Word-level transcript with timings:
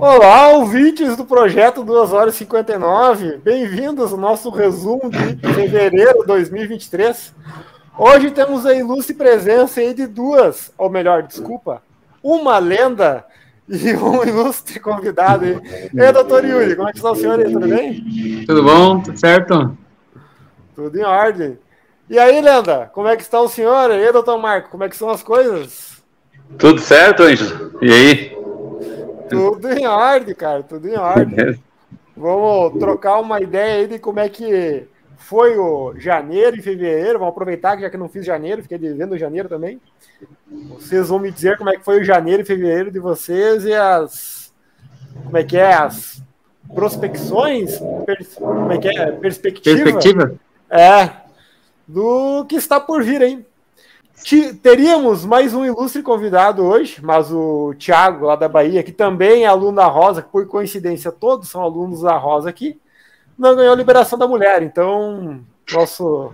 Olá, 0.00 0.48
ouvintes 0.52 1.14
do 1.14 1.26
projeto 1.26 1.84
2 1.84 2.14
horas 2.14 2.34
e 2.34 2.38
59. 2.38 3.36
Bem-vindos 3.44 4.10
ao 4.12 4.18
nosso 4.18 4.48
resumo 4.48 5.10
de 5.10 5.52
fevereiro 5.52 6.20
de 6.20 6.26
2023. 6.26 7.34
Hoje 7.98 8.30
temos 8.30 8.64
a 8.64 8.74
ilustre 8.74 9.12
presença 9.12 9.78
aí 9.78 9.92
de 9.92 10.06
duas, 10.06 10.72
ou 10.78 10.88
melhor, 10.88 11.24
desculpa, 11.24 11.82
uma 12.22 12.56
lenda 12.58 13.26
e 13.68 13.92
um 13.92 14.24
ilustre 14.24 14.80
convidado 14.80 15.44
aí. 15.44 15.60
E 15.92 16.12
doutor 16.12 16.46
Yuri, 16.46 16.76
como 16.76 16.88
é 16.88 16.92
que 16.92 16.98
está 16.98 17.10
o 17.10 17.14
senhor 17.14 17.38
aí? 17.38 17.52
Tudo 17.52 17.68
bem? 17.68 18.44
Tudo 18.46 18.62
bom? 18.62 19.00
Tudo 19.02 19.20
certo? 19.20 19.76
Tudo 20.74 20.98
em 20.98 21.04
ordem. 21.04 21.58
E 22.08 22.18
aí, 22.18 22.40
lenda, 22.40 22.90
como 22.94 23.06
é 23.06 23.16
que 23.16 23.22
está 23.22 23.38
o 23.38 23.48
senhor? 23.48 23.90
E 23.90 24.02
aí, 24.02 24.10
doutor 24.10 24.38
Marco, 24.38 24.70
como 24.70 24.82
é 24.82 24.88
que 24.88 24.96
são 24.96 25.10
as 25.10 25.22
coisas? 25.22 26.02
Tudo 26.56 26.80
certo, 26.80 27.22
Ângelo? 27.22 27.78
E 27.82 27.92
aí? 27.92 28.39
Tudo 29.30 29.70
em 29.70 29.86
ordem, 29.86 30.34
cara, 30.34 30.62
tudo 30.62 30.88
em 30.88 30.96
ordem. 30.96 31.58
Vamos 32.16 32.78
trocar 32.78 33.18
uma 33.20 33.40
ideia 33.40 33.80
aí 33.80 33.86
de 33.86 33.98
como 33.98 34.20
é 34.20 34.28
que 34.28 34.86
foi 35.16 35.56
o 35.56 35.94
janeiro 35.96 36.56
e 36.56 36.62
fevereiro. 36.62 37.18
Vamos 37.18 37.32
aproveitar 37.32 37.76
que 37.76 37.82
já 37.82 37.90
que 37.90 37.96
não 37.96 38.08
fiz 38.08 38.24
janeiro, 38.24 38.62
fiquei 38.62 38.78
devendo 38.78 39.16
janeiro 39.16 39.48
também. 39.48 39.80
Vocês 40.70 41.08
vão 41.08 41.18
me 41.18 41.30
dizer 41.30 41.56
como 41.56 41.70
é 41.70 41.76
que 41.76 41.84
foi 41.84 42.00
o 42.00 42.04
janeiro 42.04 42.42
e 42.42 42.46
fevereiro 42.46 42.90
de 42.90 42.98
vocês 42.98 43.64
e 43.64 43.72
as. 43.72 44.52
Como 45.24 45.36
é 45.36 45.44
que 45.44 45.56
é? 45.56 45.72
As 45.72 46.22
prospecções? 46.74 47.78
Pers, 48.06 48.34
como 48.34 48.72
é 48.72 48.78
que 48.78 48.88
é? 48.88 49.12
Perspectiva? 49.12 49.82
Perspectiva? 49.82 50.34
É. 50.68 51.10
Do 51.86 52.44
que 52.46 52.56
está 52.56 52.78
por 52.78 53.02
vir, 53.02 53.22
hein? 53.22 53.46
Teríamos 54.62 55.24
mais 55.24 55.54
um 55.54 55.64
ilustre 55.64 56.02
convidado 56.02 56.62
hoje, 56.64 57.00
mas 57.02 57.32
o 57.32 57.74
Thiago, 57.78 58.26
lá 58.26 58.36
da 58.36 58.48
Bahia, 58.48 58.82
que 58.82 58.92
também 58.92 59.44
é 59.44 59.46
aluno 59.46 59.76
da 59.76 59.86
Rosa, 59.86 60.22
por 60.22 60.46
coincidência 60.46 61.10
todos 61.10 61.48
são 61.48 61.62
alunos 61.62 62.02
da 62.02 62.16
Rosa 62.16 62.50
aqui, 62.50 62.78
não 63.38 63.56
ganhou 63.56 63.72
a 63.72 63.76
liberação 63.76 64.18
da 64.18 64.28
mulher. 64.28 64.62
Então, 64.62 65.40
nosso, 65.72 66.32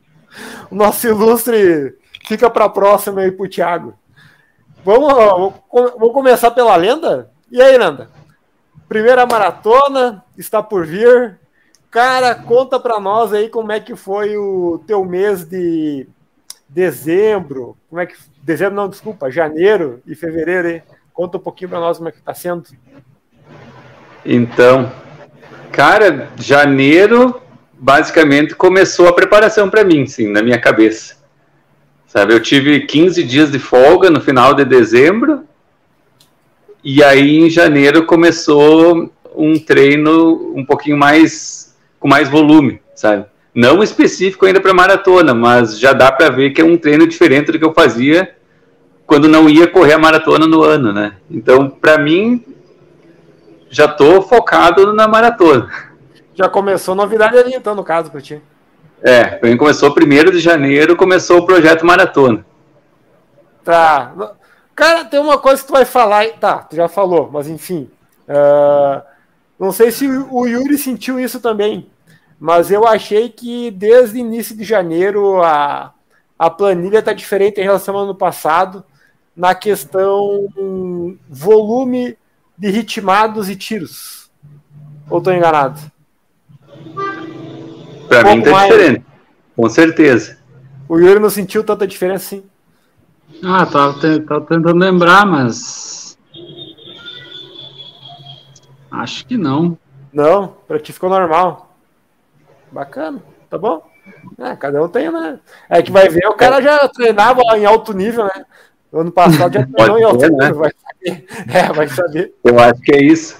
o 0.70 0.74
nosso 0.74 1.06
ilustre 1.06 1.96
fica 2.26 2.50
para 2.50 2.66
a 2.66 2.70
próxima 2.70 3.22
aí 3.22 3.32
para 3.32 3.46
o 3.46 3.48
Thiago. 3.48 3.94
Vamos, 4.84 5.54
vamos 5.72 6.12
começar 6.12 6.50
pela 6.50 6.76
lenda? 6.76 7.30
E 7.50 7.60
aí, 7.60 7.78
Nanda? 7.78 8.10
Primeira 8.86 9.24
maratona 9.24 10.22
está 10.36 10.62
por 10.62 10.86
vir. 10.86 11.40
Cara, 11.90 12.34
conta 12.34 12.78
para 12.78 13.00
nós 13.00 13.32
aí 13.32 13.48
como 13.48 13.72
é 13.72 13.80
que 13.80 13.96
foi 13.96 14.36
o 14.36 14.82
teu 14.86 15.04
mês 15.04 15.44
de 15.44 16.06
dezembro, 16.74 17.76
como 17.88 18.00
é 18.00 18.06
que 18.06 18.16
dezembro 18.42 18.74
não, 18.74 18.88
desculpa, 18.88 19.30
janeiro 19.30 20.02
e 20.04 20.14
fevereiro, 20.16 20.68
hein? 20.68 20.82
Conta 21.12 21.36
um 21.36 21.40
pouquinho 21.40 21.70
para 21.70 21.78
nós 21.78 21.98
como 21.98 22.08
é 22.08 22.12
que 22.12 22.18
está 22.18 22.34
sendo. 22.34 22.64
Então, 24.26 24.90
cara, 25.70 26.28
janeiro 26.36 27.40
basicamente 27.72 28.56
começou 28.56 29.06
a 29.06 29.12
preparação 29.12 29.70
para 29.70 29.84
mim, 29.84 30.04
sim, 30.06 30.28
na 30.28 30.42
minha 30.42 30.60
cabeça. 30.60 31.22
Sabe, 32.08 32.34
eu 32.34 32.40
tive 32.40 32.80
15 32.80 33.22
dias 33.22 33.52
de 33.52 33.58
folga 33.60 34.10
no 34.10 34.20
final 34.20 34.52
de 34.54 34.64
dezembro. 34.64 35.44
E 36.82 37.02
aí 37.02 37.38
em 37.38 37.50
janeiro 37.50 38.04
começou 38.04 39.12
um 39.34 39.58
treino 39.58 40.52
um 40.56 40.64
pouquinho 40.64 40.96
mais 40.96 41.76
com 42.00 42.08
mais 42.08 42.28
volume, 42.28 42.80
sabe? 42.94 43.26
Não 43.54 43.84
específico 43.84 44.44
ainda 44.44 44.60
para 44.60 44.74
maratona, 44.74 45.32
mas 45.32 45.78
já 45.78 45.92
dá 45.92 46.10
para 46.10 46.28
ver 46.28 46.50
que 46.50 46.60
é 46.60 46.64
um 46.64 46.76
treino 46.76 47.06
diferente 47.06 47.52
do 47.52 47.58
que 47.58 47.64
eu 47.64 47.72
fazia 47.72 48.34
quando 49.06 49.28
não 49.28 49.48
ia 49.48 49.68
correr 49.68 49.92
a 49.92 49.98
maratona 49.98 50.44
no 50.46 50.62
ano, 50.64 50.92
né? 50.92 51.14
Então, 51.30 51.70
para 51.70 51.96
mim, 51.96 52.44
já 53.70 53.86
tô 53.86 54.20
focado 54.22 54.92
na 54.92 55.06
maratona. 55.06 55.70
Já 56.34 56.48
começou 56.48 56.96
novidade 56.96 57.38
ali, 57.38 57.54
então, 57.54 57.76
no 57.76 57.84
caso, 57.84 58.10
para 58.10 58.20
ti. 58.20 58.42
É, 59.00 59.24
para 59.24 59.48
mim 59.48 59.56
começou 59.56 59.94
primeiro 59.94 60.32
de 60.32 60.40
janeiro, 60.40 60.96
começou 60.96 61.38
o 61.38 61.46
projeto 61.46 61.86
maratona. 61.86 62.44
Tá. 63.62 64.12
Cara, 64.74 65.04
tem 65.04 65.20
uma 65.20 65.38
coisa 65.38 65.60
que 65.62 65.68
tu 65.68 65.72
vai 65.74 65.84
falar. 65.84 66.26
Tá, 66.40 66.58
tu 66.58 66.74
já 66.74 66.88
falou, 66.88 67.30
mas 67.32 67.46
enfim. 67.46 67.88
Uh, 68.28 69.00
não 69.60 69.70
sei 69.70 69.92
se 69.92 70.08
o 70.08 70.46
Yuri 70.46 70.76
sentiu 70.76 71.20
isso 71.20 71.38
também 71.38 71.88
mas 72.44 72.70
eu 72.70 72.86
achei 72.86 73.30
que 73.30 73.70
desde 73.70 74.18
o 74.18 74.20
início 74.20 74.54
de 74.54 74.64
janeiro 74.64 75.42
a, 75.42 75.94
a 76.38 76.50
planilha 76.50 76.98
está 76.98 77.14
diferente 77.14 77.58
em 77.58 77.64
relação 77.64 77.96
ao 77.96 78.02
ano 78.02 78.14
passado 78.14 78.84
na 79.34 79.54
questão 79.54 80.46
volume 81.26 82.18
de 82.58 82.68
ritmados 82.68 83.48
e 83.48 83.56
tiros. 83.56 84.30
Ou 85.08 85.16
estou 85.16 85.32
enganado? 85.32 85.80
Para 88.08 88.28
um 88.28 88.34
mim 88.34 88.38
está 88.40 88.50
mais... 88.50 88.70
diferente, 88.70 89.06
com 89.56 89.68
certeza. 89.70 90.36
O 90.86 90.98
Yuri 90.98 91.20
não 91.20 91.30
sentiu 91.30 91.64
tanta 91.64 91.86
diferença 91.86 92.26
assim? 92.26 92.44
Ah, 93.42 93.64
tava, 93.64 93.94
tava 94.20 94.42
tentando 94.42 94.76
lembrar, 94.76 95.24
mas. 95.24 96.18
Acho 98.90 99.26
que 99.26 99.38
não. 99.38 99.78
Não, 100.12 100.48
para 100.68 100.78
ti 100.78 100.92
ficou 100.92 101.08
normal. 101.08 101.63
Bacana, 102.74 103.22
tá 103.48 103.56
bom? 103.56 103.86
É, 104.36 104.56
cada 104.56 104.82
um 104.82 104.88
tem, 104.88 105.08
né? 105.08 105.38
É 105.70 105.80
que 105.80 105.92
vai 105.92 106.08
ver, 106.08 106.26
o 106.26 106.34
cara 106.34 106.60
já 106.60 106.88
treinava 106.88 107.40
em 107.56 107.64
alto 107.64 107.92
nível, 107.92 108.24
né? 108.24 108.44
No 108.92 109.00
ano 109.00 109.12
passado 109.12 109.54
já 109.54 109.64
treinou 109.72 109.96
em 109.96 110.02
alto 110.02 110.22
nível, 110.22 110.36
né? 110.36 110.52
vai 110.52 110.72
saber. 110.72 111.26
É, 111.48 111.72
vai 111.72 111.88
saber. 111.88 112.34
Eu 112.42 112.58
acho 112.58 112.80
que 112.80 112.96
é 112.96 113.00
isso. 113.00 113.38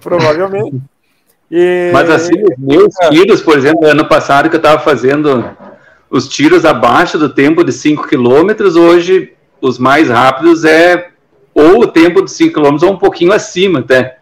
Provavelmente. 0.00 0.80
E... 1.50 1.90
Mas 1.92 2.08
assim, 2.08 2.42
os 2.42 2.56
meus 2.56 2.94
é. 3.02 3.10
tiros, 3.10 3.42
por 3.42 3.58
exemplo, 3.58 3.84
ano 3.84 4.08
passado 4.08 4.48
que 4.48 4.56
eu 4.56 4.58
estava 4.58 4.80
fazendo 4.80 5.54
os 6.08 6.26
tiros 6.26 6.64
abaixo 6.64 7.18
do 7.18 7.28
tempo 7.28 7.62
de 7.62 7.72
5 7.72 8.08
km, 8.08 8.78
hoje 8.78 9.34
os 9.60 9.78
mais 9.78 10.08
rápidos 10.08 10.64
é 10.64 11.10
ou 11.54 11.82
o 11.82 11.86
tempo 11.86 12.24
de 12.24 12.30
5 12.30 12.58
km 12.58 12.78
ou 12.84 12.92
um 12.92 12.98
pouquinho 12.98 13.32
acima 13.32 13.80
até. 13.80 14.18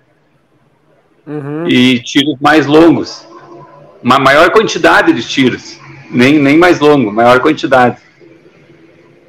Uhum. 1.24 1.68
E 1.68 2.02
tiros 2.02 2.34
mais 2.40 2.66
longos 2.66 3.29
uma 4.02 4.18
maior 4.18 4.50
quantidade 4.50 5.12
de 5.12 5.26
tiros, 5.26 5.78
nem, 6.10 6.38
nem 6.38 6.58
mais 6.58 6.80
longo, 6.80 7.12
maior 7.12 7.40
quantidade. 7.40 8.00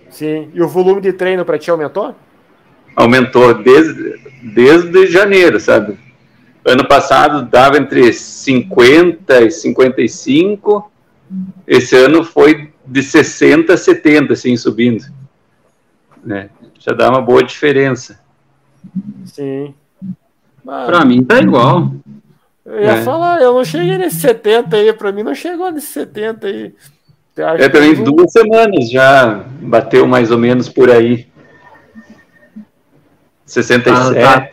Sim, 0.10 0.50
e 0.54 0.62
o 0.62 0.68
volume 0.68 1.02
de 1.02 1.14
treino 1.14 1.46
para 1.46 1.58
ti 1.58 1.72
aumentou? 1.72 2.16
Aumentou 2.96 3.54
desde, 3.54 4.20
desde 4.54 5.08
janeiro, 5.08 5.60
sabe? 5.60 5.98
Ano 6.64 6.88
passado 6.88 7.50
dava 7.50 7.78
entre 7.78 8.14
50 8.14 9.42
e 9.42 9.50
55, 9.52 10.92
esse 11.66 11.96
ano 11.96 12.24
foi 12.24 12.72
de 12.86 13.02
60 13.02 13.74
a 13.74 13.78
70, 13.78 14.34
assim, 14.34 14.56
subindo. 14.56 15.06
Né? 16.24 16.50
Já 16.80 16.94
dá 16.94 17.10
uma 17.10 17.22
boa 17.22 17.44
diferença. 17.44 18.20
Sim. 19.26 19.74
Para 20.64 21.06
mim 21.06 21.24
tá 21.24 21.40
igual. 21.40 21.94
Eu 22.66 22.80
ia 22.80 22.92
é. 22.92 23.04
falar, 23.04 23.42
eu 23.42 23.54
não 23.54 23.66
cheguei 23.66 23.98
nesse 23.98 24.20
70 24.20 24.76
aí, 24.76 24.94
pra 24.94 25.12
mim 25.12 25.24
não 25.24 25.34
chegou 25.34 25.72
nesse 25.72 25.88
70 25.88 26.48
aí. 26.48 26.74
É, 27.38 27.70
também 27.70 27.96
não... 27.96 28.04
duas 28.04 28.32
semanas 28.32 28.90
já 28.90 29.46
bateu 29.62 30.06
mais 30.06 30.32
ou 30.32 30.38
menos 30.38 30.70
por 30.70 30.90
aí. 30.92 31.28
67. 33.46 34.20
Ah, 34.20 34.42
tá, 34.42 34.50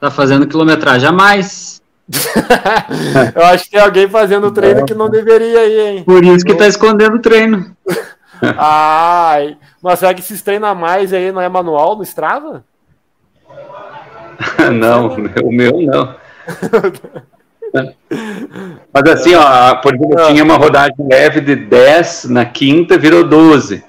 tá 0.00 0.10
fazendo 0.10 0.46
quilometragem 0.46 1.08
a 1.08 1.12
mais. 1.12 1.80
eu 3.34 3.44
acho 3.46 3.64
que 3.64 3.70
tem 3.70 3.80
alguém 3.80 4.08
fazendo 4.08 4.50
treino 4.50 4.84
que 4.84 4.94
não 4.94 5.08
deveria 5.08 5.66
ir, 5.66 5.80
hein? 5.80 6.04
Por 6.04 6.24
isso 6.24 6.44
que 6.44 6.54
tá 6.54 6.66
escondendo 6.66 7.16
o 7.16 7.20
treino. 7.20 7.76
Ai, 8.56 9.56
mas 9.82 9.98
será 9.98 10.14
que 10.14 10.20
esses 10.20 10.42
treinos 10.42 10.68
a 10.68 10.74
mais 10.74 11.12
aí 11.12 11.30
não 11.30 11.40
é 11.40 11.48
manual 11.48 11.96
no 11.96 12.02
Strava? 12.02 12.64
não, 14.72 15.08
o 15.44 15.52
meu 15.52 15.82
não. 15.82 16.14
Mas 18.92 19.12
assim, 19.12 19.34
ó, 19.34 19.76
por 19.76 19.94
exemplo, 19.94 20.18
ah. 20.18 20.26
tinha 20.26 20.42
uma 20.42 20.56
rodagem 20.56 20.94
leve 20.98 21.40
de 21.40 21.54
10 21.54 22.24
na 22.24 22.44
quinta, 22.44 22.98
virou 22.98 23.24
12. 23.24 23.84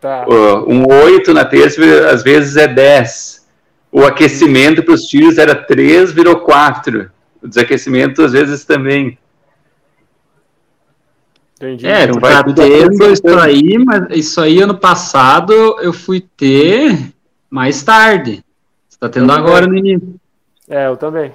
Tá. 0.00 0.26
Um 0.28 0.86
8 0.86 1.32
na 1.32 1.44
terça, 1.44 1.80
às 2.10 2.22
vezes 2.22 2.56
é 2.56 2.68
10. 2.68 3.44
O 3.90 4.04
aquecimento 4.04 4.82
para 4.82 4.94
os 4.94 5.04
tiros 5.04 5.38
era 5.38 5.54
3, 5.54 6.12
virou 6.12 6.40
4. 6.40 7.10
O 7.42 7.48
desaquecimento, 7.48 8.22
às 8.22 8.32
vezes, 8.32 8.64
também. 8.64 9.18
Entendi. 11.56 11.86
É, 11.86 12.04
então, 12.04 12.20
tá 12.20 12.42
tendo 12.42 13.10
isso 13.10 13.38
aí, 13.38 13.78
mas 13.78 14.06
isso 14.10 14.40
aí 14.40 14.60
ano 14.60 14.76
passado 14.76 15.52
eu 15.80 15.92
fui 15.92 16.20
ter 16.36 17.12
mais 17.48 17.82
tarde. 17.82 18.44
Você 18.88 18.98
tá 18.98 19.08
tendo 19.08 19.32
agora 19.32 19.66
no 19.66 19.76
início. 19.76 20.16
É, 20.68 20.88
eu 20.88 20.96
também. 20.96 21.32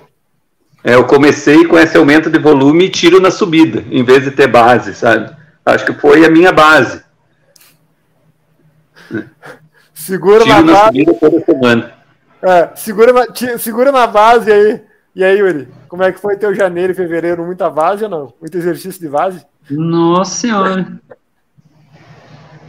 É, 0.84 0.96
eu 0.96 1.06
comecei 1.06 1.66
com 1.66 1.78
esse 1.78 1.98
aumento 1.98 2.30
de 2.30 2.40
volume 2.40 2.86
e 2.86 2.90
tiro 2.90 3.20
na 3.20 3.31
subida, 3.31 3.84
em 3.92 4.04
vez 4.04 4.24
de 4.24 4.31
ter 4.31 4.48
base, 4.48 4.94
sabe? 4.94 5.36
Acho 5.66 5.86
que 5.86 5.94
foi 5.94 6.26
a 6.26 6.30
minha 6.30 6.52
base. 6.52 7.04
Segura 9.94 10.44
tiro 10.44 10.56
na, 10.56 10.62
na 10.62 10.86
subida 10.86 11.14
toda 11.16 11.44
semana. 11.44 11.92
É, 12.42 12.70
segura, 12.76 13.12
na, 13.12 13.26
segura 13.58 13.92
na 13.92 14.08
base 14.08 14.52
aí. 14.52 14.81
E 15.14 15.24
aí, 15.24 15.38
Yuri? 15.38 15.68
Como 15.90 16.04
é 16.04 16.12
que 16.12 16.20
foi 16.20 16.38
teu 16.38 16.56
janeiro 16.56 16.94
e 16.94 16.96
fevereiro? 16.96 17.44
Muita 17.44 17.70
base 17.70 18.06
ou 18.06 18.10
não? 18.10 18.34
Muito 18.40 18.58
exercício 18.58 19.02
de 19.02 19.10
base? 19.10 19.46
Nossa 19.70 20.36
senhora. 20.36 20.88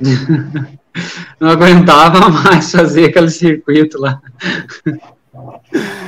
Não 1.39 1.51
aguentava 1.51 2.29
mais 2.29 2.73
fazer 2.73 3.07
aquele 3.07 3.31
circuito 3.31 4.01
lá. 4.01 4.21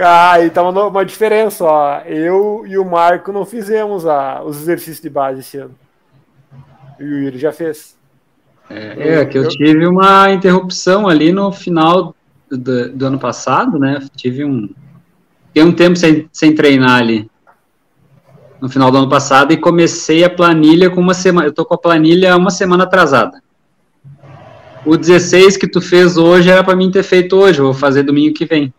Ah, 0.00 0.40
e 0.40 0.50
tava 0.50 0.70
uma 0.70 1.04
diferença, 1.04 1.64
ó. 1.64 2.00
Eu 2.02 2.64
e 2.66 2.78
o 2.78 2.84
Marco 2.84 3.32
não 3.32 3.44
fizemos 3.44 4.06
a, 4.06 4.42
os 4.44 4.56
exercícios 4.60 5.00
de 5.00 5.10
base 5.10 5.40
esse 5.40 5.58
ano. 5.58 5.74
E 7.00 7.04
o 7.04 7.18
Yuri 7.24 7.38
já 7.38 7.52
fez. 7.52 7.96
É, 8.70 9.20
é 9.20 9.24
que 9.24 9.38
eu 9.38 9.48
tive 9.48 9.86
uma 9.86 10.30
interrupção 10.30 11.08
ali 11.08 11.32
no 11.32 11.50
final 11.50 12.14
do, 12.50 12.92
do 12.92 13.06
ano 13.06 13.18
passado, 13.18 13.78
né? 13.78 14.06
Tive 14.14 14.44
um. 14.44 14.68
Fiquei 15.48 15.62
um 15.62 15.72
tempo 15.72 15.96
sem, 15.96 16.28
sem 16.32 16.54
treinar 16.54 17.00
ali. 17.00 17.28
No 18.60 18.68
final 18.68 18.90
do 18.90 18.98
ano 18.98 19.08
passado 19.08 19.52
e 19.52 19.56
comecei 19.56 20.22
a 20.22 20.30
planilha 20.30 20.90
com 20.90 21.00
uma 21.00 21.14
semana. 21.14 21.48
Eu 21.48 21.52
tô 21.52 21.64
com 21.64 21.74
a 21.74 21.78
planilha 21.78 22.36
uma 22.36 22.50
semana 22.50 22.84
atrasada. 22.84 23.42
O 24.84 24.96
16 24.96 25.56
que 25.56 25.66
tu 25.66 25.80
fez 25.80 26.16
hoje 26.16 26.50
era 26.50 26.62
para 26.62 26.76
mim 26.76 26.90
ter 26.90 27.02
feito 27.02 27.36
hoje, 27.36 27.60
vou 27.60 27.74
fazer 27.74 28.02
domingo 28.02 28.34
que 28.34 28.44
vem. 28.44 28.72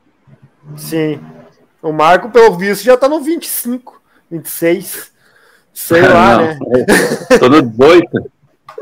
Sim. 0.78 1.20
O 1.82 1.92
Marco, 1.92 2.30
pelo 2.30 2.58
visto, 2.58 2.84
já 2.84 2.98
tá 2.98 3.08
no 3.08 3.22
25, 3.22 4.02
26. 4.30 5.12
Sei 5.74 6.02
lá, 6.02 6.38
Não, 6.38 6.48
né? 6.48 6.58
Tô 7.40 7.48
no 7.48 7.62
18. 7.62 8.32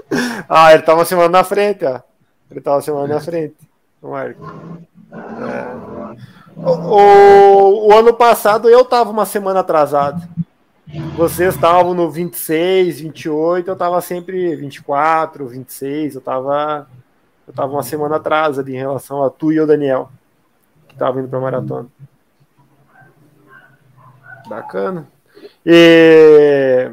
ah, 0.50 0.74
ele 0.74 0.84
tá 0.84 0.96
uma 0.96 1.06
semana 1.06 1.30
na 1.30 1.44
frente, 1.44 1.86
ó. 1.86 2.02
Ele 2.50 2.62
tá 2.62 2.72
uma 2.72 2.82
semana 2.82 3.08
na 3.16 3.20
frente, 3.20 3.56
o 4.02 4.10
Marco. 4.10 4.80
É. 5.14 6.38
O, 6.56 6.72
o, 6.72 7.88
o, 7.88 7.94
ano 7.94 8.14
passado 8.14 8.68
eu 8.68 8.84
tava 8.84 9.12
uma 9.12 9.26
semana 9.26 9.60
atrasado. 9.60 10.28
Vocês 11.16 11.54
estavam 11.54 11.94
no 11.94 12.10
26, 12.10 13.02
28, 13.02 13.70
eu 13.70 13.76
tava 13.76 14.02
sempre 14.02 14.56
24, 14.56 15.46
26, 15.46 16.16
eu 16.16 16.22
tava 16.22 16.88
eu 17.48 17.54
tava 17.54 17.72
uma 17.72 17.84
semana 17.84 18.16
atrás 18.16 18.58
ali 18.58 18.74
em 18.74 18.80
relação 18.80 19.24
a 19.24 19.30
tu 19.30 19.52
e 19.52 19.60
o 19.60 19.68
Daniel, 19.68 20.10
que 20.98 21.00
tava 21.00 21.20
indo 21.20 21.30
pra 21.30 21.40
maratona. 21.40 21.88
Bacana. 24.48 25.08
E 25.64 26.90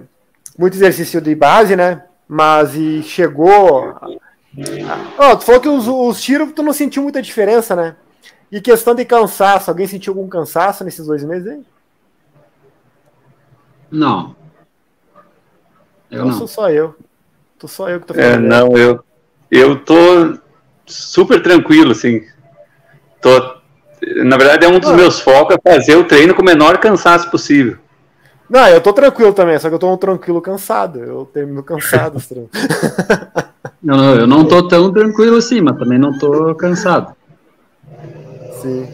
muito 0.59 0.77
exercício 0.77 1.21
de 1.21 1.35
base, 1.35 1.75
né? 1.75 2.05
Mas 2.29 2.75
e 2.75 3.03
chegou. 3.03 3.97
Oh, 5.19 5.37
tu 5.37 5.45
falou 5.45 5.61
que 5.61 5.69
os, 5.69 5.89
os 5.89 6.23
tiros 6.23 6.53
tu 6.53 6.63
não 6.63 6.73
sentiu 6.73 7.03
muita 7.03 7.23
diferença, 7.23 7.75
né? 7.75 7.97
E 8.53 8.61
questão 8.61 8.95
de 8.95 9.05
cansaço, 9.05 9.71
alguém 9.71 9.87
sentiu 9.87 10.13
algum 10.13 10.29
cansaço 10.29 10.85
nesses 10.85 11.07
dois 11.07 11.25
meses 11.25 11.49
aí? 11.49 11.65
Não. 13.91 14.37
Eu 16.11 16.27
não. 16.27 16.33
Sou 16.33 16.47
só 16.47 16.71
eu. 16.71 16.95
Tô 17.59 17.67
só 17.67 17.89
eu 17.89 18.01
que 18.01 18.07
tô 18.07 18.15
é, 18.15 18.33
falando. 18.33 18.45
É, 18.45 18.49
não, 18.49 18.77
eu, 18.77 19.05
eu 19.51 19.83
tô 19.85 20.39
super 20.87 21.43
tranquilo, 21.43 21.93
assim. 21.93 22.25
Tô, 23.21 23.64
na 24.25 24.37
verdade, 24.37 24.65
é 24.65 24.69
um 24.69 24.79
dos 24.79 24.91
ah. 24.91 24.97
meus 24.97 25.21
focos 25.21 25.57
é 25.57 25.73
fazer 25.73 25.97
o 25.97 26.05
treino 26.05 26.35
com 26.35 26.43
o 26.43 26.45
menor 26.45 26.79
cansaço 26.79 27.31
possível. 27.31 27.79
Não, 28.49 28.69
eu 28.69 28.81
tô 28.81 28.93
tranquilo 28.93 29.33
também, 29.33 29.59
só 29.59 29.69
que 29.69 29.75
eu 29.75 29.79
tô 29.79 29.93
um 29.93 29.97
tranquilo 29.97 30.41
cansado. 30.41 31.01
Eu 31.01 31.25
termino 31.25 31.63
cansado. 31.63 32.19
não, 33.83 33.97
não, 33.97 34.15
eu 34.15 34.27
não 34.27 34.45
tô 34.47 34.69
tão 34.69 34.93
tranquilo 34.93 35.37
assim, 35.37 35.61
mas 35.61 35.79
também 35.79 35.99
não 35.99 36.17
tô 36.19 36.55
cansado. 36.55 37.15
Sim. 38.61 38.89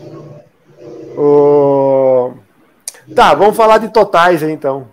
O... 1.17 2.33
Tá, 3.15 3.35
vamos 3.35 3.57
falar 3.57 3.79
de 3.79 3.89
totais 3.89 4.43
aí 4.43 4.53
então. 4.53 4.87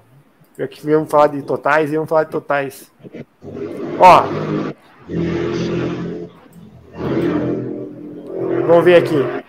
Aqui 0.59 0.83
vamos 0.83 1.09
falar 1.09 1.27
de 1.27 1.43
totais 1.43 1.91
e 1.91 1.95
vamos 1.95 2.09
falar 2.09 2.23
de 2.23 2.31
totais. 2.31 2.91
Ó. 3.99 4.23
Vamos 8.65 8.83
ver 8.83 8.95
aqui. 8.95 9.46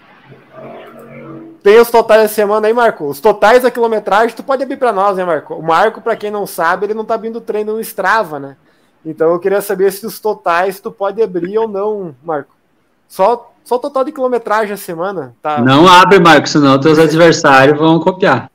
Tem 1.69 1.79
os 1.79 1.91
totais 1.91 2.23
da 2.23 2.29
semana 2.29 2.67
aí, 2.67 2.73
Marco. 2.73 3.05
Os 3.05 3.21
totais 3.21 3.63
da 3.63 3.71
quilometragem, 3.71 4.35
tu 4.35 4.43
pode 4.43 4.63
abrir 4.63 4.79
para 4.79 4.91
nós, 4.91 5.19
né, 5.19 5.23
Marco? 5.27 5.53
O 5.53 5.63
Marco, 5.63 6.01
para 6.01 6.17
quem 6.17 6.31
não 6.31 6.47
sabe, 6.47 6.87
ele 6.87 6.95
não 6.95 7.05
tá 7.05 7.15
abrindo 7.15 7.43
treino 7.43 7.75
no 7.75 7.81
Strava, 7.83 8.39
né? 8.39 8.57
Então 9.05 9.33
eu 9.33 9.39
queria 9.39 9.61
saber 9.61 9.93
se 9.93 10.07
os 10.07 10.19
totais 10.19 10.81
tu 10.81 10.91
pode 10.91 11.21
abrir 11.21 11.59
ou 11.59 11.69
não, 11.69 12.15
Marco. 12.25 12.57
Só, 13.07 13.53
só 13.63 13.75
o 13.75 13.79
total 13.79 14.03
de 14.03 14.13
quilometragem 14.13 14.73
a 14.73 14.79
semana, 14.79 15.35
tá? 15.43 15.61
Não 15.61 15.87
abre, 15.87 16.19
Marco, 16.19 16.49
senão 16.49 16.81
teus 16.81 16.99
adversários 16.99 17.79
vão 17.79 18.01
copiar. 18.01 18.51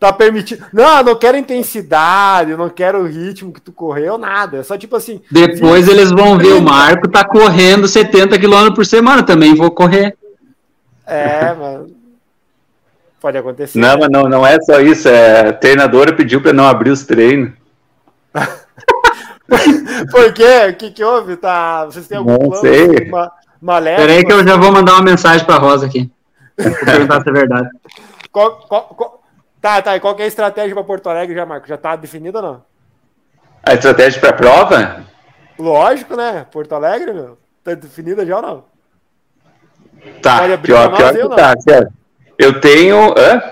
Tá 0.00 0.10
permitido. 0.10 0.64
Não, 0.72 1.02
não 1.02 1.16
quero 1.16 1.36
intensidade, 1.36 2.56
não 2.56 2.70
quero 2.70 3.02
o 3.02 3.06
ritmo 3.06 3.52
que 3.52 3.60
tu 3.60 3.72
correu, 3.72 4.16
nada. 4.16 4.56
É 4.56 4.62
só 4.62 4.78
tipo 4.78 4.96
assim. 4.96 5.20
Depois 5.30 5.86
eles 5.86 6.10
vão 6.10 6.38
ver 6.38 6.54
o 6.54 6.62
Marco 6.62 7.10
tá 7.10 7.28
correndo 7.28 7.86
70 7.86 8.38
km 8.38 8.72
por 8.74 8.86
semana, 8.86 9.22
também 9.22 9.54
vou 9.54 9.70
correr. 9.70 10.16
É, 11.06 11.52
mano. 11.52 12.03
Pode 13.24 13.38
acontecer. 13.38 13.78
Não, 13.78 13.96
mas 13.96 14.10
não, 14.10 14.24
não 14.24 14.46
é 14.46 14.60
só 14.60 14.82
isso. 14.82 15.08
É, 15.08 15.48
a 15.48 15.52
treinadora 15.54 16.14
pediu 16.14 16.42
para 16.42 16.52
não 16.52 16.68
abrir 16.68 16.90
os 16.90 17.06
treinos. 17.06 17.52
Por 20.12 20.34
quê? 20.34 20.66
O 20.68 20.76
que, 20.76 20.90
que 20.90 21.02
houve? 21.02 21.34
Tá, 21.38 21.86
vocês 21.86 22.06
têm 22.06 22.18
algum 22.18 22.32
não 22.32 22.50
plano? 22.50 22.56
Sei. 22.56 23.08
Uma, 23.08 23.32
uma 23.62 23.80
Peraí 23.80 24.26
que 24.26 24.30
eu 24.30 24.46
já 24.46 24.58
vou 24.58 24.70
mandar 24.70 24.92
uma 24.92 25.04
mensagem 25.04 25.46
para 25.46 25.56
Rosa 25.56 25.86
aqui. 25.86 26.12
Vou 26.58 26.70
perguntar 26.84 27.22
se 27.22 27.30
é 27.30 27.32
verdade. 27.32 27.68
Qual, 28.30 28.58
qual, 28.68 28.82
qual... 28.88 29.22
Tá, 29.58 29.80
tá. 29.80 29.96
E 29.96 30.00
qual 30.00 30.14
é 30.18 30.24
a 30.24 30.26
estratégia 30.26 30.74
para 30.74 30.84
Porto 30.84 31.08
Alegre 31.08 31.34
já, 31.34 31.46
Marco? 31.46 31.66
Já 31.66 31.78
tá 31.78 31.96
definida 31.96 32.40
ou 32.40 32.44
não? 32.44 32.62
A 33.62 33.72
estratégia 33.72 34.20
para 34.20 34.30
a 34.30 34.34
prova? 34.34 35.04
Lógico, 35.58 36.14
né? 36.14 36.44
Porto 36.52 36.74
Alegre, 36.74 37.14
meu. 37.14 37.38
Tá 37.62 37.72
definida 37.72 38.26
já 38.26 38.36
ou 38.36 38.42
não? 38.42 38.64
Tá, 40.20 40.40
pior, 40.58 40.94
pior 40.94 41.14
que 41.14 41.28
tá, 41.36 41.54
certo. 41.58 42.03
Eu 42.38 42.60
tenho. 42.60 43.14
Hã? 43.16 43.42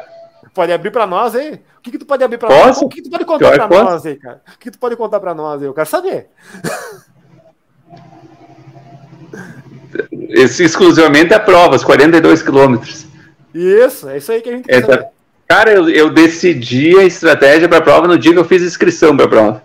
Pode 0.54 0.72
abrir 0.72 0.90
para 0.90 1.06
nós 1.06 1.34
aí? 1.34 1.54
O 1.78 1.82
que, 1.82 1.90
que 1.92 1.98
tu 1.98 2.06
pode 2.06 2.22
abrir 2.22 2.38
para 2.38 2.48
nós? 2.48 2.80
O 2.80 2.88
que, 2.88 2.96
que 2.96 3.02
tu 3.02 3.10
pode 3.10 3.24
contar 3.24 3.52
para 3.52 3.68
nós 3.84 4.06
aí, 4.06 4.16
cara? 4.16 4.42
O 4.46 4.50
que, 4.58 4.58
que 4.58 4.70
tu 4.70 4.78
pode 4.78 4.96
contar 4.96 5.18
para 5.20 5.34
nós 5.34 5.60
aí? 5.62 5.66
Eu 5.66 5.74
quero 5.74 5.88
saber. 5.88 6.28
Esse 10.30 10.64
exclusivamente 10.64 11.34
é 11.34 11.38
provas, 11.38 11.84
42 11.84 12.42
quilômetros. 12.42 13.06
Isso, 13.54 14.08
é 14.08 14.16
isso 14.16 14.32
aí 14.32 14.40
que 14.40 14.48
a 14.48 14.52
gente 14.52 14.64
quer 14.66 14.82
Essa... 14.82 15.06
Cara, 15.46 15.70
eu, 15.70 15.88
eu, 15.90 16.08
decidi 16.08 16.98
a 16.98 17.04
estratégia 17.04 17.68
para 17.68 17.78
a 17.78 17.82
prova 17.82 18.08
no 18.08 18.18
dia 18.18 18.32
que 18.32 18.38
eu 18.38 18.44
fiz 18.44 18.62
inscrição 18.62 19.14
para 19.14 19.26
a 19.26 19.28
prova. 19.28 19.62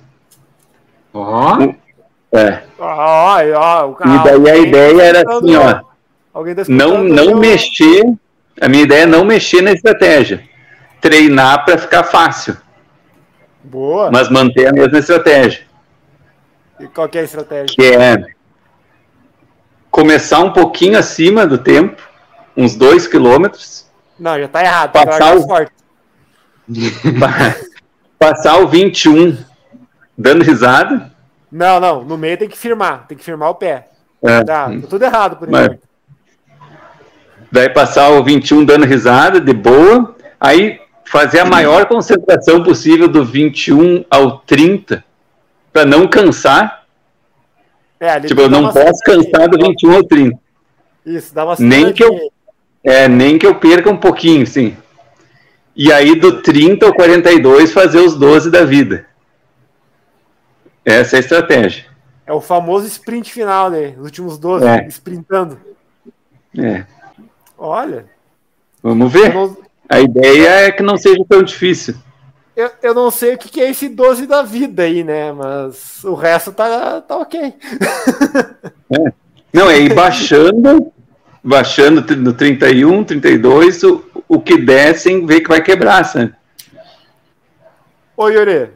Ó. 1.14 1.58
Oh. 1.60 2.38
É. 2.38 2.64
Ó, 2.78 3.38
ó, 3.38 3.96
e 4.06 4.24
daí 4.24 4.50
a 4.50 4.58
ideia 4.58 5.02
era 5.02 5.20
assim, 5.22 5.56
ó. 5.56 5.74
Tá 5.74 5.84
não, 6.68 7.04
não 7.04 7.38
mexer 7.38 8.04
a 8.60 8.68
minha 8.68 8.84
ideia 8.84 9.04
é 9.04 9.06
não 9.06 9.24
mexer 9.24 9.62
na 9.62 9.72
estratégia. 9.72 10.44
Treinar 11.00 11.64
para 11.66 11.78
ficar 11.78 12.04
fácil. 12.04 12.58
Boa. 13.64 14.10
Mas 14.12 14.30
manter 14.30 14.68
a 14.68 14.74
mesma 14.74 14.98
estratégia. 14.98 15.66
E 16.80 16.88
qual 16.88 17.10
é 17.14 17.20
a 17.20 17.24
estratégia? 17.24 17.76
Que 17.76 17.86
é 17.86 18.38
começar 19.92 20.40
um 20.40 20.54
pouquinho 20.54 20.98
acima 20.98 21.46
do 21.46 21.58
tempo, 21.58 22.02
uns 22.56 22.76
dois 22.76 23.08
quilômetros. 23.08 23.86
Não, 24.20 24.38
já 24.38 24.46
está 24.46 24.64
errado. 24.64 24.92
Passar 24.94 25.36
o... 25.36 25.42
Forte. 25.48 25.72
passar 28.20 28.60
o 28.60 28.68
21 28.68 29.38
dando 30.18 30.44
risada. 30.44 31.12
Não, 31.52 31.80
não. 31.80 32.04
No 32.04 32.18
meio 32.18 32.38
tem 32.38 32.50
que 32.50 32.58
firmar. 32.58 33.08
Tem 33.08 33.18
que 33.18 33.24
firmar 33.24 33.50
o 33.50 33.56
pé. 33.56 33.88
É. 34.22 34.44
Tá, 34.44 34.66
tá 34.66 34.88
tudo 34.90 35.06
errado 35.06 35.38
por 35.38 35.48
enquanto. 35.48 35.87
Daí 37.52 37.70
passar 37.70 38.10
o 38.10 38.24
21 38.24 38.66
dando 38.66 38.86
risada, 38.86 39.40
de 39.40 39.54
boa. 39.54 40.16
Aí 40.40 40.80
fazer 41.06 41.40
a 41.40 41.46
maior 41.46 41.86
concentração 41.86 42.64
possível 42.64 43.08
do 43.08 43.24
21 43.24 44.06
ao 44.10 44.40
30, 44.40 45.04
para 45.72 45.86
não 45.86 46.08
cansar. 46.08 46.86
É, 48.00 48.20
tipo, 48.20 48.42
eu 48.42 48.50
não 48.50 48.72
posso 48.72 49.00
cansar 49.04 49.50
do 49.50 49.58
21 49.58 49.96
ao 49.96 50.04
30. 50.04 50.40
Isso, 51.06 51.34
dá 51.34 51.46
uma 51.46 51.56
nem 51.60 51.94
que 51.94 52.04
eu 52.04 52.32
é, 52.84 53.08
Nem 53.08 53.38
que 53.38 53.46
eu 53.46 53.56
perca 53.56 53.90
um 53.90 53.98
pouquinho, 53.98 54.46
sim. 54.46 54.78
E 55.76 55.92
aí 55.92 56.16
do 56.16 56.42
30 56.42 56.86
ao 56.86 56.94
42 56.94 57.72
fazer 57.72 58.00
os 58.00 58.16
12 58.16 58.50
da 58.50 58.64
vida. 58.64 59.06
Essa 60.86 61.16
é 61.16 61.18
a 61.18 61.20
estratégia. 61.20 61.86
É 62.26 62.34
o 62.34 62.42
famoso 62.42 62.88
sprint 62.88 63.32
final, 63.32 63.70
né? 63.70 63.94
Os 63.98 64.06
últimos 64.06 64.38
12, 64.38 64.66
é. 64.66 64.88
sprintando. 64.88 65.60
É. 66.58 66.86
Olha. 67.58 68.06
Vamos 68.82 69.12
ver. 69.12 69.34
Não... 69.34 69.58
A 69.90 70.00
ideia 70.00 70.50
é 70.68 70.72
que 70.72 70.84
não 70.84 70.98
seja 70.98 71.24
tão 71.28 71.42
difícil. 71.42 71.96
Eu, 72.56 72.72
eu 72.82 72.94
não 72.94 73.12
sei 73.12 73.36
o 73.36 73.38
que 73.38 73.62
é 73.62 73.70
esse 73.70 73.88
12 73.88 74.26
da 74.26 74.42
vida 74.42 74.84
aí, 74.84 75.04
né? 75.04 75.32
Mas 75.32 76.04
o 76.04 76.16
resto 76.16 76.52
tá, 76.52 77.02
tá 77.02 77.18
ok. 77.18 77.54
É. 78.90 79.12
Não, 79.52 79.70
é 79.70 79.78
ir 79.82 79.94
baixando, 79.94 80.94
baixando 81.44 82.16
no 82.16 82.32
31, 82.32 83.04
32, 83.04 83.84
o, 83.84 84.06
o 84.30 84.40
que 84.40 84.58
descem, 84.58 85.26
vê 85.26 85.42
que 85.42 85.50
vai 85.50 85.62
quebrar, 85.62 86.06
sabe? 86.06 86.34
Ô, 88.16 88.30
Yuri, 88.30 88.70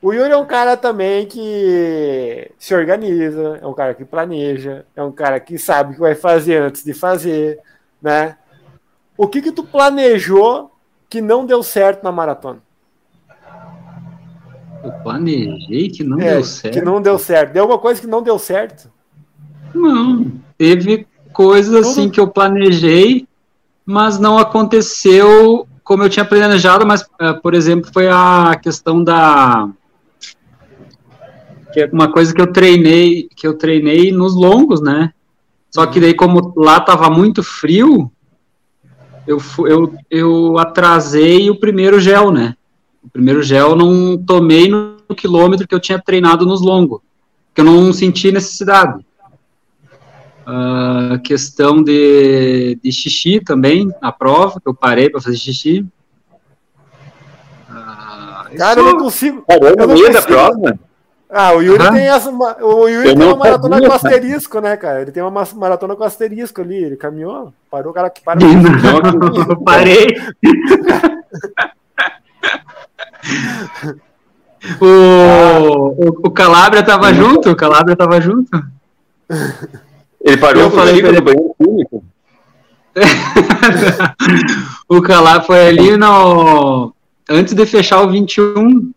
o 0.00 0.12
Yuri 0.12 0.30
é 0.30 0.36
um 0.36 0.46
cara 0.46 0.76
também 0.76 1.26
que 1.26 2.52
se 2.58 2.72
organiza, 2.72 3.58
é 3.60 3.66
um 3.66 3.74
cara 3.74 3.94
que 3.94 4.04
planeja, 4.04 4.84
é 4.94 5.02
um 5.02 5.10
cara 5.10 5.40
que 5.40 5.58
sabe 5.58 5.90
o 5.90 5.94
que 5.94 6.00
vai 6.00 6.14
fazer 6.14 6.62
antes 6.62 6.84
de 6.84 6.94
fazer, 6.94 7.58
né? 8.00 8.36
O 9.16 9.26
que 9.26 9.40
que 9.40 9.52
tu 9.52 9.64
planejou 9.64 10.70
que 11.08 11.20
não 11.20 11.46
deu 11.46 11.62
certo 11.62 12.02
na 12.02 12.12
maratona? 12.12 12.58
Eu 14.84 14.92
planejei 15.02 15.88
que 15.88 16.04
não 16.04 16.20
é, 16.20 16.34
deu 16.34 16.44
certo. 16.44 16.74
Que 16.74 16.84
não 16.84 17.00
deu 17.00 17.18
certo. 17.18 17.52
Deu 17.52 17.62
alguma 17.62 17.78
coisa 17.78 18.00
que 18.00 18.06
não 18.06 18.22
deu 18.22 18.38
certo? 18.38 18.90
Não, 19.74 20.32
teve 20.56 21.06
coisas 21.32 21.74
Tudo... 21.74 21.88
assim 21.88 22.10
que 22.10 22.20
eu 22.20 22.28
planejei, 22.28 23.26
mas 23.84 24.18
não 24.18 24.38
aconteceu 24.38 25.66
como 25.86 26.02
eu 26.02 26.10
tinha 26.10 26.24
planejado, 26.24 26.84
mas, 26.84 27.06
eh, 27.20 27.32
por 27.34 27.54
exemplo, 27.54 27.90
foi 27.92 28.08
a 28.08 28.58
questão 28.60 29.04
da 29.04 29.68
que 31.72 31.82
é 31.82 31.90
uma 31.92 32.10
coisa 32.10 32.34
que 32.34 32.40
eu 32.40 32.50
treinei, 32.52 33.28
que 33.36 33.46
eu 33.46 33.52
treinei 33.52 34.10
nos 34.10 34.34
longos, 34.34 34.80
né? 34.80 35.12
Só 35.76 35.84
que 35.84 36.00
daí 36.00 36.14
como 36.14 36.54
lá 36.56 36.80
tava 36.80 37.10
muito 37.10 37.42
frio, 37.42 38.10
eu, 39.26 39.36
eu, 39.66 39.94
eu 40.10 40.58
atrasei 40.58 41.50
o 41.50 41.60
primeiro 41.60 42.00
gel, 42.00 42.32
né? 42.32 42.56
O 43.04 43.10
primeiro 43.10 43.42
gel 43.42 43.76
não 43.76 44.16
tomei 44.16 44.70
no 44.70 44.96
quilômetro 45.14 45.68
que 45.68 45.74
eu 45.74 45.78
tinha 45.78 46.00
treinado 46.00 46.46
nos 46.46 46.62
longos, 46.62 47.00
que 47.54 47.60
eu 47.60 47.64
não 47.66 47.92
senti 47.92 48.32
necessidade. 48.32 49.04
A 50.46 51.16
uh, 51.16 51.18
questão 51.20 51.82
de, 51.82 52.78
de 52.82 52.90
xixi 52.90 53.38
também, 53.38 53.92
na 54.00 54.10
prova, 54.10 54.58
que 54.58 54.66
eu 54.66 54.72
parei 54.72 55.10
para 55.10 55.20
fazer 55.20 55.36
xixi. 55.36 55.84
Uh, 57.68 58.56
Cara, 58.56 58.80
eu 58.80 58.84
não 58.86 58.98
consigo. 58.98 59.44
Parou 59.46 59.76
no 59.76 59.92
meio 59.92 60.10
da 60.10 60.22
prova? 60.22 60.85
Ah, 61.38 61.52
o 61.54 61.60
Yuri 61.60 61.92
tem 61.92 62.08
essa. 62.08 62.30
O 62.30 62.88
Yuri 62.88 63.14
tem 63.14 63.26
uma 63.26 63.36
maratona 63.36 63.74
sabia, 63.76 63.88
com 63.90 63.94
asterisco, 63.94 64.58
né, 64.58 64.74
cara? 64.74 65.02
Ele 65.02 65.12
tem 65.12 65.22
uma 65.22 65.44
maratona 65.54 65.94
com 65.94 66.02
asterisco 66.02 66.62
ali. 66.62 66.76
Ele 66.76 66.96
caminhou, 66.96 67.52
parou, 67.70 67.90
o 67.90 67.94
cara 67.94 68.08
que 68.08 68.22
para. 68.22 68.40
Não, 68.40 69.60
parei. 69.62 70.16
o, 74.80 74.86
o, 74.86 76.08
o 76.26 76.30
Calabria 76.30 76.82
tava 76.82 77.12
junto? 77.12 77.50
O 77.50 77.56
Calabria 77.56 77.94
tava 77.94 78.18
junto? 78.18 78.50
Ele 80.24 80.38
parou 80.38 80.62
eu 80.62 80.70
falei 80.70 81.00
ele... 81.00 81.12
no 81.12 81.22
banheiro 81.22 81.54
público. 81.58 82.04
o 84.88 85.02
Calabria 85.02 85.46
foi 85.46 85.68
ali 85.68 85.98
no. 85.98 86.94
Antes 87.28 87.52
de 87.52 87.66
fechar 87.66 88.00
o 88.00 88.10
21, 88.10 88.90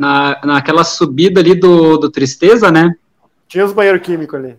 na, 0.00 0.40
naquela 0.42 0.82
subida 0.82 1.40
ali 1.40 1.54
do, 1.54 1.98
do 1.98 2.10
Tristeza, 2.10 2.70
né? 2.70 2.94
Tinha 3.46 3.66
os 3.66 3.72
banheiros 3.72 4.00
químicos 4.00 4.40
ali. 4.40 4.56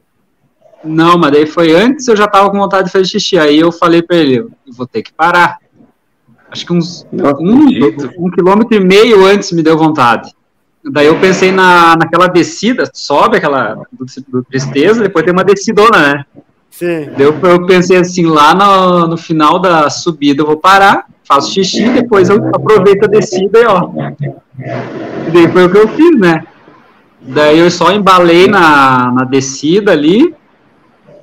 Não, 0.84 1.18
mas 1.18 1.32
daí 1.32 1.48
foi 1.48 1.74
antes, 1.74 2.08
eu 2.08 2.16
já 2.16 2.28
tava 2.28 2.50
com 2.52 2.60
vontade 2.60 2.86
de 2.86 2.92
fazer 2.92 3.06
xixi. 3.06 3.40
Aí 3.40 3.60
eu 3.60 3.72
falei 3.72 4.04
pra 4.04 4.16
ele, 4.18 4.38
eu 4.38 4.52
vou 4.72 4.86
ter 4.86 5.02
que 5.02 5.12
parar. 5.12 5.58
Acho 6.50 6.66
que 6.66 6.74
uns 6.74 7.08
um, 7.12 8.26
um, 8.26 8.30
quilômetro 8.30 8.76
e 8.76 8.80
meio 8.80 9.26
antes 9.26 9.52
me 9.52 9.64
deu 9.64 9.78
vontade. 9.78 10.32
Daí 10.84 11.08
eu 11.08 11.20
pensei 11.20 11.52
na, 11.52 11.96
naquela 11.96 12.28
descida, 12.28 12.90
sobe 12.94 13.38
aquela 13.38 13.76
do, 13.92 14.06
do 14.28 14.44
Tristeza, 14.44 15.04
depois 15.04 15.24
tem 15.26 15.34
uma 15.34 15.44
descidona, 15.44 15.98
né? 15.98 16.26
Sim. 16.70 17.10
Daí 17.18 17.26
eu, 17.26 17.40
eu 17.40 17.66
pensei 17.66 17.98
assim, 17.98 18.26
lá 18.26 18.54
no, 18.54 19.08
no 19.08 19.18
final 19.18 19.60
da 19.60 19.90
subida 19.90 20.42
eu 20.42 20.46
vou 20.46 20.58
parar, 20.58 21.06
faço 21.32 21.54
xixi, 21.54 21.90
depois 21.90 22.30
eu 22.30 22.46
aproveito 22.54 23.06
a 23.06 23.08
descida 23.08 23.60
e 23.60 23.66
ó. 23.66 23.90
E 25.28 25.32
daí 25.32 25.48
foi 25.50 25.66
o 25.66 25.72
que 25.72 25.78
eu 25.78 25.88
fiz, 25.88 26.20
né? 26.20 26.44
Daí 27.22 27.60
eu 27.60 27.72
só 27.72 27.94
embalei 27.94 28.48
na, 28.48 29.12
na 29.14 29.24
descida 29.24 29.94
ali 29.94 30.36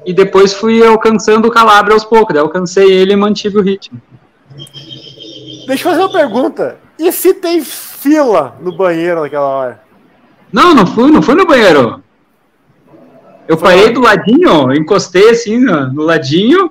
e 0.07 0.13
depois 0.15 0.55
fui 0.55 0.83
alcançando 0.83 1.47
o 1.47 1.51
Calabria 1.51 1.93
aos 1.93 2.05
poucos. 2.05 2.33
Daí 2.33 2.43
alcancei 2.43 2.91
ele 2.91 3.13
e 3.13 3.17
mantive 3.17 3.59
o 3.59 3.63
ritmo. 3.63 4.01
Deixa 5.67 5.89
eu 5.89 5.93
fazer 5.93 6.01
uma 6.01 6.13
pergunta. 6.13 6.79
E 6.99 7.13
se 7.13 7.35
tem 7.35 7.61
fila 7.61 8.57
no 8.63 8.75
banheiro 8.75 9.21
naquela 9.21 9.47
hora? 9.47 9.81
Não, 10.51 10.75
não 10.75 10.87
fui, 10.87 11.11
não 11.11 11.21
fui 11.21 11.35
no 11.35 11.47
banheiro. 11.47 12.03
Eu 13.47 13.59
parei 13.59 13.93
do 13.93 14.01
ladinho, 14.01 14.73
encostei 14.73 15.31
assim 15.31 15.59
no, 15.59 15.93
no 15.93 16.03
ladinho, 16.03 16.71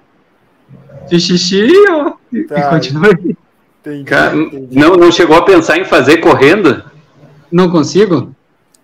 fiz 1.09 1.23
xixi 1.23 1.71
ó, 1.89 2.11
tá. 2.47 2.59
e 2.59 2.69
continuei. 2.69 3.37
Entendi, 3.81 4.03
Cara, 4.03 4.35
entendi. 4.35 4.77
Não, 4.77 4.95
não 4.95 5.11
chegou 5.11 5.37
a 5.37 5.45
pensar 5.45 5.77
em 5.77 5.85
fazer 5.85 6.17
correndo? 6.17 6.83
Não 7.51 7.69
consigo? 7.69 8.35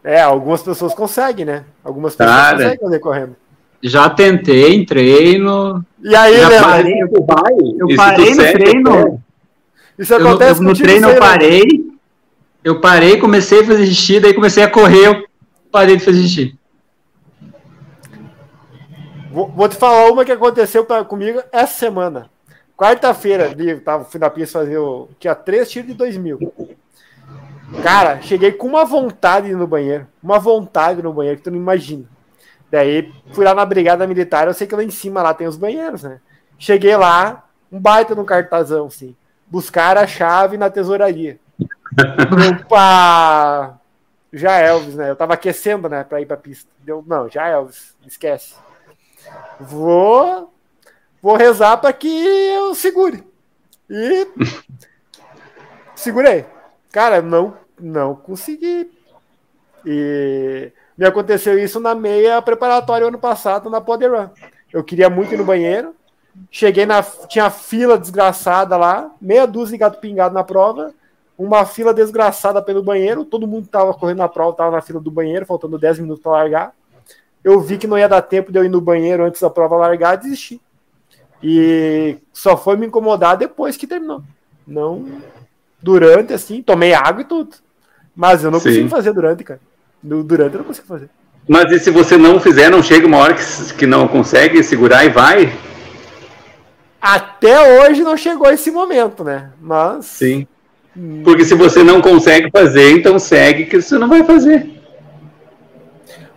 É, 0.04 0.22
algumas 0.22 0.62
pessoas 0.62 0.94
conseguem, 0.94 1.46
né? 1.46 1.64
Algumas 1.84 2.16
pessoas 2.16 2.36
Cara. 2.36 2.56
conseguem 2.56 2.80
fazer 2.80 3.00
correndo. 3.00 3.36
Já 3.82 4.10
tentei 4.10 4.74
em 4.74 4.86
treino. 4.86 5.86
E 6.02 6.16
aí, 6.16 6.40
já 6.40 6.50
Leandro? 6.50 6.70
Parei, 6.70 7.02
eu, 7.02 7.90
eu 7.90 7.96
parei 7.96 8.30
no 8.30 8.36
treino. 8.36 9.22
Isso 10.00 10.16
acontece 10.16 10.62
eu, 10.62 10.64
eu, 10.66 10.70
No 10.70 10.76
treino 10.76 11.10
eu 11.10 11.20
parei. 11.20 11.94
Eu 12.64 12.80
parei, 12.80 13.18
comecei 13.18 13.62
a 13.62 13.66
fazer 13.66 13.86
xixi, 13.88 14.20
daí 14.22 14.34
comecei 14.34 14.64
a 14.64 14.70
correr, 14.70 15.08
eu 15.08 15.26
parei 15.70 15.98
de 15.98 16.04
fazer 16.06 16.22
xixi. 16.22 16.58
Vou, 19.34 19.48
vou 19.48 19.68
te 19.68 19.76
falar 19.76 20.12
uma 20.12 20.24
que 20.24 20.32
aconteceu 20.32 20.86
pra, 20.86 21.04
comigo 21.04 21.42
essa 21.52 21.74
semana. 21.74 22.30
Quarta-feira, 22.78 23.52
tava, 23.84 24.06
fui 24.06 24.20
na 24.20 24.30
pista 24.30 24.60
fazer 24.60 24.78
o. 24.78 25.10
Tinha 25.20 25.34
três 25.34 25.72
tiros 25.72 25.88
de 25.88 25.96
dois 25.96 26.16
mil. 26.16 26.40
Cara, 27.82 28.22
cheguei 28.22 28.52
com 28.52 28.68
uma 28.68 28.86
vontade 28.86 29.52
no 29.56 29.66
banheiro. 29.66 30.08
Uma 30.22 30.38
vontade 30.38 31.02
no 31.02 31.12
banheiro 31.12 31.38
que 31.38 31.44
tu 31.46 31.50
não 31.50 31.58
imagina. 31.58 32.06
Daí 32.70 33.12
fui 33.32 33.44
lá 33.44 33.56
na 33.56 33.66
brigada 33.66 34.06
militar, 34.06 34.48
eu 34.48 34.54
sei 34.54 34.68
que 34.68 34.76
lá 34.76 34.84
em 34.84 34.92
cima 34.92 35.24
lá 35.24 35.34
tem 35.34 35.48
os 35.48 35.58
banheiros, 35.58 36.04
né? 36.04 36.20
Cheguei 36.60 36.96
lá, 36.96 37.48
um 37.72 37.80
baita 37.80 38.14
no 38.14 38.26
cartazão, 38.26 38.86
assim. 38.86 39.16
Buscar 39.48 39.98
a 39.98 40.06
chave 40.06 40.58
na 40.58 40.70
tesouraria. 40.70 41.40
Opa! 42.62 43.80
Já 44.32 44.58
Elvis, 44.60 44.96
né? 44.96 45.10
Eu 45.10 45.16
tava 45.16 45.34
aquecendo, 45.34 45.90
né, 45.90 46.04
pra 46.04 46.22
ir 46.22 46.26
pra 46.26 46.38
pista. 46.38 46.70
Deu, 46.80 47.04
não, 47.06 47.30
já 47.30 47.48
Elvis, 47.48 47.96
esquece. 48.06 48.56
Vou 49.60 50.52
vou 51.22 51.36
rezar 51.36 51.78
para 51.78 51.94
que 51.94 52.08
eu 52.08 52.76
segure. 52.76 53.24
E 53.90 54.28
segurei. 55.96 56.46
Cara, 56.92 57.22
não, 57.22 57.56
não 57.80 58.16
consegui. 58.16 58.92
E 59.86 60.72
me 60.98 61.06
aconteceu 61.06 61.58
isso 61.58 61.80
na 61.80 61.96
meia 61.96 62.42
preparatória 62.42 63.08
ano 63.08 63.18
passado 63.18 63.70
na 63.70 63.82
Poder 63.82 64.12
Run. 64.12 64.30
Eu 64.72 64.84
queria 64.84 65.10
muito 65.10 65.34
ir 65.34 65.38
no 65.38 65.46
banheiro. 65.46 65.96
Cheguei 66.50 66.86
na. 66.86 67.04
Tinha 67.04 67.50
fila 67.50 67.98
desgraçada 67.98 68.76
lá, 68.76 69.12
meia 69.22 69.46
dúzia 69.46 69.74
de 69.74 69.80
gato 69.80 70.00
pingado 70.00 70.34
na 70.34 70.44
prova, 70.44 70.92
uma 71.38 71.64
fila 71.66 71.94
desgraçada 71.94 72.62
pelo 72.62 72.82
banheiro. 72.82 73.24
Todo 73.24 73.48
mundo 73.48 73.68
tava 73.68 73.94
correndo 73.94 74.18
na 74.18 74.30
prova, 74.30 74.56
tava 74.56 74.72
na 74.72 74.82
fila 74.82 75.00
do 75.00 75.12
banheiro, 75.12 75.46
faltando 75.46 75.78
10 75.78 76.00
minutos 76.00 76.24
para 76.24 76.32
largar. 76.32 76.76
Eu 77.44 77.60
vi 77.60 77.78
que 77.78 77.88
não 77.88 77.98
ia 77.98 78.08
dar 78.08 78.22
tempo 78.22 78.52
de 78.52 78.58
eu 78.58 78.66
ir 78.66 78.70
no 78.70 78.82
banheiro 78.82 79.26
antes 79.26 79.42
da 79.42 79.50
prova 79.50 79.76
largar, 79.76 80.16
desisti. 80.16 80.62
E 81.42 82.18
só 82.32 82.56
foi 82.56 82.78
me 82.78 82.88
incomodar 82.88 83.36
depois 83.36 83.76
que 83.76 83.86
terminou. 83.86 84.24
Não 84.66 85.22
durante, 85.84 86.34
assim, 86.34 86.62
tomei 86.62 86.94
água 86.94 87.22
e 87.22 87.26
tudo. 87.26 87.58
Mas 88.16 88.44
eu 88.44 88.50
não 88.50 88.60
Sim. 88.60 88.70
consigo 88.70 88.90
fazer 88.90 89.12
durante, 89.12 89.44
cara. 89.44 89.60
Durante 90.02 90.54
eu 90.54 90.60
não 90.60 90.66
consigo 90.66 90.88
fazer. 90.88 91.10
Mas 91.48 91.70
e 91.74 91.80
se 91.80 91.92
você 91.92 92.18
não 92.18 92.40
fizer, 92.40 92.72
não 92.72 92.82
chega 92.82 93.06
uma 93.06 93.18
hora 93.18 93.34
que, 93.34 93.74
que 93.74 93.86
não 93.86 94.08
consegue 94.08 94.64
segurar 94.64 95.04
e 95.04 95.10
vai? 95.10 95.54
Até 97.02 97.82
hoje 97.82 98.02
não 98.02 98.16
chegou 98.16 98.50
esse 98.50 98.72
momento, 98.72 99.26
né? 99.26 99.52
Mas. 99.60 100.06
Sim. 100.06 100.48
Porque 101.24 101.44
se 101.44 101.54
você 101.54 101.84
não 101.84 102.02
consegue 102.02 102.50
fazer, 102.50 102.92
então 102.92 103.20
segue 103.20 103.66
que 103.66 103.82
você 103.82 103.98
não 103.98 104.08
vai 104.08 104.24
fazer. 104.24 104.82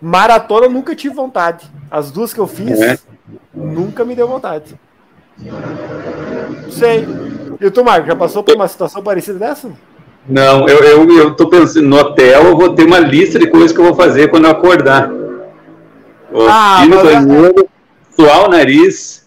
Maratona 0.01 0.65
eu 0.65 0.71
nunca 0.71 0.95
tive 0.95 1.15
vontade. 1.15 1.69
As 1.89 2.11
duas 2.11 2.33
que 2.33 2.39
eu 2.39 2.47
fiz, 2.47 2.79
é. 2.79 2.97
nunca 3.53 4.05
me 4.05 4.15
deu 4.15 4.27
vontade. 4.27 4.75
Sei. 6.69 7.07
E 7.59 7.71
tu, 7.71 7.83
Marco, 7.83 8.07
já 8.07 8.15
passou 8.15 8.43
por 8.43 8.55
uma 8.55 8.67
situação 8.67 9.01
parecida 9.01 9.39
dessa? 9.39 9.71
Não, 10.27 10.67
eu, 10.67 10.79
eu, 10.79 11.17
eu 11.17 11.35
tô 11.35 11.47
pensando, 11.47 11.87
no 11.87 11.97
hotel 11.97 12.43
eu 12.43 12.57
vou 12.57 12.75
ter 12.75 12.83
uma 12.83 12.99
lista 12.99 13.39
de 13.39 13.47
coisas 13.47 13.71
que 13.71 13.79
eu 13.79 13.85
vou 13.85 13.95
fazer 13.95 14.29
quando 14.29 14.45
eu 14.45 14.51
acordar. 14.51 15.09
Vou 16.29 16.47
ah, 16.49 16.81
ir 16.83 16.89
no 16.89 17.01
banheiro, 17.01 17.69
suar 18.15 18.45
o 18.45 18.49
nariz, 18.49 19.25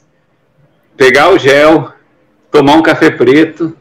pegar 0.97 1.31
o 1.33 1.39
gel, 1.39 1.93
tomar 2.51 2.75
um 2.75 2.83
café 2.83 3.11
preto, 3.11 3.75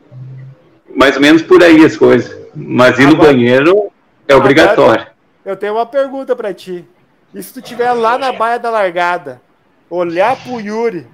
mais 0.96 1.16
ou 1.16 1.22
menos 1.22 1.42
por 1.42 1.62
aí 1.62 1.84
as 1.84 1.98
coisas. 1.98 2.38
Mas 2.56 2.98
ir 2.98 3.08
no 3.08 3.18
banheiro 3.18 3.92
é 4.28 4.36
obrigatório. 4.36 5.06
Eu 5.50 5.56
tenho 5.56 5.74
uma 5.74 5.86
pergunta 5.86 6.36
para 6.36 6.54
ti. 6.54 6.86
E 7.34 7.42
se 7.42 7.52
tu 7.52 7.60
estiver 7.60 7.92
lá 7.94 8.20
na 8.20 8.32
baia 8.32 8.60
da 8.60 8.70
largada, 8.70 9.42
olhar 9.90 10.36
pro 10.44 10.62
Yuri, 10.62 11.08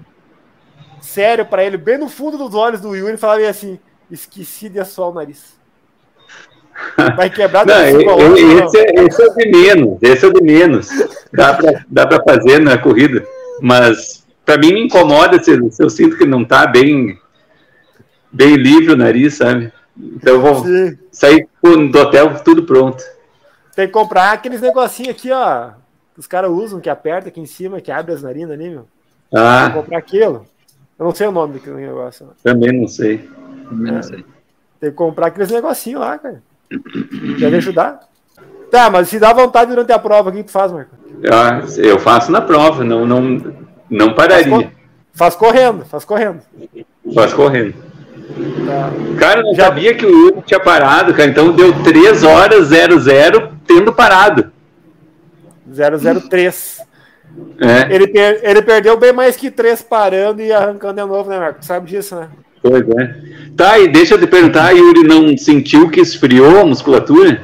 sério 1.00 1.46
para 1.46 1.64
ele, 1.64 1.78
bem 1.78 1.98
no 1.98 2.10
fundo 2.10 2.38
dos 2.38 2.54
olhos 2.54 2.82
do 2.82 2.94
Yuri, 2.94 3.14
e 3.14 3.18
falar 3.18 3.40
assim: 3.48 3.80
esqueci 4.12 4.68
de 4.68 4.78
assoar 4.78 5.10
o 5.10 5.14
nariz. 5.14 5.56
Vai 7.16 7.30
quebrar 7.30 7.66
não, 7.66 7.80
eu, 7.86 8.02
eu, 8.02 8.66
esse, 8.66 8.78
é, 8.78 9.06
esse 9.06 9.24
é 9.24 9.26
o 9.26 9.34
de 9.36 9.50
menos, 9.50 10.00
esse 10.02 10.26
é 10.26 10.28
o 10.28 10.34
de 10.34 10.44
menos. 10.44 10.90
Dá 11.32 11.54
para 11.54 11.86
dá 11.88 12.06
pra 12.06 12.22
fazer 12.22 12.60
na 12.60 12.78
corrida. 12.78 13.26
Mas 13.62 14.26
para 14.44 14.58
mim 14.58 14.74
me 14.74 14.84
incomoda 14.84 15.42
se, 15.42 15.58
se, 15.72 15.82
eu 15.82 15.90
sinto 15.90 16.18
que 16.18 16.26
não 16.26 16.44
tá 16.44 16.68
bem, 16.68 17.18
bem 18.30 18.56
livre 18.58 18.92
o 18.92 18.98
nariz, 18.98 19.36
sabe? 19.36 19.72
Então 19.98 20.34
eu 20.34 20.42
vou 20.42 20.66
Sim. 20.66 20.98
sair 21.10 21.48
do 21.64 22.00
hotel 22.00 22.38
tudo 22.44 22.64
pronto. 22.64 23.15
Tem 23.76 23.88
que 23.88 23.94
comprar 23.94 24.32
aqueles 24.32 24.62
negocinhos 24.62 25.12
aqui, 25.12 25.32
ó. 25.32 25.72
Que 26.14 26.20
os 26.20 26.28
caras 26.28 26.50
usam, 26.50 26.80
que 26.80 26.90
aperta 26.90 27.28
aqui 27.28 27.42
em 27.42 27.46
cima, 27.46 27.82
que 27.82 27.92
abre 27.92 28.14
as 28.14 28.24
narinas 28.24 28.52
ali, 28.52 28.70
meu. 28.70 28.88
Ah. 29.34 29.64
Tem 29.64 29.68
que 29.72 29.80
comprar 29.80 29.98
aquilo. 29.98 30.46
Eu 30.98 31.06
não 31.06 31.14
sei 31.14 31.28
o 31.28 31.32
nome 31.32 31.56
daquele 31.56 31.76
negócio. 31.76 32.30
Também 32.42 32.72
não 32.72 32.88
sei. 32.88 33.30
Também 33.68 33.92
não 33.92 34.02
sei. 34.02 34.26
Tem 34.80 34.90
que 34.90 34.96
comprar 34.96 35.28
aqueles 35.28 35.52
negocinhos 35.52 36.00
lá, 36.00 36.18
cara. 36.18 36.42
Deve 37.38 37.58
ajudar. 37.58 38.00
Tá, 38.72 38.90
mas 38.90 39.10
se 39.10 39.20
dá 39.20 39.34
vontade 39.34 39.70
durante 39.70 39.92
a 39.92 40.00
prova, 40.00 40.30
o 40.30 40.34
que 40.34 40.44
tu 40.44 40.52
faz, 40.52 40.72
Marco? 40.72 40.96
Ah, 41.32 41.62
eu 41.78 42.00
faço 42.00 42.32
na 42.32 42.42
prova, 42.42 42.84
não, 42.84 43.06
não, 43.06 43.56
não 43.90 44.14
pararia. 44.14 44.50
Faz, 44.50 44.72
faz 45.14 45.36
correndo, 45.36 45.86
faz 45.86 46.06
correndo. 46.06 46.42
Faz 47.14 47.34
correndo. 47.34 47.76
Tá. 48.66 48.92
Cara, 49.20 49.40
eu 49.42 49.44
não 49.46 49.56
Já... 49.56 49.66
sabia 49.66 49.94
que 49.94 50.06
o 50.06 50.10
Yuri 50.10 50.42
tinha 50.46 50.60
parado, 50.60 51.14
cara. 51.14 51.30
Então 51.30 51.52
deu 51.52 51.74
3 51.84 52.24
horas 52.24 52.68
00 52.68 53.52
tendo 53.66 53.94
parado. 53.94 54.52
003. 55.68 56.82
É. 57.60 57.94
Ele, 57.94 58.08
per 58.08 58.40
ele 58.44 58.62
perdeu 58.62 58.98
bem 58.98 59.12
mais 59.12 59.36
que 59.36 59.52
3 59.52 59.82
parando 59.82 60.42
e 60.42 60.52
arrancando 60.52 61.02
de 61.02 61.08
novo, 61.08 61.30
né, 61.30 61.40
Marco? 61.40 61.64
Sabe 61.64 61.90
disso, 61.90 62.16
né? 62.16 62.30
Pois 62.62 62.88
é. 62.90 63.16
Tá, 63.56 63.78
e 63.78 63.88
deixa 63.88 64.16
eu 64.16 64.20
te 64.20 64.28
perguntar, 64.28 64.72
Yuri, 64.72 65.04
não 65.04 65.38
sentiu 65.38 65.90
que 65.90 66.00
esfriou 66.00 66.62
a 66.62 66.66
musculatura? 66.66 67.44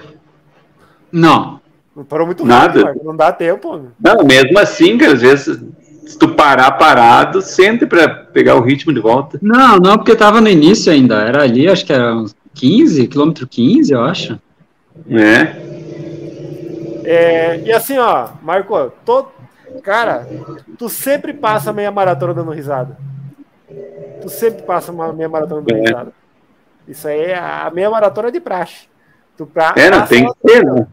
Não. 1.11 1.59
Não 1.95 2.03
parou 2.03 2.25
muito 2.25 2.45
Nada. 2.45 2.85
Rápido, 2.85 3.03
não 3.03 3.15
dá 3.15 3.31
tempo. 3.31 3.91
Não, 3.99 4.23
mesmo 4.23 4.57
assim, 4.57 4.97
que 4.97 5.05
às 5.05 5.21
vezes 5.21 5.59
se 6.05 6.17
tu 6.17 6.29
parar 6.29 6.71
parado, 6.71 7.41
sente 7.41 7.85
para 7.85 8.07
pegar 8.09 8.55
o 8.55 8.61
ritmo 8.61 8.93
de 8.93 8.99
volta. 8.99 9.39
Não, 9.41 9.77
não, 9.77 9.97
porque 9.97 10.15
tava 10.15 10.41
no 10.41 10.49
início 10.49 10.91
ainda. 10.91 11.21
Era 11.21 11.43
ali, 11.43 11.67
acho 11.67 11.85
que 11.85 11.93
era 11.93 12.15
uns 12.15 12.35
15, 12.53 13.07
quilômetro 13.07 13.47
15, 13.47 13.93
eu 13.93 14.03
acho. 14.03 14.39
É. 15.09 15.55
é. 17.05 17.61
E 17.65 17.71
assim, 17.71 17.97
ó, 17.97 18.29
Marco, 18.41 18.91
tô, 19.05 19.27
cara, 19.83 20.27
tu 20.77 20.89
sempre 20.89 21.33
passa 21.33 21.71
meia 21.71 21.91
maratona 21.91 22.33
dando 22.33 22.51
risada. 22.51 22.97
Tu 24.21 24.29
sempre 24.29 24.63
passa 24.63 24.91
uma 24.91 25.13
meia 25.13 25.29
maratona 25.29 25.61
dando 25.61 25.77
é. 25.77 25.81
risada. 25.81 26.13
Isso 26.87 27.07
aí 27.07 27.21
é 27.21 27.37
a 27.37 27.71
meia 27.73 27.89
maratona 27.89 28.31
de 28.31 28.39
praxe. 28.39 28.89
Tu 29.37 29.45
pra, 29.45 29.73
é, 29.77 29.89
não 29.89 30.05
tem 30.05 30.27
que 30.27 30.33
ter, 30.43 30.63
né? 30.63 30.87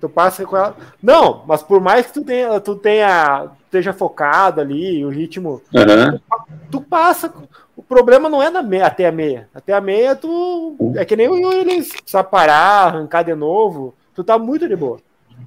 Tu 0.00 0.08
passa 0.08 0.44
com 0.44 0.56
ela. 0.56 0.76
Não, 1.02 1.42
mas 1.46 1.62
por 1.62 1.80
mais 1.80 2.06
que 2.06 2.12
tu 2.12 2.22
tenha, 2.22 2.60
tu 2.60 2.76
tenha, 2.76 3.46
esteja 3.64 3.92
focado 3.92 4.60
ali, 4.60 5.04
o 5.04 5.08
ritmo, 5.08 5.62
uhum. 5.72 6.18
tu, 6.18 6.22
tu, 6.70 6.80
passa. 6.80 7.32
O 7.74 7.82
problema 7.82 8.28
não 8.28 8.42
é 8.42 8.50
na 8.50 8.62
meia, 8.62 8.86
até 8.86 9.06
a 9.06 9.12
meia. 9.12 9.48
Até 9.54 9.72
a 9.72 9.80
meia, 9.80 10.14
tu. 10.14 10.76
É 10.96 11.04
que 11.04 11.16
nem 11.16 11.28
o 11.28 11.32
Williams, 11.32 11.88
precisa 11.88 12.22
parar, 12.22 12.88
arrancar 12.88 13.22
de 13.22 13.34
novo. 13.34 13.94
Tu 14.14 14.22
tá 14.22 14.38
muito 14.38 14.68
de 14.68 14.76
boa. 14.76 14.98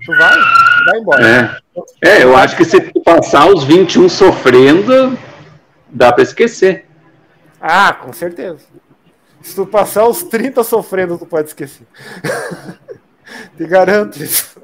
Tu 0.05 0.17
vai, 0.17 0.33
tu 0.33 0.85
vai 0.85 0.99
embora. 0.99 1.61
É. 2.03 2.09
é, 2.09 2.23
eu 2.23 2.35
acho 2.35 2.55
que 2.55 2.65
se 2.65 2.79
tu 2.79 3.01
passar 3.01 3.47
os 3.47 3.63
21 3.63 4.09
sofrendo, 4.09 5.17
dá 5.89 6.11
para 6.11 6.23
esquecer. 6.23 6.85
Ah, 7.61 7.93
com 7.93 8.13
certeza. 8.13 8.59
Se 9.41 9.55
tu 9.55 9.65
passar 9.65 10.07
os 10.07 10.23
30 10.23 10.63
sofrendo, 10.63 11.17
tu 11.17 11.25
pode 11.25 11.47
esquecer. 11.47 11.85
te 13.57 13.65
garanto 13.65 14.21
isso. 14.21 14.59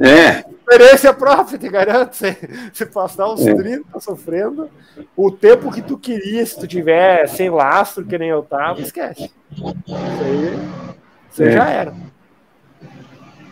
É. 0.00 0.44
Experiência 0.50 1.12
própria, 1.12 1.58
te 1.58 1.68
garanto. 1.68 2.14
Se, 2.14 2.36
se 2.72 2.86
passar 2.86 3.28
uns 3.28 3.46
é. 3.46 3.54
30 3.54 4.00
sofrendo, 4.00 4.70
o 5.16 5.30
tempo 5.30 5.70
que 5.70 5.82
tu 5.82 5.98
queria, 5.98 6.44
se 6.44 6.58
tu 6.58 6.66
tiver 6.66 7.28
sem 7.28 7.50
lastro, 7.50 8.04
que 8.04 8.16
nem 8.16 8.30
eu 8.30 8.42
tava, 8.42 8.80
esquece. 8.80 9.30
Isso 9.52 11.42
aí, 11.42 11.48
aí 11.48 11.48
é. 11.48 11.52
já 11.52 11.68
era. 11.68 11.94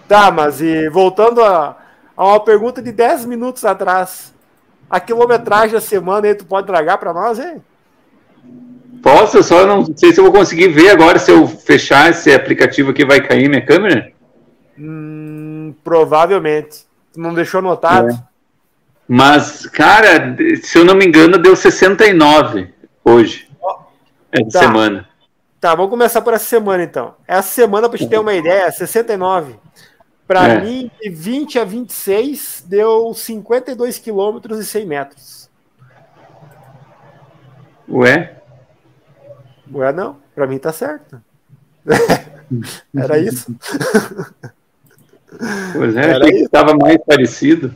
Tá, 0.08 0.30
mas 0.30 0.60
e 0.60 0.88
voltando 0.88 1.42
a, 1.42 1.76
a 2.16 2.24
uma 2.24 2.40
pergunta 2.40 2.82
de 2.82 2.90
10 2.90 3.26
minutos 3.26 3.64
atrás. 3.64 4.34
A 4.88 4.98
quilometragem 4.98 5.72
da 5.72 5.80
semana 5.80 6.26
aí, 6.26 6.34
tu 6.34 6.44
pode 6.44 6.66
tragar 6.66 6.98
para 6.98 7.12
nós, 7.12 7.38
hein? 7.38 7.62
Posso, 9.02 9.42
só 9.42 9.64
não 9.66 9.84
sei 9.96 10.12
se 10.12 10.18
eu 10.18 10.24
vou 10.24 10.32
conseguir 10.32 10.68
ver 10.68 10.90
agora 10.90 11.18
se 11.18 11.30
eu 11.30 11.46
fechar 11.46 12.10
esse 12.10 12.32
aplicativo 12.32 12.90
aqui 12.90 13.04
vai 13.04 13.20
cair 13.20 13.48
minha 13.48 13.64
câmera. 13.64 14.12
Hum, 14.80 15.74
provavelmente. 15.84 16.86
Não 17.14 17.34
deixou 17.34 17.58
anotado? 17.58 18.08
É. 18.08 18.22
Mas, 19.06 19.66
cara, 19.66 20.34
se 20.62 20.78
eu 20.78 20.84
não 20.84 20.94
me 20.94 21.04
engano, 21.04 21.36
deu 21.36 21.54
69 21.54 22.72
hoje. 23.04 23.50
É 24.32 24.42
de 24.42 24.50
tá. 24.50 24.60
semana. 24.60 25.08
Tá, 25.60 25.74
vamos 25.74 25.90
começar 25.90 26.22
por 26.22 26.32
essa 26.32 26.46
semana 26.46 26.82
então. 26.82 27.14
Essa 27.28 27.50
semana, 27.50 27.88
para 27.88 27.98
te 27.98 28.08
ter 28.08 28.18
uma 28.18 28.32
ideia, 28.32 28.70
69. 28.70 29.56
Para 30.26 30.48
é. 30.48 30.60
mim, 30.60 30.90
de 31.02 31.10
20 31.10 31.58
a 31.58 31.64
26, 31.64 32.64
deu 32.66 33.12
52 33.12 33.98
quilômetros 33.98 34.60
e 34.60 34.64
100 34.64 34.86
metros. 34.86 35.50
Ué? 37.88 38.36
Ué, 39.74 39.92
não. 39.92 40.16
Para 40.34 40.46
mim 40.46 40.58
tá 40.58 40.72
certo. 40.72 41.20
Era 42.96 43.18
isso. 43.18 43.54
Pois 45.72 45.96
é, 45.96 46.10
Era 46.10 46.24
que 46.26 46.36
estava 46.36 46.74
mais 46.74 46.98
parecido. 47.04 47.74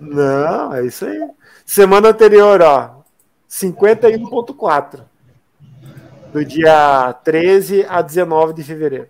Não, 0.00 0.74
é 0.74 0.86
isso 0.86 1.04
aí. 1.04 1.20
Semana 1.66 2.08
anterior, 2.08 2.62
ó, 2.62 3.02
51.4. 3.48 5.00
Do 6.32 6.44
dia 6.44 7.12
13 7.24 7.84
a 7.88 8.00
19 8.00 8.54
de 8.54 8.62
fevereiro. 8.62 9.08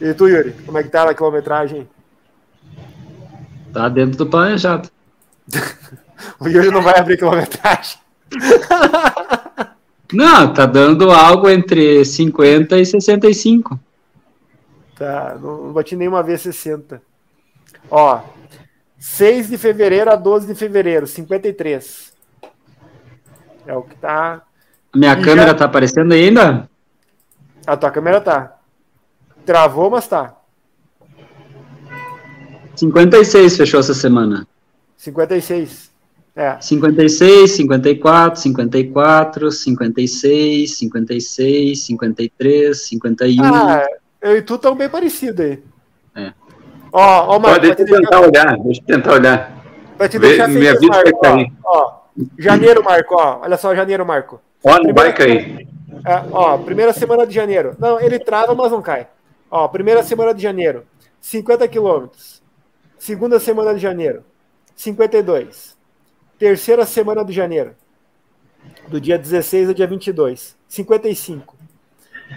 E 0.00 0.14
tu, 0.14 0.28
Yuri, 0.28 0.52
como 0.64 0.78
é 0.78 0.82
que 0.82 0.88
tá 0.88 1.08
a 1.08 1.14
quilometragem? 1.14 1.88
Tá 3.72 3.88
dentro 3.88 4.18
do 4.18 4.26
planejado. 4.26 4.88
o 6.38 6.48
Yuri 6.48 6.70
não 6.70 6.82
vai 6.82 6.98
abrir 6.98 7.16
quilometragem. 7.16 7.98
não, 10.12 10.52
tá 10.52 10.66
dando 10.66 11.10
algo 11.10 11.48
entre 11.48 12.04
50 12.04 12.78
e 12.78 12.86
65. 12.86 13.78
Tá, 15.04 15.36
não, 15.38 15.64
não 15.64 15.72
bati 15.74 15.94
nenhuma 15.94 16.22
vez 16.22 16.40
60. 16.40 17.02
Ó, 17.90 18.22
6 18.98 19.50
de 19.50 19.58
fevereiro 19.58 20.10
a 20.10 20.16
12 20.16 20.46
de 20.46 20.54
fevereiro, 20.54 21.06
53. 21.06 22.14
É 23.66 23.76
o 23.76 23.82
que 23.82 23.96
tá. 23.96 24.40
Minha 24.96 25.12
e 25.12 25.22
câmera 25.22 25.48
já... 25.48 25.54
tá 25.54 25.64
aparecendo 25.66 26.14
ainda? 26.14 26.70
A 27.66 27.76
tua 27.76 27.90
câmera 27.90 28.18
tá. 28.18 28.56
Travou, 29.44 29.90
mas 29.90 30.08
tá. 30.08 30.38
56 32.74 33.58
fechou 33.58 33.80
essa 33.80 33.92
semana. 33.92 34.48
56. 34.96 35.90
É. 36.34 36.58
56, 36.62 37.50
54, 37.50 38.40
54, 38.40 39.52
56, 39.52 40.78
56, 40.78 41.84
53, 41.84 42.86
51. 42.86 43.44
Ah, 43.44 43.86
eu 44.24 44.38
e 44.38 44.42
tu 44.42 44.54
estão 44.54 44.74
bem 44.74 44.88
parecidos 44.88 45.44
aí. 45.44 45.62
É. 46.16 46.32
Ó, 46.90 47.36
ó, 47.36 47.38
Marco, 47.38 47.60
deixa 47.60 47.82
eu 47.82 47.86
tentar 47.86 47.98
deixar... 47.98 48.20
olhar, 48.20 48.58
deixa 48.58 48.80
eu 48.80 48.86
tentar 48.86 49.12
olhar. 49.12 49.64
Vai 49.98 50.08
te 50.08 50.18
deixar 50.18 50.48
Vê, 50.48 50.88
Marco, 50.88 51.20
cair. 51.20 51.52
Ó, 51.62 51.78
ó, 51.78 52.00
janeiro, 52.38 52.82
Marco, 52.82 53.14
ó. 53.16 53.40
Olha 53.42 53.56
só, 53.58 53.74
janeiro, 53.74 54.06
Marco. 54.06 54.40
Ó, 54.64 54.78
não 54.78 54.94
vai 54.94 55.12
cair. 55.12 55.68
É, 56.06 56.24
ó, 56.32 56.56
primeira 56.56 56.94
semana 56.94 57.26
de 57.26 57.34
janeiro. 57.34 57.76
Não, 57.78 58.00
ele 58.00 58.18
trava, 58.18 58.54
mas 58.54 58.72
não 58.72 58.80
cai. 58.80 59.06
Ó, 59.50 59.68
primeira 59.68 60.02
semana 60.02 60.32
de 60.32 60.42
janeiro, 60.42 60.84
50 61.20 61.68
quilômetros. 61.68 62.42
Segunda 62.98 63.38
semana 63.38 63.74
de 63.74 63.80
janeiro, 63.80 64.24
52. 64.74 65.76
Terceira 66.38 66.86
semana 66.86 67.22
de 67.22 67.32
janeiro, 67.32 67.74
do 68.88 68.98
dia 68.98 69.18
16 69.18 69.68
ao 69.68 69.74
dia 69.74 69.86
22, 69.86 70.56
55. 70.66 71.54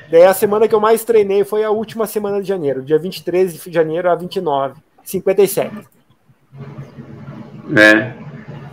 Daí 0.10 0.24
a 0.24 0.34
semana 0.34 0.68
que 0.68 0.76
eu 0.76 0.80
mais 0.80 1.04
treinei 1.04 1.44
foi 1.44 1.64
a 1.64 1.72
última 1.72 2.06
semana 2.06 2.42
de 2.42 2.48
janeiro, 2.48 2.82
dia 2.82 2.98
23 2.98 3.64
de 3.64 3.72
janeiro 3.72 4.10
a 4.10 4.16
29, 4.16 4.76
57. 5.04 5.88
É. 7.76 8.14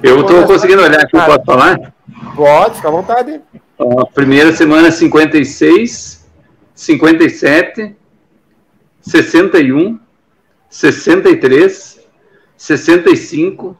Eu 0.03 0.21
estou 0.21 0.47
conseguindo 0.47 0.83
olhar 0.83 1.01
aqui, 1.01 1.13
cara, 1.13 1.39
posso 1.39 1.45
falar? 1.45 1.95
Pode, 2.37 2.77
fica 2.77 2.89
à 2.89 2.91
vontade. 2.91 3.41
A 3.79 4.07
primeira 4.07 4.53
semana 4.53 4.91
56, 4.91 6.29
57, 6.75 7.97
61, 9.01 9.99
63, 10.69 12.07
65, 12.57 13.77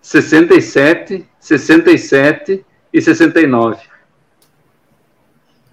67, 0.00 1.26
67 1.38 2.66
e 2.92 3.00
69. 3.00 3.91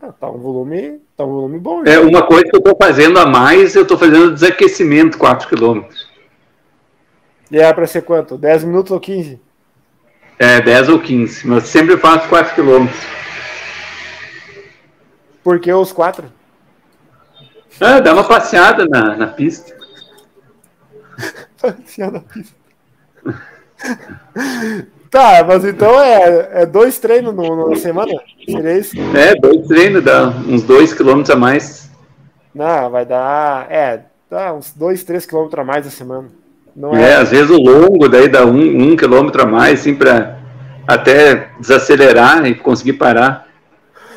Ah, 0.01 0.13
tá 0.13 0.29
um 0.29 0.37
volume, 0.37 1.01
tá 1.17 1.25
um 1.25 1.29
volume 1.29 1.59
bom. 1.59 1.83
É 1.85 1.99
uma 1.99 2.25
coisa 2.25 2.45
que 2.45 2.55
eu 2.55 2.59
estou 2.59 2.77
fazendo 2.81 3.19
a 3.19 3.25
mais, 3.25 3.75
eu 3.75 3.81
estou 3.81 3.97
fazendo 3.97 4.33
desaquecimento 4.33 5.17
4 5.17 5.49
km. 5.49 5.83
E 7.51 7.57
era 7.57 7.73
para 7.73 7.85
ser 7.85 8.03
quanto? 8.03 8.37
10 8.37 8.63
minutos 8.63 8.91
ou 8.91 8.99
15? 8.99 9.41
É, 10.37 10.61
10 10.61 10.89
ou 10.89 10.99
15, 10.99 11.45
mas 11.45 11.63
sempre 11.65 11.97
faço 11.97 12.29
4 12.29 12.55
km. 12.55 12.87
Por 15.43 15.59
que 15.59 15.73
os 15.73 15.91
4? 15.91 16.31
Ah, 17.81 17.99
dá 17.99 18.13
uma 18.13 18.23
passeada 18.23 18.85
na, 18.85 19.17
na 19.17 19.27
pista. 19.27 19.75
passeada 21.61 22.11
na 22.13 22.21
pista. 22.21 22.55
Tá, 25.09 25.43
mas 25.43 25.65
então 25.65 25.99
é, 25.99 26.61
é 26.61 26.65
dois 26.65 26.99
treinos 26.99 27.33
no, 27.33 27.69
na 27.69 27.75
semana? 27.77 28.11
Seria 28.45 28.77
isso? 28.77 28.95
É, 29.15 29.33
dois 29.35 29.67
treinos, 29.67 30.03
dá 30.03 30.27
uns 30.27 30.61
dois 30.61 30.93
quilômetros 30.93 31.31
a 31.31 31.35
mais. 31.35 31.89
Não, 32.53 32.89
vai 32.91 33.05
dar. 33.05 33.65
É, 33.71 34.01
dá 34.29 34.53
uns 34.53 34.71
dois, 34.71 35.03
três 35.03 35.25
quilômetros 35.25 35.59
a 35.59 35.63
mais 35.63 35.87
a 35.87 35.89
semana. 35.89 36.27
Não 36.75 36.95
é, 36.95 37.11
é 37.11 37.15
às 37.15 37.31
vezes 37.31 37.49
o 37.49 37.57
longo, 37.57 38.07
daí 38.07 38.27
dá 38.27 38.45
um, 38.45 38.91
um 38.91 38.95
quilômetro 38.95 39.41
a 39.41 39.45
mais, 39.45 39.81
assim, 39.81 39.95
pra 39.95 40.37
até 40.87 41.49
desacelerar 41.59 42.45
e 42.45 42.53
conseguir 42.53 42.93
parar. 42.93 43.47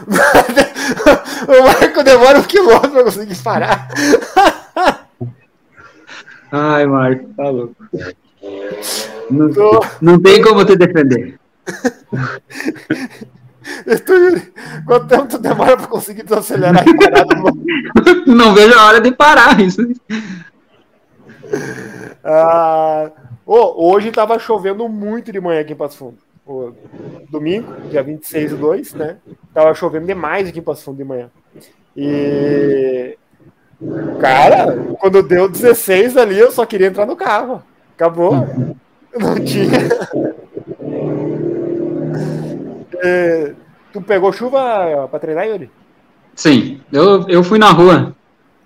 o 0.07 1.63
Marco 1.63 2.03
demora 2.03 2.39
um 2.39 2.43
quilômetro 2.43 2.91
pra 2.91 3.05
conseguir 3.05 3.37
parar. 3.37 3.89
Ai, 6.51 6.87
Marco, 6.87 7.25
tá 7.35 7.49
louco. 7.49 7.77
Não, 9.33 9.51
Tô... 9.51 9.81
não 10.01 10.21
tem 10.21 10.43
como 10.43 10.65
te 10.65 10.77
defender. 10.77 11.39
Tô... 14.05 14.13
Quanto 14.87 15.07
tempo 15.07 15.29
tu 15.29 15.39
demora 15.39 15.77
para 15.77 15.87
conseguir 15.87 16.25
desacelerar 16.25 16.85
parar? 16.85 17.25
não 18.27 18.55
vejo 18.55 18.79
a 18.79 18.87
hora 18.87 19.01
de 19.01 19.13
parar 19.13 19.61
isso. 19.61 19.81
Ah, 22.25 23.11
oh, 23.47 23.91
hoje 23.91 24.09
estava 24.09 24.39
chovendo 24.39 24.89
muito 24.89 25.33
de 25.33 25.41
manhã 25.41 25.61
aqui 25.61 25.73
em 25.73 25.77
Passo 25.77 25.97
Fundo. 25.97 26.19
Domingo, 27.31 27.73
dia 27.89 28.03
26 28.03 28.51
do 28.51 28.57
2, 28.59 28.95
né? 28.95 29.17
Tava 29.55 29.73
chovendo 29.75 30.07
demais 30.07 30.49
aqui 30.49 30.59
em 30.59 30.63
Passo 30.63 30.85
Fundo 30.85 30.99
de 30.99 31.05
manhã. 31.05 31.31
E. 31.97 33.17
Cara, 34.21 34.77
quando 34.99 35.23
deu 35.23 35.49
16 35.49 36.17
ali, 36.17 36.39
eu 36.39 36.53
só 36.53 36.67
queria 36.67 36.89
entrar 36.89 37.07
no 37.07 37.17
carro. 37.17 37.63
Acabou. 37.95 38.47
Não 39.19 39.35
tinha. 39.45 39.79
É, 43.05 43.53
tu 43.93 44.01
pegou 44.01 44.33
chuva 44.33 45.09
pra 45.09 45.19
treinar, 45.19 45.47
Yuri? 45.47 45.71
Sim, 46.35 46.81
eu, 46.93 47.29
eu 47.29 47.43
fui 47.43 47.59
na 47.59 47.71
rua. 47.71 48.15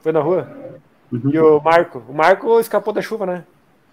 Foi 0.03 0.13
na 0.13 0.21
rua? 0.21 0.49
Uhum. 1.11 1.31
E 1.33 1.39
o 1.39 1.61
Marco? 1.61 2.03
O 2.09 2.15
Marco 2.15 2.61
escapou 2.61 2.93
da 2.93 3.01
chuva, 3.01 3.27
né? 3.27 3.45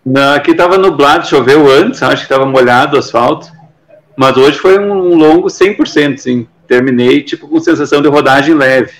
Não, 0.05 0.33
aqui 0.33 0.53
tava 0.53 0.77
nublado, 0.77 1.27
choveu 1.27 1.71
antes, 1.71 2.03
acho 2.03 2.23
que 2.23 2.29
tava 2.29 2.45
molhado 2.45 2.95
o 2.95 2.99
asfalto. 2.99 3.47
Mas 4.17 4.35
hoje 4.37 4.59
foi 4.59 4.77
um 4.77 5.15
longo 5.15 5.47
100%, 5.47 6.17
sim. 6.17 6.47
Terminei, 6.67 7.23
tipo, 7.23 7.47
com 7.47 7.59
sensação 7.59 8.01
de 8.01 8.07
rodagem 8.09 8.53
leve. 8.53 8.93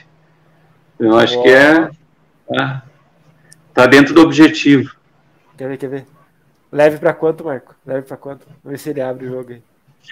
Eu 1.00 1.18
acho 1.18 1.42
que 1.42 1.50
é. 1.50 1.89
Tá, 2.48 2.84
tá 3.74 3.86
dentro 3.86 4.13
do 4.13 4.22
objetivo. 4.22 4.96
Quer 5.58 5.68
ver, 5.68 5.78
quer 5.78 5.89
ver? 5.89 6.06
Leve 6.74 6.98
para 6.98 7.14
quanto, 7.14 7.46
Marco? 7.46 7.76
Leve 7.86 8.02
para 8.02 8.18
quanto? 8.18 8.48
Vamos 8.64 8.64
ver 8.64 8.80
se 8.80 8.90
ele 8.90 9.00
abre 9.00 9.28
o 9.28 9.30
jogo 9.30 9.52
aí. 9.52 9.62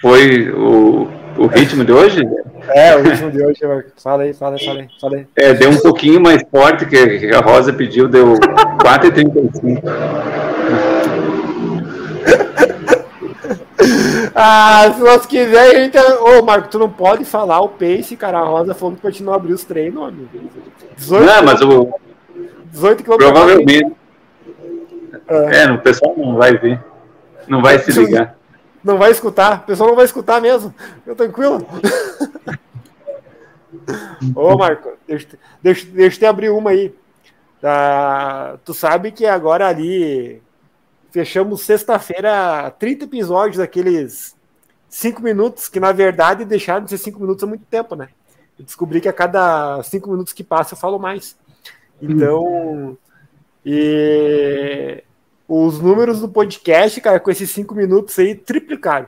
Foi 0.00 0.48
o, 0.52 1.08
o 1.36 1.46
ritmo 1.46 1.84
de 1.84 1.92
hoje? 1.92 2.22
É, 2.68 2.96
o 2.96 3.02
ritmo 3.02 3.32
de 3.32 3.44
hoje, 3.44 3.66
Marco. 3.66 3.90
Fala 4.00 4.22
aí, 4.22 4.32
fala 4.32 4.56
aí, 4.56 4.64
fala 4.64 4.78
aí. 4.78 4.88
Fala 5.00 5.16
aí. 5.16 5.26
É, 5.34 5.52
deu 5.54 5.70
um 5.70 5.78
pouquinho 5.78 6.20
mais 6.20 6.40
forte 6.48 6.86
que 6.86 7.34
a 7.34 7.40
Rosa 7.40 7.72
pediu, 7.72 8.06
deu 8.06 8.34
4,35. 8.34 9.82
ah, 14.32 14.92
se 14.94 15.00
nós 15.00 15.26
quiser, 15.26 15.76
a 15.76 15.82
gente. 15.82 15.98
Ô, 15.98 16.42
Marco, 16.42 16.68
tu 16.68 16.78
não 16.78 16.88
pode 16.88 17.24
falar 17.24 17.60
o 17.60 17.70
pace, 17.70 18.16
cara. 18.16 18.38
A 18.38 18.44
Rosa 18.44 18.72
falou 18.72 18.94
que 18.94 19.02
continua 19.02 19.34
a 19.34 19.36
abrir 19.36 19.52
os 19.52 19.64
treinos, 19.64 20.08
amigo. 20.08 20.28
18 20.96 21.26
não, 21.26 21.42
mas 21.42 21.60
o. 21.60 21.92
18 22.70 23.02
km. 23.02 23.16
Provavelmente. 23.16 24.01
É, 25.28 25.70
o 25.70 25.80
pessoal 25.80 26.14
não 26.16 26.36
vai 26.36 26.56
ver. 26.56 26.82
Não 27.46 27.62
vai 27.62 27.78
se 27.78 27.90
ligar. 27.92 28.36
Não 28.82 28.98
vai 28.98 29.10
escutar. 29.10 29.60
O 29.60 29.66
pessoal 29.66 29.88
não 29.88 29.96
vai 29.96 30.04
escutar 30.04 30.40
mesmo. 30.40 30.74
Eu 31.06 31.14
tranquilo. 31.14 31.66
Ô, 34.34 34.56
Marco, 34.56 34.92
deixa, 35.06 35.28
deixa, 35.62 35.86
deixa 35.86 36.16
eu 36.16 36.20
te 36.20 36.26
abrir 36.26 36.50
uma 36.50 36.70
aí. 36.70 36.94
Tá, 37.60 38.58
tu 38.64 38.74
sabe 38.74 39.12
que 39.12 39.24
agora 39.24 39.68
ali 39.68 40.42
fechamos 41.12 41.62
sexta-feira 41.62 42.70
30 42.78 43.04
episódios 43.04 43.58
daqueles 43.58 44.34
5 44.88 45.22
minutos, 45.22 45.68
que 45.68 45.78
na 45.78 45.92
verdade 45.92 46.44
deixaram 46.44 46.84
de 46.84 46.90
ser 46.90 46.98
5 46.98 47.20
minutos 47.20 47.44
há 47.44 47.46
muito 47.46 47.64
tempo, 47.66 47.94
né? 47.94 48.08
Eu 48.58 48.64
descobri 48.64 49.00
que 49.00 49.08
a 49.08 49.12
cada 49.12 49.82
5 49.82 50.10
minutos 50.10 50.32
que 50.32 50.42
passa 50.42 50.74
eu 50.74 50.78
falo 50.78 50.98
mais. 50.98 51.36
Então, 52.00 52.98
e 53.64 55.04
os 55.54 55.78
números 55.78 56.20
do 56.20 56.30
podcast, 56.30 56.98
cara, 57.02 57.20
com 57.20 57.30
esses 57.30 57.50
cinco 57.50 57.74
minutos 57.74 58.18
aí, 58.18 58.34
triplicaram. 58.34 59.06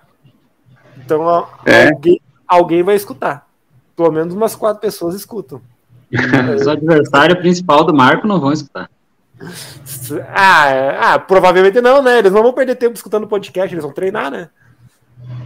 Então, 0.98 1.48
é. 1.64 1.88
alguém, 1.88 2.20
alguém 2.46 2.82
vai 2.82 2.96
escutar. 2.96 3.48
Pelo 3.96 4.12
menos 4.12 4.34
umas 4.34 4.54
quatro 4.54 4.80
pessoas 4.80 5.14
escutam. 5.14 5.62
Os 6.54 6.68
adversários 6.68 7.38
principal 7.38 7.84
do 7.84 7.94
Marco 7.94 8.26
não 8.26 8.38
vão 8.38 8.52
escutar. 8.52 8.90
Ah, 10.28 11.14
ah, 11.14 11.18
provavelmente 11.18 11.80
não, 11.80 12.02
né? 12.02 12.18
Eles 12.18 12.32
não 12.32 12.42
vão 12.42 12.52
perder 12.52 12.76
tempo 12.76 12.94
escutando 12.94 13.24
o 13.24 13.28
podcast, 13.28 13.74
eles 13.74 13.82
vão 13.82 13.92
treinar, 13.92 14.30
né? 14.30 14.50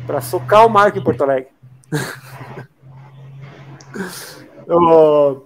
Pra 0.04 0.20
socar 0.20 0.66
o 0.66 0.70
Marco 0.70 0.98
em 0.98 1.02
Porto 1.02 1.22
Alegre. 1.22 1.48
oh, 4.68 5.42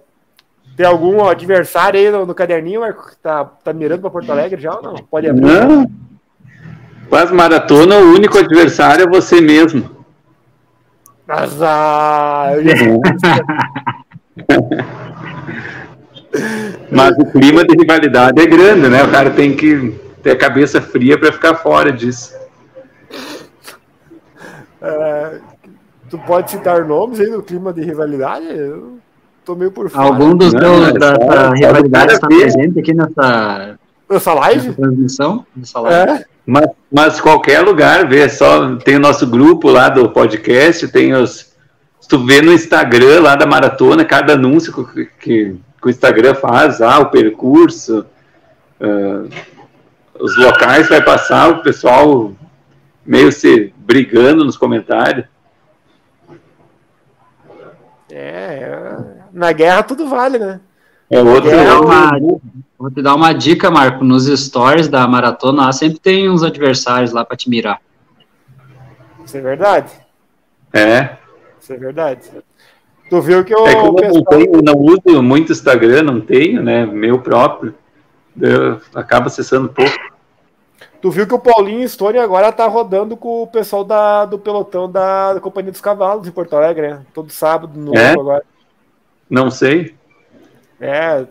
Tem 0.75 0.85
algum 0.85 1.23
adversário 1.25 1.99
aí 1.99 2.09
no, 2.09 2.25
no 2.25 2.33
caderninho, 2.33 2.81
Marco, 2.81 3.11
que 3.11 3.17
tá, 3.17 3.45
tá 3.45 3.71
mirando 3.71 4.01
para 4.01 4.09
Porto 4.09 4.31
Alegre 4.31 4.59
já 4.59 4.73
ou 4.75 4.81
não? 4.81 4.95
Pode 4.95 5.29
abrir. 5.29 5.43
Não. 5.43 5.89
Quase 7.09 7.31
maratona, 7.33 7.97
o 7.97 8.13
único 8.13 8.39
adversário 8.39 9.03
é 9.03 9.07
você 9.07 9.39
mesmo. 9.39 9.87
Azar! 11.27 12.53
Mas 16.91 17.15
o 17.17 17.25
clima 17.31 17.63
de 17.63 17.75
rivalidade 17.77 18.41
é 18.41 18.45
grande, 18.47 18.89
né? 18.89 19.03
O 19.03 19.11
cara 19.11 19.29
tem 19.29 19.55
que 19.55 19.91
ter 20.23 20.31
a 20.31 20.37
cabeça 20.37 20.81
fria 20.81 21.19
para 21.19 21.31
ficar 21.31 21.53
fora 21.55 21.91
disso. 21.91 22.33
É, 24.81 25.39
tu 26.09 26.17
pode 26.17 26.49
citar 26.49 26.83
nomes 26.85 27.19
aí 27.19 27.27
no 27.27 27.43
clima 27.43 27.71
de 27.71 27.83
rivalidade? 27.83 28.47
Eu 28.47 28.97
tô 29.43 29.55
meio 29.55 29.71
por 29.71 29.89
fora. 29.89 30.05
Algum 30.05 30.35
dos 30.35 30.51
teus 30.51 30.93
dessa 30.93 31.53
rivalidade 31.53 32.13
está 32.13 32.27
presente 32.27 32.79
aqui 32.79 32.93
nessa, 32.93 33.77
nessa 34.09 34.33
live? 34.33 34.67
Nessa 34.67 34.81
transmissão? 34.81 35.45
Nessa 35.55 35.79
live. 35.79 36.11
É. 36.11 36.25
Mas, 36.45 36.67
mas 36.91 37.21
qualquer 37.21 37.61
lugar, 37.61 38.07
vê, 38.07 38.27
só 38.27 38.75
tem 38.77 38.97
o 38.97 38.99
nosso 38.99 39.25
grupo 39.27 39.69
lá 39.69 39.89
do 39.89 40.09
podcast, 40.09 40.87
tem 40.89 41.13
os. 41.13 41.53
Se 42.01 42.09
tu 42.09 42.25
vê 42.25 42.41
no 42.41 42.51
Instagram 42.51 43.21
lá 43.21 43.35
da 43.35 43.45
maratona, 43.45 44.03
cada 44.03 44.33
anúncio 44.33 44.73
que, 44.73 45.05
que, 45.05 45.55
que 45.81 45.87
o 45.87 45.89
Instagram 45.89 46.35
faz, 46.35 46.81
ah, 46.81 46.99
o 46.99 47.05
percurso, 47.05 48.05
uh, 48.81 49.29
os 50.19 50.37
locais 50.37 50.89
vai 50.89 51.01
passar, 51.01 51.49
o 51.49 51.63
pessoal 51.63 52.33
meio 53.05 53.31
se 53.31 53.73
brigando 53.77 54.43
nos 54.43 54.57
comentários. 54.57 55.25
É, 58.11 59.12
na 59.33 59.51
guerra 59.51 59.83
tudo 59.83 60.07
vale, 60.07 60.37
né? 60.37 60.59
É 61.09 61.21
outro, 61.21 61.49
é 61.49 61.73
uma, 61.79 62.11
vou 62.77 62.89
te 62.89 63.01
dar 63.01 63.15
uma 63.15 63.33
dica, 63.33 63.69
Marco. 63.69 64.03
Nos 64.03 64.25
stories 64.25 64.87
da 64.87 65.07
maratona 65.07 65.65
lá 65.65 65.71
sempre 65.71 65.99
tem 65.99 66.29
uns 66.29 66.43
adversários 66.43 67.11
lá 67.11 67.25
para 67.25 67.37
te 67.37 67.49
mirar. 67.49 67.79
Isso 69.25 69.37
é 69.37 69.41
verdade. 69.41 69.91
É. 70.71 71.17
Isso 71.59 71.73
é 71.73 71.77
verdade. 71.77 72.29
Tu 73.09 73.21
viu 73.21 73.43
que 73.43 73.53
eu. 73.53 73.67
É 73.67 73.75
que 73.75 73.85
eu 73.85 73.93
pessoal... 73.93 74.13
não, 74.15 74.23
tenho, 74.23 74.61
não 74.61 74.73
uso 74.75 75.23
muito 75.23 75.51
Instagram, 75.51 76.03
não 76.03 76.19
tenho, 76.19 76.63
né? 76.63 76.85
Meu 76.85 77.19
próprio. 77.19 77.75
Eu 78.39 78.81
acabo 78.95 79.27
acessando 79.27 79.69
pouco. 79.69 79.93
Tu 80.99 81.11
viu 81.11 81.27
que 81.27 81.33
o 81.35 81.39
Paulinho 81.39 81.87
Stone 81.87 82.17
agora 82.17 82.51
tá 82.51 82.65
rodando 82.65 83.15
com 83.15 83.43
o 83.43 83.47
pessoal 83.47 83.83
da, 83.83 84.25
do 84.25 84.39
pelotão 84.39 84.89
da, 84.89 85.33
da 85.33 85.39
Companhia 85.39 85.71
dos 85.71 85.81
Cavalos 85.81 86.27
em 86.27 86.31
Porto 86.31 86.55
Alegre, 86.55 86.89
né? 86.89 87.01
Todo 87.13 87.29
sábado 87.29 87.77
no 87.77 87.93
é? 87.95 88.11
agora. 88.11 88.43
Não 89.29 89.49
sei. 89.49 89.95
É, 90.79 91.25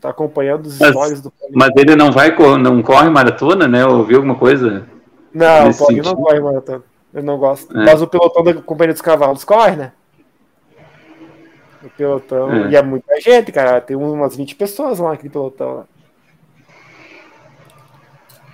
tá 0.00 0.10
acompanhando 0.10 0.66
os 0.66 0.74
stories 0.74 1.20
do 1.20 1.30
Paulinho. 1.30 1.58
Mas 1.58 1.70
ele 1.76 1.96
não 1.96 2.12
vai, 2.12 2.36
não 2.58 2.82
corre 2.82 3.08
maratona, 3.08 3.66
né? 3.66 3.84
Ouviu 3.86 4.18
alguma 4.18 4.34
coisa? 4.34 4.86
Não, 5.32 5.70
o 5.70 5.76
Paulinho 5.76 6.04
não 6.04 6.14
corre 6.14 6.40
maratona. 6.40 6.82
Eu 7.12 7.22
não 7.22 7.38
gosto. 7.38 7.76
É. 7.78 7.84
Mas 7.84 8.00
o 8.00 8.06
pelotão 8.06 8.42
da 8.42 8.54
Companhia 8.54 8.92
dos 8.92 9.02
Cavalos 9.02 9.44
corre, 9.44 9.76
né? 9.76 9.92
O 11.82 11.90
pelotão. 11.90 12.52
É. 12.52 12.70
E 12.70 12.76
é 12.76 12.82
muita 12.82 13.20
gente, 13.20 13.50
cara. 13.50 13.80
Tem 13.80 13.96
umas 13.96 14.36
20 14.36 14.54
pessoas 14.54 14.98
lá 14.98 15.10
naquele 15.10 15.30
pelotão. 15.30 15.84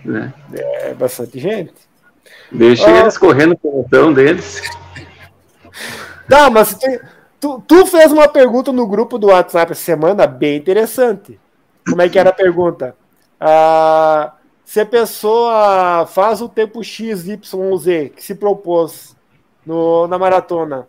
Lá. 0.06 0.32
É. 0.54 0.90
é 0.90 0.94
bastante 0.94 1.38
gente. 1.38 1.74
Deixa 2.50 2.86
ah. 2.86 3.00
eles 3.00 3.18
correndo 3.18 3.50
no 3.50 3.58
pelotão 3.58 4.12
deles. 4.12 4.62
Tá, 6.28 6.50
mas 6.50 6.78
tu, 7.40 7.62
tu 7.66 7.86
fez 7.86 8.12
uma 8.12 8.28
pergunta 8.28 8.72
no 8.72 8.86
grupo 8.86 9.18
do 9.18 9.28
WhatsApp 9.28 9.72
essa 9.72 9.82
semana 9.82 10.26
bem 10.26 10.56
interessante. 10.56 11.38
Como 11.88 12.02
é 12.02 12.08
que 12.08 12.18
era 12.18 12.30
a 12.30 12.34
pergunta? 12.34 12.94
Ah, 13.40 14.32
se 14.64 14.80
a 14.80 14.86
pessoa 14.86 16.06
faz 16.06 16.40
o 16.40 16.48
tempo 16.48 16.82
X, 16.82 17.26
Y, 17.26 17.76
Z 17.78 18.12
que 18.14 18.22
se 18.22 18.34
propôs 18.34 19.16
no, 19.64 20.06
na 20.06 20.18
maratona 20.18 20.86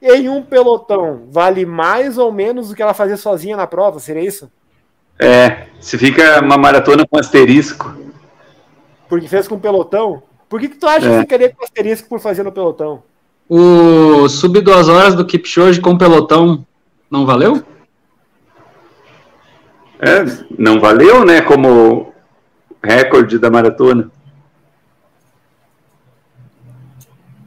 em 0.00 0.28
um 0.28 0.42
pelotão, 0.42 1.28
vale 1.30 1.64
mais 1.64 2.18
ou 2.18 2.32
menos 2.32 2.68
do 2.68 2.74
que 2.74 2.82
ela 2.82 2.94
fazia 2.94 3.16
sozinha 3.16 3.56
na 3.56 3.66
prova? 3.66 4.00
Seria 4.00 4.22
isso? 4.22 4.50
É, 5.20 5.68
se 5.78 5.96
fica 5.96 6.40
uma 6.40 6.58
maratona 6.58 7.06
com 7.06 7.16
asterisco. 7.16 7.96
Porque 9.08 9.28
fez 9.28 9.46
com 9.46 9.60
pelotão? 9.60 10.22
Por 10.48 10.60
que, 10.60 10.68
que 10.68 10.76
tu 10.76 10.88
acha 10.88 11.06
é. 11.06 11.14
que 11.14 11.20
ficaria 11.20 11.54
com 11.54 11.62
asterisco 11.62 12.08
por 12.08 12.18
fazer 12.18 12.42
no 12.42 12.50
pelotão? 12.50 13.04
O 13.48 14.28
sub 14.28 14.60
duas 14.60 14.88
horas 14.88 15.14
do 15.14 15.26
Kipchoge 15.26 15.80
com 15.80 15.98
pelotão 15.98 16.66
não 17.10 17.26
valeu? 17.26 17.62
É, 20.00 20.24
não 20.58 20.80
valeu, 20.80 21.24
né? 21.24 21.42
Como 21.42 22.12
recorde 22.82 23.38
da 23.38 23.50
maratona. 23.50 24.10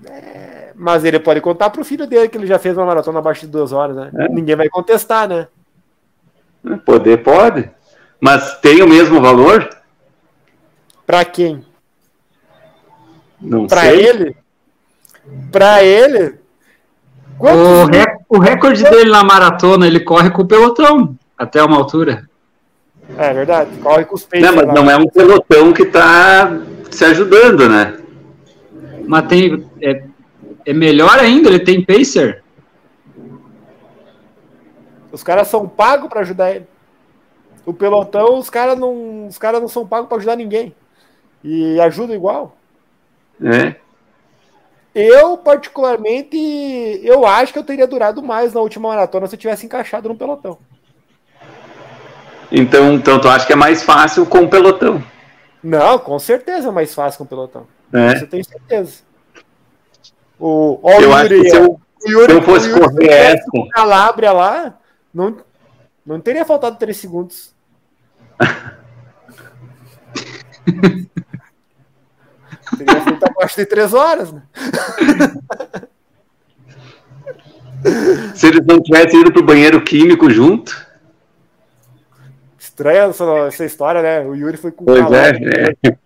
É, 0.06 0.72
mas 0.76 1.04
ele 1.04 1.20
pode 1.20 1.42
contar 1.42 1.70
para 1.70 1.82
o 1.82 1.86
filho 1.86 2.08
dele 2.08 2.30
que 2.30 2.38
ele 2.38 2.48
já 2.48 2.60
fez 2.60 2.78
uma 2.78 2.86
maratona 2.86 3.20
abaixo 3.20 3.42
de 3.42 3.52
duas 3.52 3.72
horas, 3.74 3.96
né? 3.96 4.12
É. 4.18 4.30
Ninguém 4.30 4.56
vai 4.56 4.70
contestar, 4.70 5.28
né? 5.28 5.48
Poder 6.86 7.24
pode. 7.24 7.70
Mas 8.22 8.60
tem 8.60 8.82
o 8.82 8.88
mesmo 8.88 9.20
valor? 9.20 9.68
Para 11.06 11.26
quem? 11.26 11.64
Não 13.40 13.68
pra 13.68 13.82
sei. 13.82 14.06
ele? 14.08 14.38
Para 15.52 15.84
ele? 15.84 16.36
O, 17.40 17.86
rec 17.86 18.20
o 18.30 18.40
recorde 18.40 18.84
dele 18.84 19.12
na 19.12 19.24
maratona, 19.24 19.86
ele 19.86 20.00
corre 20.00 20.30
com 20.30 20.42
o 20.42 20.48
pelotão 20.48 21.18
até 21.38 21.62
uma 21.64 21.78
altura. 21.78 22.30
É 23.18 23.34
verdade, 23.34 23.78
corre 23.78 24.06
com 24.06 24.16
os 24.16 24.24
peitos. 24.24 24.50
Não, 24.50 24.56
mas 24.56 24.74
não 24.74 24.90
é 24.90 24.98
um 24.98 25.08
pelotão 25.08 25.72
que 25.74 25.84
está 25.84 26.50
se 26.90 27.06
ajudando, 27.06 27.70
né? 27.70 27.98
Mas 29.06 29.28
tem. 29.28 29.66
É, 29.82 30.04
é 30.66 30.74
melhor 30.74 31.20
ainda, 31.20 31.50
ele 31.50 31.60
tem 31.60 31.84
pacer. 31.84 32.44
Os 35.12 35.24
caras 35.24 35.48
são 35.48 35.68
pagos 35.68 36.10
para 36.10 36.22
ajudar 36.22 36.52
ele. 36.52 36.68
O 37.66 37.74
pelotão, 37.74 38.38
os 38.38 38.50
caras 38.50 38.78
não, 38.78 39.28
os 39.28 39.38
cara 39.38 39.60
não 39.60 39.68
são 39.68 39.88
pagos 39.88 40.08
para 40.08 40.18
ajudar 40.18 40.36
ninguém. 40.36 40.76
E 41.44 41.80
ajudam 41.80 42.16
igual. 42.16 42.58
É. 43.42 43.76
Eu, 44.96 45.38
particularmente, 45.38 46.38
eu 47.04 47.28
acho 47.28 47.52
que 47.52 47.60
eu 47.60 47.66
teria 47.66 47.86
durado 47.86 48.24
mais 48.24 48.54
na 48.54 48.62
última 48.62 48.88
maratona 48.88 49.28
se 49.28 49.36
eu 49.36 49.40
tivesse 49.40 49.66
encaixado 49.66 50.08
no 50.08 50.16
pelotão. 50.16 50.58
Então, 52.50 52.94
então 52.94 53.20
tu 53.20 53.28
acha 53.28 53.46
que 53.46 53.52
é 53.52 53.58
mais 53.58 53.84
fácil 53.84 54.26
com 54.26 54.44
o 54.44 54.50
pelotão? 54.50 55.04
Não, 55.62 56.00
com 56.00 56.18
certeza 56.18 56.70
é 56.70 56.72
mais 56.72 56.96
fácil 56.96 57.18
com 57.18 57.26
o 57.26 57.28
pelotão. 57.28 57.68
É. 57.92 58.18
Você 58.18 58.26
tem 58.26 58.42
certeza. 58.42 59.02
O, 60.40 60.80
ó, 60.82 60.94
eu 60.94 61.10
o 61.10 61.12
Yuri, 61.12 61.14
acho 61.14 61.30
que 61.30 61.50
se 61.50 61.58
eu, 61.58 61.82
Yuri, 62.08 62.32
se 62.32 62.38
eu 62.38 62.42
fosse 62.42 62.72
correr 62.72 63.10
essa... 63.10 63.46
Calabria 63.74 64.32
lá, 64.32 64.80
não, 65.14 65.36
não 66.06 66.22
teria 66.22 66.46
faltado 66.46 66.78
três 66.78 66.96
segundos. 66.96 67.54
teria 72.78 73.02
feito 73.02 73.24
abaixo 73.24 73.56
de 73.56 73.66
três 73.66 73.94
horas, 73.94 74.32
né? 74.32 74.42
Se 78.36 78.48
eles 78.48 78.66
não 78.66 78.82
tivessem 78.82 79.22
ido 79.22 79.32
pro 79.32 79.44
banheiro 79.44 79.84
químico 79.84 80.30
junto. 80.30 80.86
Estranha 82.58 83.04
essa, 83.04 83.24
essa 83.48 83.66
história, 83.66 84.02
né? 84.02 84.22
O 84.22 84.36
Yuri 84.36 84.58
foi 84.58 84.72
com 84.72 84.86
Pois 84.86 85.12
é, 85.12 85.76
é. 85.84 85.98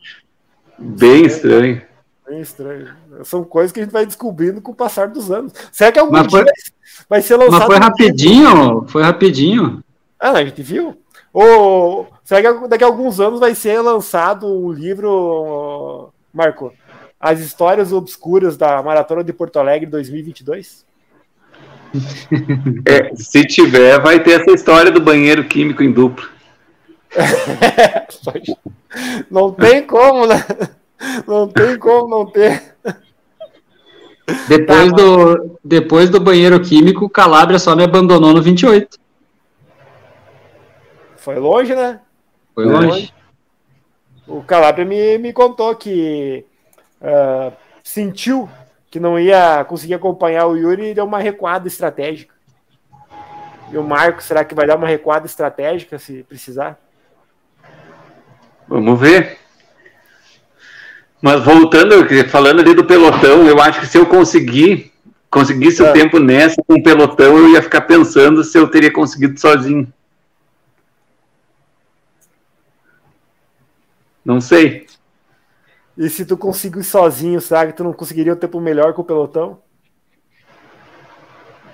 Bem 0.78 1.26
estranho. 1.26 1.82
Bem 2.28 2.42
estranho. 2.42 2.90
São 3.24 3.44
coisas 3.44 3.72
que 3.72 3.80
a 3.80 3.84
gente 3.84 3.92
vai 3.92 4.06
descobrindo 4.06 4.62
com 4.62 4.72
o 4.72 4.76
passar 4.76 5.08
dos 5.08 5.32
anos. 5.32 5.52
Será 5.72 5.92
que 5.92 6.00
algum 6.00 6.12
Mas 6.12 6.30
foi... 6.30 6.46
vai 7.10 7.22
ser 7.22 7.38
lançado? 7.38 7.60
Mas 7.60 7.66
foi 7.66 7.78
rapidinho, 7.78 8.86
foi 8.88 9.02
rapidinho. 9.02 9.84
Ah, 10.20 10.32
a 10.32 10.44
gente 10.44 10.62
viu. 10.62 10.96
Ou 11.34 12.08
será 12.24 12.54
que 12.54 12.68
daqui 12.68 12.84
a 12.84 12.88
alguns 12.88 13.20
anos 13.20 13.40
vai 13.40 13.56
ser 13.56 13.80
lançado 13.82 14.48
um 14.48 14.72
livro, 14.72 16.12
Marco? 16.34 16.74
As 17.20 17.40
histórias 17.40 17.92
obscuras 17.92 18.56
da 18.56 18.82
Maratona 18.82 19.24
de 19.24 19.34
Porto 19.34 19.60
Alegre 19.60 19.90
2022? 19.90 20.86
É, 22.86 23.16
se 23.16 23.46
tiver, 23.46 24.00
vai 24.00 24.22
ter 24.22 24.42
essa 24.42 24.52
história 24.52 24.92
do 24.92 25.02
banheiro 25.02 25.44
químico 25.44 25.84
em 25.84 25.92
duplo. 25.92 26.30
não 29.30 29.52
tem 29.52 29.86
como, 29.86 30.28
né? 30.28 30.46
Não 31.28 31.48
tem 31.48 31.78
como 31.78 32.08
não 32.08 32.26
ter. 32.26 32.76
Depois, 34.48 34.92
tá, 34.92 34.96
do, 34.96 35.60
depois 35.64 36.10
do 36.10 36.20
banheiro 36.20 36.60
químico, 36.62 37.06
o 37.06 37.10
Calabria 37.10 37.58
só 37.58 37.76
me 37.76 37.84
abandonou 37.84 38.34
no 38.34 38.42
28. 38.42 39.00
Foi 41.18 41.40
longe, 41.40 41.74
né? 41.74 42.00
Foi 42.54 42.66
longe. 42.66 43.14
O 44.30 44.44
Calabria 44.44 44.86
me, 44.86 45.18
me 45.18 45.34
contou 45.34 45.76
que 45.76 46.46
uh, 47.02 47.52
sentiu 47.84 48.48
que 48.92 49.00
não 49.00 49.20
ia 49.20 49.66
conseguir 49.66 49.96
acompanhar 49.96 50.46
o 50.46 50.56
Yuri 50.56 50.92
e 50.92 50.94
deu 50.94 51.06
uma 51.06 51.20
recuada 51.20 51.68
estratégica. 51.68 52.34
E 53.72 53.78
o 53.78 53.84
Marco, 53.84 54.22
será 54.22 54.44
que 54.44 54.56
vai 54.56 54.68
dar 54.68 54.78
uma 54.78 54.88
recuada 54.88 55.26
estratégica 55.26 55.98
se 55.98 56.24
precisar? 56.24 56.80
Vamos 58.68 59.00
ver. 59.00 59.38
Mas 61.22 61.44
voltando, 61.44 62.08
falando 62.30 62.62
ali 62.62 62.74
do 62.74 62.86
pelotão, 62.86 63.48
eu 63.48 63.60
acho 63.60 63.82
que 63.82 63.88
se 63.88 63.98
eu 63.98 64.06
conseguir, 64.06 64.92
conseguisse 65.30 65.84
é. 65.84 65.90
o 65.90 65.94
tempo 65.94 66.20
nessa 66.20 66.62
com 66.66 66.76
o 66.76 66.84
pelotão, 66.84 67.38
eu 67.38 67.50
ia 67.50 67.62
ficar 67.62 67.82
pensando 67.82 68.44
se 68.44 68.58
eu 68.58 68.68
teria 68.68 68.92
conseguido 68.92 69.40
sozinho. 69.40 69.92
Não 74.24 74.40
sei. 74.40 74.88
E 75.98 76.10
se 76.10 76.26
tu 76.26 76.38
conseguir 76.38 76.84
sozinho, 76.84 77.42
será 77.42 77.68
que 77.68 77.74
tu 77.74 77.84
não 77.84 77.94
conseguiria 77.94 78.34
o 78.34 78.38
tempo 78.38 78.60
melhor 78.60 78.94
com 78.94 79.02
o 79.02 79.06
pelotão? 79.06 79.60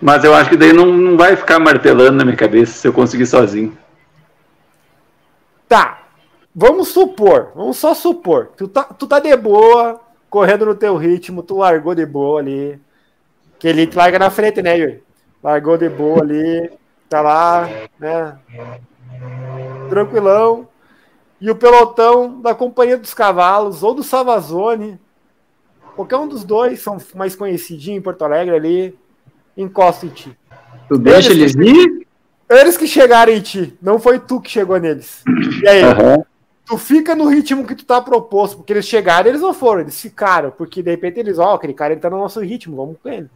Mas 0.02 0.24
eu 0.24 0.34
acho 0.34 0.50
que 0.50 0.58
daí 0.58 0.74
não, 0.74 0.88
não 0.88 1.18
vai 1.18 1.36
ficar 1.36 1.60
martelando 1.60 2.18
na 2.18 2.26
minha 2.26 2.38
cabeça 2.38 2.74
se 2.74 2.88
eu 2.88 2.94
conseguir 2.94 3.26
sozinho. 3.26 3.78
Tá, 5.68 6.06
Vamos 6.58 6.88
supor, 6.88 7.52
vamos 7.54 7.76
só 7.76 7.94
supor. 7.94 8.52
Tu 8.56 8.66
tá, 8.70 8.84
tu 8.86 9.06
tá 9.06 9.20
de 9.20 9.36
boa, 9.36 10.00
correndo 10.30 10.66
no 10.66 10.74
teu 10.74 10.96
ritmo, 10.96 11.44
tu 11.44 11.58
largou 11.58 11.94
de 11.94 12.06
boa 12.06 12.40
ali. 12.40 12.80
Que 13.60 13.68
ele 13.68 13.86
te 13.86 13.98
larga 13.98 14.18
na 14.18 14.30
frente, 14.30 14.62
né, 14.62 14.78
Yuri? 14.78 15.04
Largou 15.44 15.78
de 15.78 15.90
boa 15.90 16.22
ali, 16.22 16.72
tá 17.10 17.20
lá, 17.20 17.68
né? 18.00 18.40
Tranquilão. 19.90 20.66
E 21.40 21.50
o 21.52 21.56
pelotão 21.56 22.42
da 22.42 22.56
Companhia 22.56 22.98
dos 22.98 23.14
Cavalos 23.14 23.84
ou 23.84 23.94
do 23.94 24.04
Savazone, 24.04 25.00
qualquer 25.96 26.18
um 26.18 26.28
dos 26.28 26.44
dois 26.44 26.82
são 26.82 26.98
mais 27.14 27.36
conhecidinhos 27.36 28.00
em 28.00 28.02
Porto 28.02 28.24
Alegre 28.24 28.56
ali, 28.56 29.00
encosta 29.56 30.06
em 30.06 30.10
ti. 30.10 30.38
Tu 30.88 30.98
deixa 30.98 31.32
eles, 31.32 31.56
eles 31.56 31.76
ir? 31.76 32.08
Eles 32.50 32.78
que 32.78 32.88
chegaram 32.88 33.34
em 33.34 33.42
ti, 33.42 33.78
não 33.82 34.00
foi 34.00 34.20
tu 34.20 34.40
que 34.40 34.50
chegou 34.50 34.80
neles. 34.80 35.24
E 35.62 35.68
aí? 35.68 35.84
Uhum 35.84 36.24
tu 36.66 36.78
fica 36.78 37.16
no 37.16 37.28
ritmo 37.28 37.66
que 37.66 37.76
tu 37.76 37.86
tá 37.86 38.02
proposto, 38.02 38.58
porque 38.58 38.74
eles 38.74 38.86
chegaram, 38.86 39.30
eles 39.30 39.42
não 39.42 39.54
foram, 39.54 39.82
eles 39.82 40.02
ficaram, 40.02 40.50
porque 40.50 40.82
de 40.82 40.90
repente 40.90 41.20
eles, 41.20 41.38
ó, 41.38 41.52
oh, 41.52 41.56
aquele 41.56 41.74
cara 41.74 41.94
ele 41.94 42.02
tá 42.02 42.10
no 42.10 42.18
nosso 42.18 42.40
ritmo, 42.42 42.76
vamos 42.76 42.98
com 43.02 43.08
ele. 43.08 43.30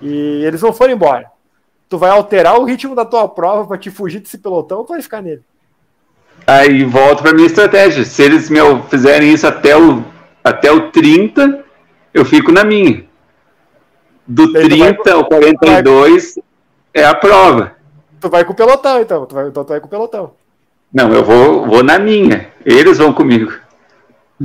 E 0.00 0.44
eles 0.44 0.60
não 0.60 0.72
foram 0.72 0.92
embora. 0.92 1.30
Tu 1.88 1.96
vai 1.96 2.10
alterar 2.10 2.58
o 2.58 2.64
ritmo 2.64 2.94
da 2.94 3.04
tua 3.04 3.26
prova 3.28 3.66
para 3.66 3.78
te 3.78 3.90
fugir 3.90 4.20
desse 4.20 4.36
pelotão 4.36 4.78
ou 4.78 4.84
tu 4.84 4.92
vai 4.92 5.00
ficar 5.00 5.22
nele? 5.22 5.42
Aí 6.46 6.84
volta 6.84 7.22
para 7.22 7.32
minha 7.32 7.46
estratégia. 7.46 8.04
Se 8.04 8.22
eles 8.22 8.50
me 8.50 8.60
fizerem 8.88 9.32
isso 9.32 9.46
até 9.46 9.76
o, 9.76 10.04
até 10.42 10.70
o 10.70 10.90
30, 10.90 11.64
eu 12.12 12.24
fico 12.24 12.52
na 12.52 12.64
minha. 12.64 13.04
Do 14.26 14.52
30 14.52 15.02
vai, 15.02 15.12
ao 15.12 15.24
42 15.26 16.34
vai, 16.34 16.44
é 16.94 17.06
a 17.06 17.14
prova. 17.14 17.72
Tu 18.20 18.28
vai 18.28 18.44
com 18.44 18.52
o 18.52 18.56
pelotão, 18.56 19.00
então. 19.00 19.26
Tu 19.26 19.34
vai, 19.34 19.48
então 19.48 19.64
tu 19.64 19.68
vai 19.68 19.80
com 19.80 19.86
o 19.86 19.90
pelotão. 19.90 20.32
Não, 20.92 21.12
eu 21.12 21.24
vou, 21.24 21.66
vou 21.66 21.82
na 21.82 21.98
minha. 21.98 22.48
Eles 22.64 22.98
vão 22.98 23.12
comigo. 23.12 23.52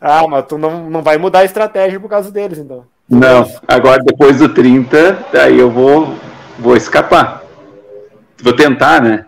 ah, 0.00 0.26
mas 0.28 0.46
tu 0.46 0.56
não, 0.56 0.88
não 0.88 1.02
vai 1.02 1.18
mudar 1.18 1.40
a 1.40 1.44
estratégia 1.44 2.00
por 2.00 2.08
causa 2.08 2.30
deles, 2.30 2.58
então. 2.58 2.84
Não, 3.08 3.50
agora 3.68 4.02
depois 4.02 4.38
do 4.38 4.48
30, 4.48 5.26
daí 5.32 5.58
eu 5.58 5.70
vou, 5.70 6.14
vou 6.58 6.76
escapar. 6.76 7.41
Vou 8.42 8.54
tentar, 8.54 9.00
né? 9.00 9.24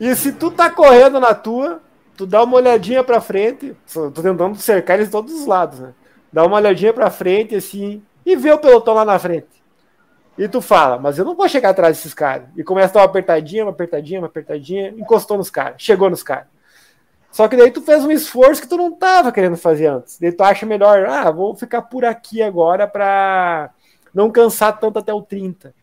E 0.00 0.14
se 0.16 0.32
tu 0.32 0.50
tá 0.50 0.70
correndo 0.70 1.20
na 1.20 1.34
tua, 1.34 1.82
tu 2.16 2.24
dá 2.24 2.42
uma 2.42 2.56
olhadinha 2.56 3.04
pra 3.04 3.20
frente, 3.20 3.76
tô 3.92 4.10
tentando 4.10 4.56
cercar 4.56 4.96
eles 4.96 5.08
de 5.08 5.12
todos 5.12 5.34
os 5.34 5.46
lados, 5.46 5.80
né? 5.80 5.92
Dá 6.32 6.46
uma 6.46 6.56
olhadinha 6.56 6.94
pra 6.94 7.10
frente, 7.10 7.54
assim, 7.54 8.02
e 8.24 8.34
vê 8.36 8.50
o 8.50 8.58
pelotão 8.58 8.94
lá 8.94 9.04
na 9.04 9.18
frente. 9.18 9.48
E 10.38 10.48
tu 10.48 10.62
fala, 10.62 10.98
mas 10.98 11.18
eu 11.18 11.24
não 11.26 11.34
vou 11.34 11.46
chegar 11.46 11.70
atrás 11.70 11.98
desses 11.98 12.14
caras. 12.14 12.48
E 12.56 12.64
começa 12.64 12.92
a 12.92 12.94
dar 12.94 13.00
uma 13.00 13.06
apertadinha, 13.06 13.64
uma 13.64 13.72
apertadinha, 13.72 14.20
uma 14.20 14.28
apertadinha, 14.28 14.88
encostou 14.96 15.36
nos 15.36 15.50
caras, 15.50 15.74
chegou 15.76 16.08
nos 16.08 16.22
caras. 16.22 16.46
Só 17.30 17.46
que 17.46 17.56
daí 17.56 17.70
tu 17.70 17.82
fez 17.82 18.02
um 18.02 18.10
esforço 18.10 18.62
que 18.62 18.68
tu 18.68 18.78
não 18.78 18.92
tava 18.92 19.30
querendo 19.30 19.58
fazer 19.58 19.88
antes. 19.88 20.18
Daí 20.18 20.32
tu 20.32 20.42
acha 20.42 20.64
melhor, 20.64 21.04
ah, 21.04 21.30
vou 21.30 21.54
ficar 21.54 21.82
por 21.82 22.06
aqui 22.06 22.40
agora 22.40 22.86
pra 22.86 23.70
não 24.14 24.30
cansar 24.30 24.78
tanto 24.78 24.98
até 24.98 25.12
o 25.12 25.20
30. 25.20 25.74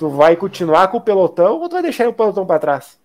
Tu 0.00 0.08
vai 0.08 0.34
continuar 0.34 0.88
com 0.88 0.96
o 0.96 1.00
pelotão 1.02 1.60
ou 1.60 1.68
tu 1.68 1.72
vai 1.72 1.82
deixar 1.82 2.08
o 2.08 2.12
pelotão 2.14 2.46
para 2.46 2.58
trás? 2.58 2.98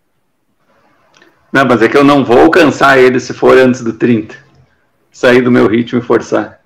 Não, 1.52 1.66
mas 1.66 1.82
é 1.82 1.90
que 1.90 1.98
eu 1.98 2.06
não 2.06 2.24
vou 2.24 2.40
alcançar 2.40 2.98
ele 2.98 3.20
se 3.20 3.34
for 3.34 3.58
antes 3.58 3.84
do 3.84 3.92
30. 3.92 4.34
Sair 5.12 5.42
do 5.42 5.52
meu 5.52 5.68
ritmo 5.68 6.00
e 6.00 6.02
forçar. 6.02 6.62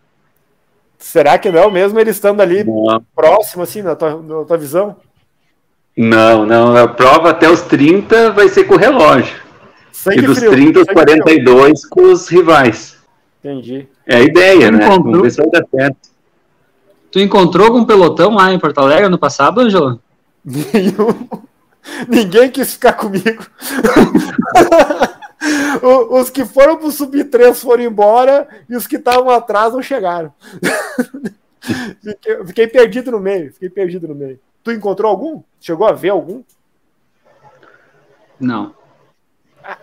Será 0.99 1.35
que 1.39 1.49
não, 1.49 1.71
mesmo 1.71 1.99
ele 1.99 2.11
estando 2.11 2.41
ali 2.41 2.63
não. 2.63 3.03
próximo, 3.15 3.63
assim, 3.63 3.81
na 3.81 3.95
tua, 3.95 4.21
na 4.21 4.45
tua 4.45 4.55
visão? 4.55 4.97
Não, 5.97 6.45
não. 6.45 6.75
A 6.77 6.87
prova 6.87 7.31
até 7.31 7.49
os 7.49 7.63
30 7.63 8.29
vai 8.29 8.49
ser 8.49 8.65
com 8.65 8.75
o 8.75 8.77
relógio. 8.77 9.35
Sangue 9.91 10.19
e 10.19 10.21
dos 10.27 10.37
frio, 10.37 10.51
30 10.51 10.79
aos 10.81 10.89
42 10.89 11.79
frio. 11.79 11.89
com 11.89 12.01
os 12.03 12.27
rivais. 12.27 12.99
Entendi. 13.43 13.87
É 14.05 14.17
a 14.17 14.21
ideia, 14.21 14.69
né? 14.69 14.89
Vamos 14.89 15.23
ver 15.23 15.31
se 15.31 15.37
vai 15.37 15.49
dar 15.49 15.65
certo. 15.75 16.09
Tu 17.11 17.17
encontrou 17.19 17.65
algum 17.65 17.83
pelotão 17.83 18.35
lá 18.35 18.53
em 18.53 18.59
Porto 18.59 18.77
Alegre 18.77 19.09
no 19.09 19.17
passado, 19.17 19.59
Angelo? 19.59 19.99
Nenhum. 20.43 21.29
Ninguém 22.07 22.51
quis 22.51 22.73
ficar 22.73 22.93
comigo. 22.93 23.45
os 26.11 26.29
que 26.29 26.45
foram 26.45 26.77
pro 26.77 26.91
Sub-3 26.91 27.55
foram 27.55 27.83
embora 27.83 28.47
e 28.69 28.75
os 28.75 28.85
que 28.85 28.97
estavam 28.97 29.29
atrás 29.29 29.73
não 29.73 29.81
chegaram. 29.81 30.33
fiquei, 32.01 32.45
fiquei, 32.45 32.67
perdido 32.67 33.11
no 33.11 33.19
meio. 33.19 33.53
Fiquei 33.53 33.69
perdido 33.69 34.07
no 34.07 34.15
meio. 34.15 34.39
Tu 34.63 34.71
encontrou 34.71 35.09
algum? 35.09 35.41
Chegou 35.59 35.87
a 35.87 35.93
ver 35.93 36.09
algum? 36.09 36.43
Não. 38.39 38.75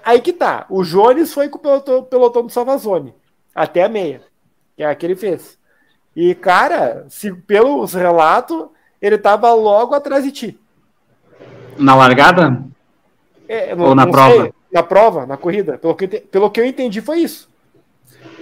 Aí 0.05 0.21
que 0.21 0.33
tá. 0.33 0.66
O 0.69 0.83
Jones 0.83 1.33
foi 1.33 1.49
com 1.49 1.59
o 1.59 1.61
pelotão, 1.61 2.05
pelotão 2.05 2.47
do 2.47 2.53
Salvazone. 2.53 3.14
Até 3.55 3.85
a 3.85 3.88
meia. 3.88 4.23
Que 4.77 4.83
é 4.83 4.87
a 4.87 4.95
que 4.95 5.07
ele 5.07 5.16
fez. 5.16 5.59
E, 6.14 6.35
cara, 6.35 7.07
se, 7.09 7.33
pelos 7.33 7.92
relatos, 7.92 8.69
ele 9.07 9.19
tava 9.19 9.53
logo 9.55 9.95
atrás 9.95 10.25
de 10.25 10.33
ti. 10.33 10.59
Na 11.79 11.95
largada? 11.95 12.64
É, 13.49 13.75
Ou 13.75 13.95
na 13.95 14.07
prova? 14.07 14.42
Sei, 14.42 14.53
na 14.73 14.83
prova, 14.83 15.27
na 15.27 15.37
corrida. 15.37 15.79
Pelo 15.79 15.95
que, 15.95 16.09
pelo 16.09 16.51
que 16.51 16.61
eu 16.61 16.66
entendi, 16.66 17.01
foi 17.01 17.21
isso. 17.21 17.49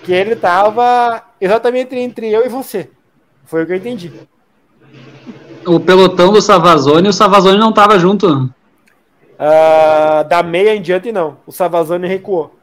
Que 0.03 0.12
ele 0.12 0.37
tava 0.37 1.22
exatamente 1.40 1.94
entre 1.96 2.31
eu 2.31 2.44
e 2.44 2.48
você. 2.48 2.90
Foi 3.44 3.62
o 3.62 3.66
que 3.66 3.72
eu 3.72 3.77
entendi. 3.77 4.12
O 5.66 5.79
pelotão 5.81 6.33
do 6.33 6.40
Savazone, 6.40 7.09
o 7.09 7.12
Savazone 7.12 7.59
não 7.59 7.72
tava 7.72 7.98
junto. 7.98 8.50
Uh, 9.35 10.29
da 10.29 10.42
meia 10.42 10.74
em 10.74 10.81
diante, 10.81 11.12
não. 11.12 11.38
O 11.46 11.53
Savazone 11.53 12.07
recuou. 12.07 12.55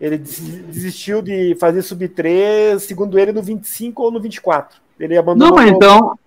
Ele 0.00 0.18
desistiu 0.18 1.22
de 1.22 1.56
fazer 1.60 1.82
sub 1.82 2.08
3, 2.08 2.82
segundo 2.82 3.18
ele, 3.18 3.32
no 3.32 3.42
25 3.42 4.02
ou 4.02 4.10
no 4.10 4.20
24. 4.20 4.78
Ele 4.98 5.16
abandonou. 5.16 5.56
Não, 5.56 5.56
mas 5.56 5.70
então. 5.70 6.18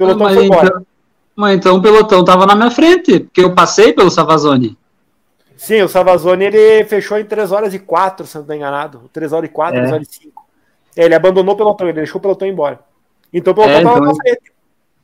Pelotão 0.00 0.26
mas 0.26 0.34
foi 0.34 0.46
embora. 0.46 0.66
Então, 0.66 0.86
mas 1.36 1.56
então 1.56 1.76
o 1.76 1.82
pelotão 1.82 2.24
tava 2.24 2.46
na 2.46 2.54
minha 2.54 2.70
frente, 2.70 3.20
porque 3.20 3.42
eu 3.42 3.54
passei 3.54 3.92
pelo 3.92 4.10
Savazone. 4.10 4.78
Sim, 5.58 5.82
o 5.82 5.88
Savazone 5.88 6.46
ele 6.46 6.84
fechou 6.86 7.18
em 7.18 7.24
3 7.24 7.52
horas 7.52 7.74
e 7.74 7.78
4, 7.78 8.26
se 8.26 8.34
não 8.34 8.42
estou 8.42 8.56
enganado. 8.56 9.10
3 9.12 9.30
horas 9.34 9.50
e 9.50 9.52
4, 9.52 9.76
é. 9.76 9.80
3 9.80 9.92
horas 9.92 10.08
e 10.08 10.14
5. 10.14 10.46
É, 10.96 11.04
ele 11.04 11.14
abandonou 11.14 11.54
o 11.54 11.56
pelotão, 11.56 11.86
ele 11.86 11.96
deixou 11.96 12.18
o 12.18 12.22
pelotão 12.22 12.48
embora. 12.48 12.80
Então 13.30 13.52
o 13.52 13.54
pelotão 13.54 13.76
é, 13.76 13.82
tava 13.82 13.98
então, 13.98 14.08
na 14.08 14.14
frente. 14.14 14.52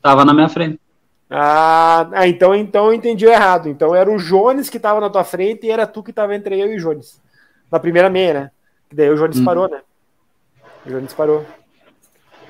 Tava 0.01 0.25
na 0.25 0.33
minha 0.33 0.49
frente. 0.49 0.81
Ah, 1.29 2.09
ah, 2.13 2.27
então, 2.27 2.55
então 2.55 2.87
eu 2.87 2.95
entendi 2.95 3.27
errado. 3.27 3.69
Então 3.69 3.95
era 3.95 4.11
o 4.11 4.17
Jones 4.17 4.71
que 4.71 4.79
estava 4.79 4.99
na 4.99 5.11
tua 5.11 5.25
frente 5.25 5.67
e 5.67 5.71
era 5.71 5.87
tu 5.87 6.03
que 6.03 6.11
estava 6.11 6.35
entre 6.35 6.59
eu 6.59 6.73
e 6.73 6.77
o 6.77 6.81
Jones. 6.81 7.21
Na 7.71 7.79
primeira 7.79 8.09
meia, 8.09 8.33
né? 8.33 8.51
daí 8.91 9.11
o 9.11 9.17
Jones 9.17 9.39
hum. 9.39 9.45
parou, 9.45 9.69
né? 9.69 9.83
O 10.87 10.89
Jones 10.89 11.13
parou. 11.13 11.45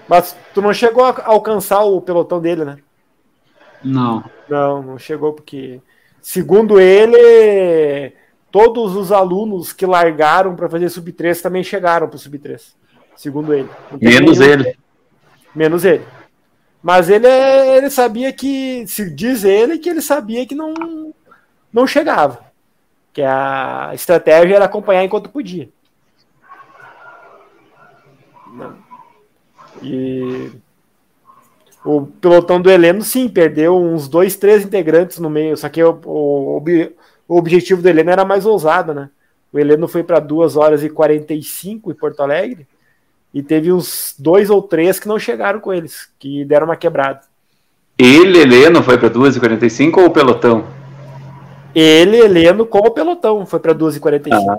Mas 0.09 0.37
tu 0.55 0.63
não 0.63 0.73
chegou 0.73 1.05
a 1.05 1.15
alcançar 1.25 1.81
o 1.81 2.01
pelotão 2.01 2.41
dele, 2.41 2.65
né? 2.65 2.79
Não. 3.83 4.25
Não, 4.49 4.83
não 4.83 4.99
chegou 4.99 5.33
porque, 5.33 5.81
segundo 6.21 6.79
ele, 6.81 8.13
todos 8.51 8.95
os 8.95 9.11
alunos 9.11 9.73
que 9.73 9.85
largaram 9.85 10.55
para 10.55 10.69
fazer 10.69 10.89
sub-3 10.89 11.41
também 11.41 11.63
chegaram 11.63 12.09
para 12.09 12.17
o 12.17 12.19
sub-3. 12.19 12.75
Segundo 13.17 13.53
ele. 13.53 13.69
Menos 14.01 14.41
ele. 14.41 14.79
Menos 15.55 15.85
ele. 15.85 16.05
Mas 16.83 17.11
ele, 17.11 17.27
ele 17.27 17.91
sabia 17.91 18.33
que, 18.33 18.87
se 18.87 19.11
diz 19.11 19.43
ele, 19.43 19.79
que 19.79 19.89
ele 19.89 20.01
sabia 20.01 20.47
que 20.47 20.55
não, 20.55 21.13
não 21.73 21.87
chegava. 21.87 22.45
Que 23.13 23.23
a 23.23 23.91
estratégia 23.95 24.57
era 24.57 24.67
acompanhar 24.67 25.03
enquanto 25.03 25.31
podia. 25.31 25.69
E 29.83 30.51
o 31.85 32.07
pelotão 32.07 32.61
do 32.61 32.71
Heleno, 32.71 33.03
sim, 33.03 33.29
perdeu 33.29 33.77
uns 33.77 34.09
dois, 34.09 34.37
três 34.37 34.65
integrantes 34.65 35.19
no 35.19 35.31
meio. 35.31 35.57
Só 35.57 35.69
que 35.69 35.83
o, 35.83 36.01
o, 36.05 36.63
o 37.29 37.37
objetivo 37.37 37.81
do 37.81 37.89
Heleno 37.89 38.11
era 38.11 38.25
mais 38.25 38.45
ousado, 38.45 38.93
né? 38.93 39.09
O 39.53 39.59
Heleno 39.59 39.87
foi 39.87 40.03
para 40.03 40.19
2 40.19 40.57
horas 40.57 40.83
e 40.83 40.91
45 40.91 41.91
em 41.91 41.95
Porto 41.95 42.21
Alegre 42.21 42.67
e 43.33 43.43
teve 43.43 43.73
uns 43.73 44.15
dois 44.19 44.51
ou 44.51 44.63
três 44.63 44.99
que 44.99 45.07
não 45.07 45.19
chegaram 45.19 45.61
com 45.61 45.73
eles, 45.73 46.09
que 46.19 46.45
deram 46.45 46.67
uma 46.67 46.77
quebrada. 46.77 47.21
Ele, 47.99 48.39
Heleno, 48.39 48.83
foi 48.83 48.99
para 48.99 49.09
2h45 49.09 49.99
ou 49.99 50.07
o 50.07 50.11
pelotão? 50.11 50.65
Ele, 51.75 52.19
Heleno, 52.19 52.67
com 52.67 52.79
o 52.79 52.91
pelotão, 52.91 53.47
foi 53.47 53.61
para 53.61 53.75
2h45. 53.75 54.33
Ah. 54.33 54.59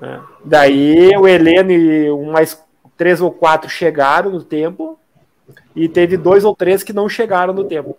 É. 0.00 0.20
Daí 0.44 1.16
o 1.16 1.26
Heleno 1.26 1.72
e 1.72 2.10
um 2.10 2.30
mais 2.30 2.62
três 2.98 3.20
ou 3.20 3.30
quatro 3.30 3.70
chegaram 3.70 4.30
no 4.30 4.42
tempo, 4.42 4.98
e 5.74 5.88
teve 5.88 6.16
dois 6.16 6.44
ou 6.44 6.54
três 6.54 6.82
que 6.82 6.92
não 6.92 7.08
chegaram 7.08 7.54
no 7.54 7.64
tempo. 7.64 7.96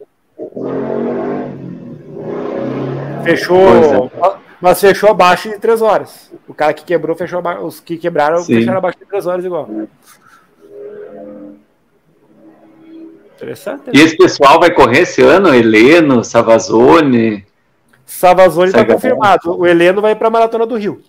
Fechou. 3.23 4.11
É. 4.13 4.37
Mas 4.61 4.81
fechou 4.81 5.09
abaixo 5.09 5.49
de 5.49 5.57
três 5.57 5.81
horas. 5.81 6.31
O 6.45 6.53
cara 6.53 6.73
que 6.73 6.83
quebrou, 6.83 7.15
fechou 7.15 7.39
abaixo. 7.39 7.63
Os 7.63 7.79
que 7.79 7.97
quebraram, 7.97 8.39
Sim. 8.39 8.55
fecharam 8.55 8.77
abaixo 8.77 8.99
de 8.99 9.05
três 9.05 9.25
horas 9.25 9.45
igual. 9.45 9.69
Interessante. 13.35 13.87
Né? 13.87 13.93
E 13.93 14.01
esse 14.01 14.17
pessoal 14.17 14.59
vai 14.59 14.69
correr 14.69 15.01
esse 15.01 15.21
ano? 15.21 15.55
Heleno, 15.55 16.25
Savazone? 16.25 17.45
Savazone 18.05 18.67
está 18.67 18.83
confirmado. 18.85 19.57
O 19.57 19.65
Heleno 19.65 20.01
vai 20.01 20.13
para 20.13 20.27
a 20.27 20.31
Maratona 20.31 20.65
do 20.65 20.75
Rio. 20.75 21.01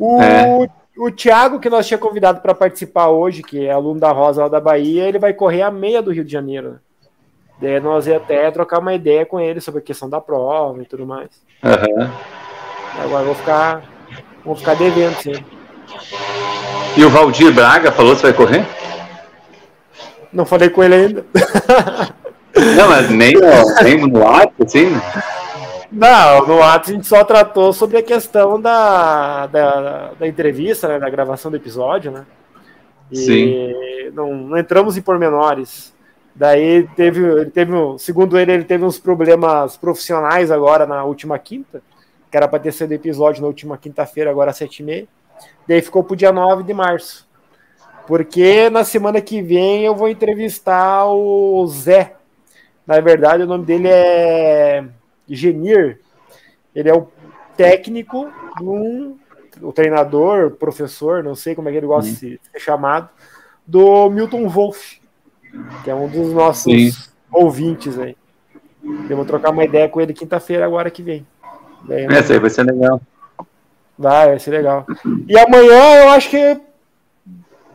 O, 0.00 0.20
é. 0.20 0.68
O 0.96 1.10
Thiago, 1.10 1.58
que 1.58 1.70
nós 1.70 1.86
tínhamos 1.86 2.06
convidado 2.06 2.40
para 2.40 2.54
participar 2.54 3.08
hoje, 3.08 3.42
que 3.42 3.66
é 3.66 3.70
aluno 3.70 3.98
da 3.98 4.12
Rosa 4.12 4.42
lá 4.42 4.48
da 4.48 4.60
Bahia, 4.60 5.08
ele 5.08 5.18
vai 5.18 5.32
correr 5.32 5.62
a 5.62 5.70
meia 5.70 6.02
do 6.02 6.12
Rio 6.12 6.24
de 6.24 6.32
Janeiro. 6.32 6.78
Daí 7.60 7.80
nós 7.80 8.06
ia 8.06 8.16
até 8.16 8.50
trocar 8.50 8.80
uma 8.80 8.92
ideia 8.92 9.24
com 9.24 9.40
ele 9.40 9.60
sobre 9.60 9.80
a 9.80 9.84
questão 9.84 10.10
da 10.10 10.20
prova 10.20 10.82
e 10.82 10.84
tudo 10.84 11.06
mais. 11.06 11.30
Uhum. 11.62 12.10
Agora 13.04 13.24
vou 13.24 13.34
ficar. 13.34 13.82
Vou 14.44 14.56
ficar 14.56 14.74
devendo, 14.74 15.14
sim. 15.22 15.44
E 16.96 17.04
o 17.04 17.10
Valdir 17.10 17.52
Braga 17.52 17.92
falou 17.92 18.16
se 18.16 18.22
vai 18.22 18.32
correr? 18.32 18.66
Não 20.32 20.44
falei 20.44 20.68
com 20.68 20.82
ele 20.82 20.94
ainda. 20.94 21.26
Não, 22.76 22.88
mas 22.88 23.08
nem, 23.08 23.34
nem 23.82 24.06
no 24.06 24.26
ato, 24.26 24.64
assim? 24.64 24.88
Não, 25.92 26.46
no 26.46 26.62
ato 26.62 26.90
a 26.90 26.94
gente 26.94 27.06
só 27.06 27.22
tratou 27.22 27.70
sobre 27.70 27.98
a 27.98 28.02
questão 28.02 28.58
da, 28.58 29.46
da, 29.46 30.12
da 30.18 30.26
entrevista, 30.26 30.88
né, 30.88 30.98
da 30.98 31.10
gravação 31.10 31.50
do 31.50 31.56
episódio, 31.58 32.10
né? 32.10 32.24
E 33.10 33.16
Sim. 33.16 34.10
Não, 34.14 34.34
não 34.34 34.56
entramos 34.56 34.96
em 34.96 35.02
pormenores. 35.02 35.92
Daí 36.34 36.88
teve, 36.96 37.22
ele 37.22 37.50
teve, 37.50 37.72
segundo 37.98 38.38
ele, 38.38 38.52
ele 38.52 38.64
teve 38.64 38.84
uns 38.86 38.98
problemas 38.98 39.76
profissionais 39.76 40.50
agora 40.50 40.86
na 40.86 41.04
última 41.04 41.38
quinta, 41.38 41.82
que 42.30 42.36
era 42.38 42.48
para 42.48 42.58
ter 42.58 42.72
sido 42.72 42.92
episódio 42.92 43.42
na 43.42 43.48
última 43.48 43.76
quinta-feira, 43.76 44.30
agora 44.30 44.50
às 44.50 44.56
sete 44.56 44.78
e 44.78 44.82
meia. 44.82 45.06
Daí 45.68 45.82
ficou 45.82 46.02
pro 46.02 46.16
dia 46.16 46.32
9 46.32 46.62
de 46.62 46.72
março. 46.72 47.28
Porque 48.06 48.70
na 48.70 48.82
semana 48.82 49.20
que 49.20 49.42
vem 49.42 49.84
eu 49.84 49.94
vou 49.94 50.08
entrevistar 50.08 51.04
o 51.04 51.66
Zé. 51.66 52.16
Na 52.86 52.98
verdade, 52.98 53.42
o 53.42 53.46
nome 53.46 53.66
dele 53.66 53.88
é 53.88 54.84
Genir. 55.34 56.00
Ele 56.74 56.88
é 56.88 56.94
o 56.94 57.08
técnico 57.56 58.30
de 58.58 58.64
um 58.64 59.18
o 59.60 59.72
treinador, 59.72 60.52
professor, 60.52 61.22
não 61.22 61.34
sei 61.34 61.54
como 61.54 61.68
é 61.68 61.72
que 61.72 61.78
ele 61.78 61.86
gosta 61.86 62.10
de 62.10 62.16
ser 62.16 62.40
chamado, 62.58 63.08
do 63.66 64.08
Milton 64.08 64.48
Wolff, 64.48 65.00
que 65.84 65.90
é 65.90 65.94
um 65.94 66.08
dos 66.08 66.32
nossos 66.32 66.72
Sim. 66.72 66.90
ouvintes 67.30 67.98
aí. 67.98 68.16
Eu 69.08 69.16
vou 69.16 69.24
trocar 69.24 69.50
uma 69.50 69.64
ideia 69.64 69.88
com 69.88 70.00
ele 70.00 70.12
quinta-feira 70.12 70.64
agora 70.64 70.90
que 70.90 71.02
vem. 71.02 71.26
Daí, 71.84 72.06
Essa 72.06 72.32
aí 72.32 72.38
vai 72.38 72.50
ser 72.50 72.64
legal. 72.64 73.00
Vai, 73.98 74.28
vai 74.28 74.38
ser 74.38 74.50
legal. 74.50 74.86
E 75.28 75.38
amanhã 75.38 76.02
eu 76.02 76.10
acho 76.10 76.30
que 76.30 76.60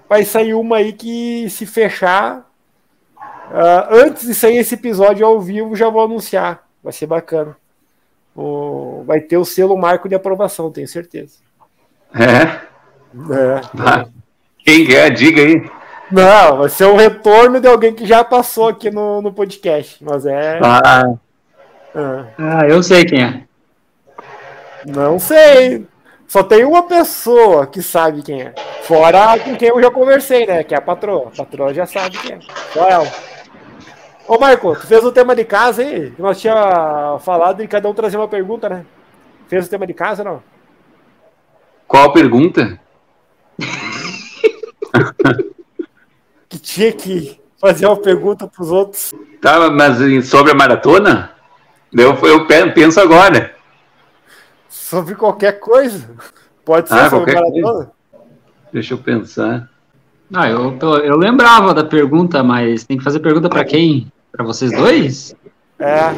vai 0.10 0.26
sair 0.26 0.54
uma 0.54 0.78
aí 0.78 0.94
que 0.94 1.50
se 1.50 1.66
fechar. 1.66 2.46
Uh, 3.50 4.06
antes 4.06 4.28
de 4.28 4.36
sair 4.36 4.58
esse 4.58 4.76
episódio 4.76 5.26
ao 5.26 5.40
vivo, 5.40 5.76
já 5.76 5.90
vou 5.90 6.04
anunciar. 6.04 6.67
Vai 6.84 6.94
ser 6.94 7.08
bacana. 7.08 7.56
O, 8.36 9.04
vai 9.06 9.20
ter 9.20 9.38
o 9.38 9.46
selo 9.46 9.76
marco 9.76 10.08
de 10.08 10.16
aprovação, 10.16 10.72
tenho 10.72 10.88
certeza. 10.88 11.38
É? 12.14 12.44
É. 13.34 13.62
Ah, 13.80 14.06
quem 14.60 14.94
é? 14.94 15.10
Diga 15.10 15.42
aí. 15.42 15.70
Não, 16.12 16.58
vai 16.60 16.70
ser 16.70 16.86
um 16.86 16.96
retorno 16.96 17.60
de 17.60 17.68
alguém 17.68 17.94
que 17.94 18.06
já 18.06 18.24
passou 18.24 18.70
aqui 18.70 18.90
no, 18.90 19.22
no 19.22 19.34
podcast, 19.34 20.04
mas 20.04 20.26
é. 20.26 20.60
Ah. 20.64 21.14
é. 21.96 22.26
ah, 22.38 22.68
eu 22.68 22.82
sei 22.82 23.06
quem 23.06 23.24
é. 23.24 23.44
Não 24.86 25.20
sei. 25.20 25.86
Só 26.28 26.44
tem 26.44 26.66
uma 26.66 26.84
pessoa 26.84 27.66
que 27.66 27.82
sabe 27.82 28.22
quem 28.22 28.42
é. 28.42 28.54
Fora 28.84 29.40
com 29.40 29.56
quem 29.56 29.70
eu 29.70 29.82
já 29.82 29.90
conversei, 29.90 30.46
né? 30.46 30.64
Que 30.64 30.76
é 30.76 30.78
a 30.78 30.82
patroa. 30.82 31.32
A 31.34 31.38
patroa 31.38 31.74
já 31.74 31.86
sabe 31.86 32.18
quem 32.18 32.34
é. 32.34 32.40
Só 32.74 32.88
ela. 32.88 33.08
Ô, 34.28 34.38
Marco, 34.38 34.76
tu 34.76 34.86
fez 34.86 35.04
o 35.06 35.12
tema 35.12 35.34
de 35.34 35.46
casa 35.46 35.82
aí? 35.82 36.14
Nós 36.20 36.42
tinha 36.42 37.18
falado 37.22 37.58
de 37.58 37.68
cada 37.68 37.88
um 37.88 37.94
trazer 37.94 38.18
uma 38.18 38.28
pergunta, 38.28 38.68
né? 38.68 38.86
Fez 39.48 39.68
o 39.68 39.70
tema 39.70 39.88
de 39.88 39.94
casa, 39.94 40.22
não? 40.22 40.44
Qual 41.88 42.12
pergunta? 42.12 42.78
que 46.50 46.60
tinha 46.60 46.92
que 46.92 47.40
fazer 47.58 47.86
uma 47.86 47.96
pergunta 47.96 48.46
para 48.48 48.62
os 48.62 48.70
outros. 48.70 49.16
Tá, 49.42 49.70
mas 49.70 50.28
sobre 50.28 50.52
a 50.52 50.56
maratona? 50.56 51.32
Eu, 51.94 52.14
eu 52.28 52.46
penso 52.46 53.00
agora. 53.00 53.56
Sobre 54.68 55.16
qualquer 55.16 55.54
coisa. 55.54 56.10
Pode 56.66 56.90
ser 56.90 56.96
ah, 56.96 57.10
sobre 57.10 57.34
maratona. 57.34 57.62
Coisa. 57.62 57.92
Deixa 58.74 58.94
eu 58.94 58.98
pensar. 58.98 59.70
Ah, 60.34 60.50
eu, 60.50 60.78
eu 61.02 61.16
lembrava 61.16 61.74
da 61.74 61.86
pergunta, 61.86 62.44
mas 62.44 62.84
tem 62.84 62.98
que 62.98 63.04
fazer 63.06 63.22
pergunta 63.22 63.48
para 63.48 63.64
quem? 63.64 64.12
Para 64.38 64.46
vocês 64.46 64.72
dois? 64.72 65.36
É. 65.80 66.14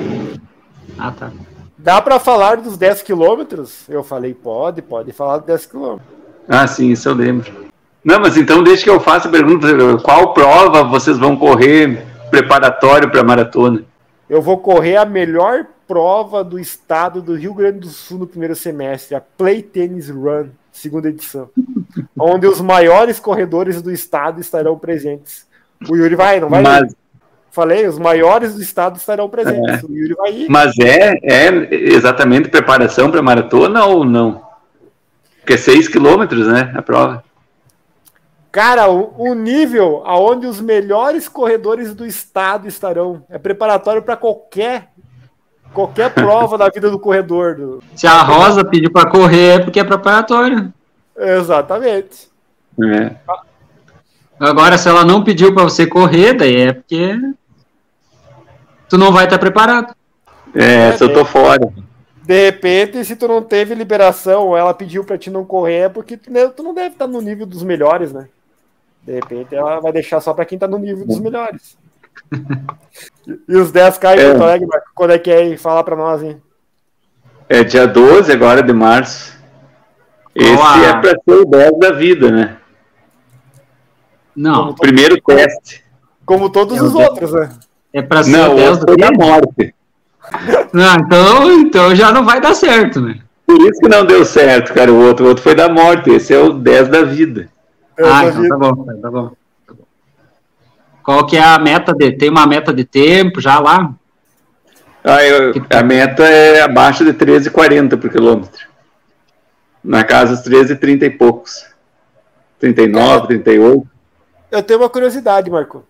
Ah, 0.97 1.11
tá. 1.11 1.32
Dá 1.78 2.01
para 2.01 2.20
falar 2.20 2.57
dos 2.57 2.78
10 2.78 3.01
quilômetros? 3.01 3.88
Eu 3.88 4.03
falei, 4.03 4.34
pode, 4.34 4.82
pode 4.82 5.13
falar 5.13 5.38
dos 5.38 5.47
10 5.47 5.65
quilômetros. 5.67 6.07
Ah, 6.45 6.67
sim, 6.67 6.91
isso 6.91 7.07
eu 7.07 7.13
lembro. 7.13 7.49
Não, 8.03 8.20
mas 8.20 8.36
então 8.36 8.61
deixa 8.61 8.84
que 8.84 8.89
eu 8.89 8.99
faça 8.99 9.30
a 9.30 9.32
pergunta: 9.32 9.67
qual 10.03 10.34
prova 10.34 10.84
vocês 10.84 11.17
vão 11.17 11.38
correr 11.38 12.05
preparatório 12.30 13.09
para 13.09 13.22
a 13.22 13.24
maratona? 13.24 13.84
Eu 14.30 14.41
vou 14.41 14.57
correr 14.57 14.97
a 14.97 15.05
melhor 15.05 15.65
prova 15.88 16.43
do 16.43 16.59
estado 16.59 17.22
do 17.22 17.36
Rio 17.36 17.53
Grande 17.53 17.80
do 17.80 17.88
Sul 17.88 18.20
no 18.20 18.28
primeiro 18.28 18.55
semestre, 18.55 19.15
a 19.15 19.22
Play 19.22 19.61
Tennis 19.61 20.09
Run, 20.09 20.49
segunda 20.72 21.07
edição, 21.07 21.49
onde 22.20 22.47
os 22.47 22.59
maiores 22.59 23.20
corredores 23.20 23.82
do 23.82 23.91
estado 23.91 24.41
estarão 24.41 24.78
presentes. 24.78 25.47
O 25.89 25.95
Yuri 25.95 26.15
vai, 26.15 26.39
não 26.39 26.49
vai? 26.49 26.61
Mas, 26.61 26.93
Falei, 27.60 27.86
os 27.86 27.99
maiores 27.99 28.55
do 28.55 28.62
estado 28.62 28.95
estarão 28.95 29.28
presentes. 29.28 29.84
É. 29.84 29.86
O 29.86 29.91
Yuri 29.93 30.14
vai 30.14 30.32
ir. 30.32 30.49
Mas 30.49 30.80
é, 30.80 31.20
é 31.22 31.76
exatamente 31.93 32.47
preparação 32.47 33.12
para 33.12 33.22
maratona 33.22 33.84
ou 33.84 34.05
não? 34.05 34.41
Porque 35.41 35.55
é 35.55 35.57
6 35.57 35.89
quilômetros, 35.89 36.47
né? 36.47 36.72
A 36.74 36.82
prova. 36.82 37.22
Cara, 38.49 38.89
o, 38.89 39.14
o, 39.18 39.34
nível 39.34 40.03
aonde 40.05 40.47
os 40.47 40.62
melhores 40.62 41.28
corredores 41.28 41.93
do 41.93 42.05
estado 42.05 42.66
estarão 42.66 43.26
é 43.30 43.38
preparatório 43.38 44.01
para 44.01 44.16
qualquer 44.16 44.88
qualquer 45.74 46.12
prova 46.16 46.57
da 46.57 46.70
vida 46.70 46.89
do 46.89 46.97
corredor. 46.97 47.55
Do... 47.55 47.84
Se 47.93 48.07
a 48.07 48.22
Rosa 48.22 48.64
pediu 48.64 48.89
para 48.89 49.10
correr 49.10 49.55
é 49.55 49.60
porque 49.60 49.82
é 49.82 49.84
preparatório. 49.84 50.74
Exatamente. 51.18 52.30
É. 52.82 53.16
Agora, 54.39 54.78
se 54.78 54.88
ela 54.88 55.03
não 55.03 55.26
pediu 55.26 55.53
para 55.53 55.66
você 55.66 55.86
correr, 55.86 56.32
daí 56.36 56.55
é 56.55 56.72
porque 56.72 57.20
tu 58.90 58.98
não 58.98 59.12
vai 59.12 59.26
estar 59.26 59.38
preparado. 59.38 59.96
É, 60.54 60.92
se 60.94 61.04
eu 61.04 61.14
tô 61.14 61.24
fora. 61.24 61.72
De 62.24 62.46
repente, 62.46 63.04
se 63.06 63.16
tu 63.16 63.28
não 63.28 63.42
teve 63.42 63.74
liberação 63.74 64.48
ou 64.48 64.58
ela 64.58 64.74
pediu 64.74 65.04
para 65.04 65.18
ti 65.18 65.30
não 65.30 65.46
correr, 65.46 65.86
é 65.86 65.90
porque 65.90 66.18
tu, 66.18 66.32
tu 66.56 66.64
não 66.64 66.74
deve 66.74 66.90
estar 66.90 67.08
no 67.08 67.22
nível 67.22 67.46
dos 67.46 67.64
melhores, 67.64 68.12
né? 68.12 68.28
De 69.04 69.14
repente, 69.14 69.56
ela 69.56 69.80
vai 69.80 69.92
deixar 69.92 70.20
só 70.20 70.34
para 70.34 70.46
quem 70.46 70.58
tá 70.58 70.68
no 70.68 70.78
nível 70.78 71.06
dos 71.06 71.20
melhores. 71.20 71.78
e 73.48 73.56
os 73.56 73.72
10k 73.72 74.16
em 74.16 74.20
é. 74.20 74.30
Porto 74.30 74.44
Alegre, 74.44 74.68
quando 74.94 75.12
é 75.12 75.20
que 75.20 75.32
é? 75.32 75.58
Fala 75.58 75.84
para 75.84 75.96
nós, 75.96 76.22
hein? 76.22 76.42
É 77.48 77.64
dia 77.64 77.88
12 77.88 78.32
agora 78.32 78.62
de 78.62 78.74
março. 78.74 79.40
Esse 80.36 80.52
Olá. 80.52 80.86
é 80.86 80.94
para 80.94 81.12
ser 81.12 81.42
o 81.42 81.46
10 81.46 81.80
da 81.80 81.92
vida, 81.92 82.32
né? 82.32 82.58
Não. 84.36 84.76
Primeiro 84.76 85.20
teste. 85.22 85.84
Como 86.26 86.50
todos 86.50 86.78
é 86.78 86.84
os 86.84 86.94
outros, 86.94 87.34
né? 87.34 87.50
É 87.94 88.02
para 88.02 88.24
ser 88.24 88.32
não, 88.32 88.54
o 88.54 88.56
10 88.56 88.78
do 88.80 88.98
da 88.98 89.12
morte. 89.12 89.76
Não, 90.72 90.96
então, 90.96 91.52
então 91.62 91.96
já 91.96 92.12
não 92.12 92.24
vai 92.24 92.40
dar 92.40 92.54
certo, 92.54 93.02
né? 93.02 93.20
Por 93.46 93.60
isso 93.62 93.80
que 93.82 93.90
não 93.90 94.06
deu 94.06 94.24
certo, 94.24 94.74
cara. 94.74 94.94
O 94.94 95.04
outro, 95.08 95.26
o 95.26 95.30
outro 95.30 95.44
foi 95.44 95.56
da 95.56 95.68
morte. 95.68 96.12
Esse 96.12 96.34
é 96.34 96.40
o 96.40 96.54
10 96.54 96.88
da 96.88 97.02
vida. 97.02 97.50
É 97.98 98.04
ah, 98.04 98.26
então 98.26 98.48
tá 98.48 98.58
bom, 98.58 98.76
tá 98.76 98.94
bom, 98.94 99.02
tá 99.02 99.10
bom. 99.10 99.32
Qual 101.04 101.26
que 101.26 101.36
é 101.36 101.44
a 101.44 101.58
meta 101.58 101.92
de. 101.94 102.12
Tem 102.12 102.30
uma 102.30 102.46
meta 102.46 102.72
de 102.72 102.84
tempo 102.84 103.42
já 103.42 103.60
lá? 103.60 103.92
Ah, 105.04 105.24
eu, 105.24 105.54
a 105.74 105.82
meta 105.82 106.24
é 106.24 106.62
abaixo 106.62 107.04
de 107.04 107.14
13,40 107.14 108.00
por 108.00 108.12
quilômetro. 108.12 108.68
Na 109.84 110.04
casa, 110.04 110.34
os 110.34 110.42
13,30 110.42 111.04
e 111.04 111.10
poucos. 111.10 111.66
39, 112.60 113.28
38. 113.28 113.88
Eu 114.52 114.62
tenho 114.62 114.80
uma 114.80 114.90
curiosidade, 114.90 115.50
Marco. 115.50 115.84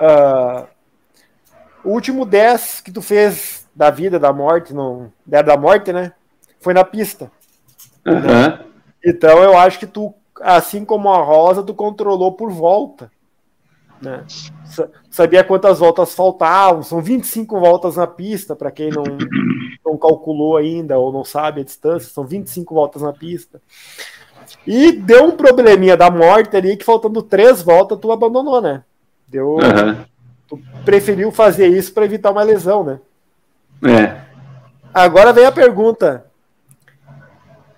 Uh, 0.00 0.66
o 1.84 1.90
último 1.90 2.24
10 2.24 2.80
que 2.80 2.90
tu 2.90 3.02
fez 3.02 3.68
da 3.74 3.90
vida, 3.90 4.18
da 4.18 4.32
morte, 4.32 4.74
no, 4.74 5.12
da 5.26 5.56
morte, 5.56 5.92
né? 5.92 6.12
Foi 6.60 6.74
na 6.74 6.84
pista. 6.84 7.30
Uhum. 8.06 8.20
Né? 8.20 8.60
Então 9.04 9.42
eu 9.42 9.56
acho 9.56 9.78
que 9.78 9.86
tu, 9.86 10.14
assim 10.40 10.84
como 10.84 11.08
a 11.08 11.22
Rosa, 11.22 11.62
tu 11.62 11.74
controlou 11.74 12.32
por 12.32 12.50
volta. 12.50 13.10
Né? 14.00 14.24
Sabia 15.10 15.44
quantas 15.44 15.78
voltas 15.78 16.14
faltavam, 16.14 16.82
são 16.82 17.02
25 17.02 17.60
voltas 17.60 17.96
na 17.96 18.06
pista, 18.06 18.56
para 18.56 18.70
quem 18.70 18.90
não, 18.90 19.04
não 19.84 19.98
calculou 19.98 20.56
ainda 20.56 20.98
ou 20.98 21.12
não 21.12 21.24
sabe 21.24 21.60
a 21.60 21.64
distância, 21.64 22.08
são 22.10 22.24
25 22.24 22.74
voltas 22.74 23.02
na 23.02 23.12
pista. 23.12 23.60
E 24.66 24.92
deu 24.92 25.24
um 25.24 25.32
probleminha 25.32 25.96
da 25.96 26.10
morte 26.10 26.56
ali 26.56 26.76
que 26.76 26.84
faltando 26.84 27.22
três 27.22 27.62
voltas 27.62 27.98
tu 27.98 28.10
abandonou, 28.10 28.60
né? 28.60 28.82
Deu. 29.30 29.54
Uhum. 29.54 30.04
Tu 30.48 30.60
preferiu 30.84 31.30
fazer 31.30 31.68
isso 31.68 31.94
para 31.94 32.04
evitar 32.04 32.32
uma 32.32 32.42
lesão, 32.42 32.82
né? 32.82 32.98
É. 33.88 34.20
Agora 34.92 35.32
vem 35.32 35.46
a 35.46 35.52
pergunta. 35.52 36.26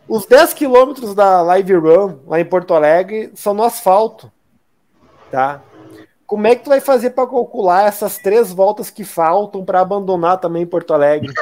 Os 0.09 0.25
10 0.27 0.55
quilômetros 0.55 1.15
da 1.15 1.43
Live 1.43 1.75
Run 1.75 2.17
lá 2.27 2.41
em 2.41 2.45
Porto 2.45 2.75
Alegre 2.75 3.31
são 3.35 3.55
no 3.55 3.63
asfalto, 3.63 4.33
tá? 5.31 5.61
Como 6.27 6.47
é 6.47 6.57
que 6.57 6.65
tu 6.65 6.71
vai 6.71 6.81
fazer 6.81 7.11
para 7.11 7.29
calcular 7.29 7.87
essas 7.87 8.17
três 8.17 8.51
voltas 8.53 8.89
que 8.89 9.05
faltam 9.05 9.63
para 9.65 9.81
abandonar 9.81 10.39
também 10.39 10.67
Porto 10.67 10.95
Alegre? 10.95 11.33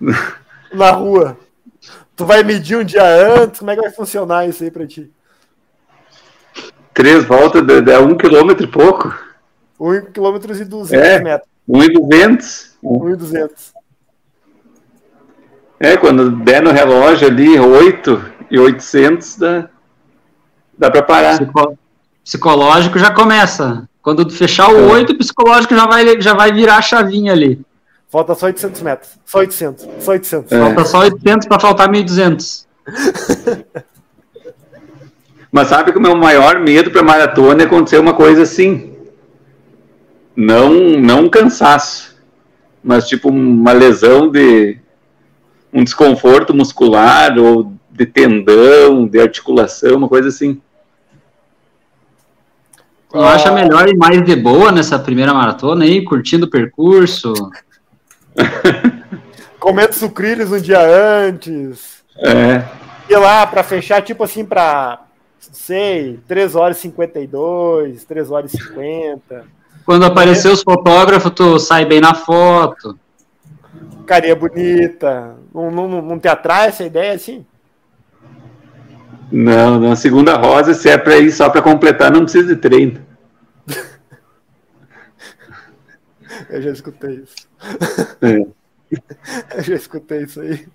Na 0.72 0.90
rua. 0.90 1.38
Tu 2.14 2.26
vai 2.26 2.42
medir 2.42 2.76
um 2.76 2.84
dia 2.84 3.02
antes? 3.02 3.60
Como 3.60 3.70
é 3.70 3.74
que 3.74 3.80
vai 3.80 3.90
funcionar 3.90 4.46
isso 4.46 4.62
aí 4.62 4.70
para 4.70 4.86
ti? 4.86 5.10
Três 7.00 7.24
voltas 7.24 7.62
é 7.88 7.98
um 7.98 8.14
quilômetro 8.14 8.62
e 8.62 8.66
pouco. 8.66 9.10
Um 9.80 10.02
quilômetro 10.02 10.54
e 10.54 10.64
duzentos 10.66 11.06
é, 11.08 11.18
metros. 11.18 11.48
Um 11.66 11.82
e 11.82 11.88
duzentos. 11.88 12.76
Um 12.82 13.08
e 13.08 13.16
duzentos. 13.16 13.72
É, 15.80 15.96
quando 15.96 16.30
der 16.30 16.60
no 16.60 16.70
relógio 16.70 17.26
ali, 17.26 17.58
oito 17.58 18.22
e 18.50 18.58
oitocentos, 18.58 19.34
dá, 19.36 19.70
dá 20.76 20.90
para 20.90 21.02
parar. 21.02 21.38
Psicológico 22.22 22.98
já 22.98 23.10
começa. 23.10 23.88
Quando 24.02 24.28
fechar 24.28 24.70
o 24.70 24.76
é. 24.76 24.92
oito, 24.92 25.14
o 25.14 25.16
psicológico 25.16 25.74
já 25.74 25.86
vai, 25.86 26.20
já 26.20 26.34
vai 26.34 26.52
virar 26.52 26.76
a 26.76 26.82
chavinha 26.82 27.32
ali. 27.32 27.62
Falta 28.10 28.34
só 28.34 28.44
800 28.44 28.82
metros. 28.82 29.18
Só 29.24 29.38
800. 29.38 29.88
Só 30.00 30.10
800. 30.10 30.52
É. 30.52 30.60
Falta 30.60 30.84
só 30.84 30.98
800 30.98 31.48
para 31.48 31.60
faltar 31.60 31.88
1.200. 31.88 32.66
Mas 35.50 35.68
sabe 35.68 35.92
que 35.92 35.98
o 35.98 36.02
meu 36.02 36.16
maior 36.16 36.60
medo 36.60 36.90
para 36.90 37.02
maratona 37.02 37.62
é 37.62 37.66
acontecer 37.66 37.98
uma 37.98 38.14
coisa 38.14 38.42
assim. 38.42 38.94
Não, 40.36 40.72
não 40.72 41.24
um 41.24 41.28
cansaço. 41.28 42.16
mas 42.82 43.08
tipo 43.08 43.28
uma 43.28 43.72
lesão 43.72 44.30
de 44.30 44.78
um 45.72 45.84
desconforto 45.84 46.54
muscular 46.54 47.36
ou 47.38 47.72
de 47.90 48.06
tendão, 48.06 49.06
de 49.06 49.20
articulação, 49.20 49.96
uma 49.96 50.08
coisa 50.08 50.28
assim. 50.28 50.60
Tu 53.10 53.18
acha 53.18 53.50
melhor 53.50 53.88
ir 53.88 53.96
mais 53.96 54.22
de 54.24 54.36
boa 54.36 54.70
nessa 54.70 54.98
primeira 54.98 55.34
maratona 55.34 55.84
aí, 55.84 56.04
curtindo 56.04 56.46
o 56.46 56.50
percurso? 56.50 57.34
Comendo 59.58 59.94
sucrilhos 59.94 60.52
um 60.52 60.60
dia 60.60 60.80
antes. 60.80 62.02
É. 62.18 62.64
Ir 63.08 63.16
lá 63.16 63.46
para 63.46 63.64
fechar, 63.64 64.00
tipo 64.00 64.22
assim, 64.22 64.44
para 64.44 65.00
sei, 65.40 66.20
3 66.28 66.54
horas 66.54 66.78
e 66.78 66.82
52, 66.82 68.04
3 68.04 68.30
horas 68.30 68.54
e 68.54 68.58
50. 68.58 69.44
Quando 69.84 70.04
aparecer 70.04 70.52
os 70.52 70.62
fotógrafos, 70.62 71.32
tu 71.32 71.58
sai 71.58 71.84
bem 71.84 72.00
na 72.00 72.14
foto. 72.14 72.96
Carinha 74.06 74.36
bonita. 74.36 75.36
Não, 75.54 75.70
não, 75.70 76.02
não 76.02 76.18
te 76.18 76.28
atrai 76.28 76.68
essa 76.68 76.84
ideia 76.84 77.14
assim? 77.14 77.46
Não, 79.32 79.78
na 79.78 79.94
segunda 79.94 80.36
rosa, 80.36 80.74
se 80.74 80.88
é 80.88 80.98
para 80.98 81.16
ir 81.18 81.30
só 81.30 81.48
para 81.48 81.62
completar, 81.62 82.10
não 82.10 82.24
precisa 82.24 82.48
de 82.48 82.56
treino. 82.60 83.00
Eu 86.50 86.62
já 86.62 86.70
escutei 86.70 87.24
isso. 87.24 87.48
É. 88.20 88.44
Eu 89.56 89.62
já 89.62 89.76
escutei 89.76 90.24
isso 90.24 90.40
aí. 90.40 90.66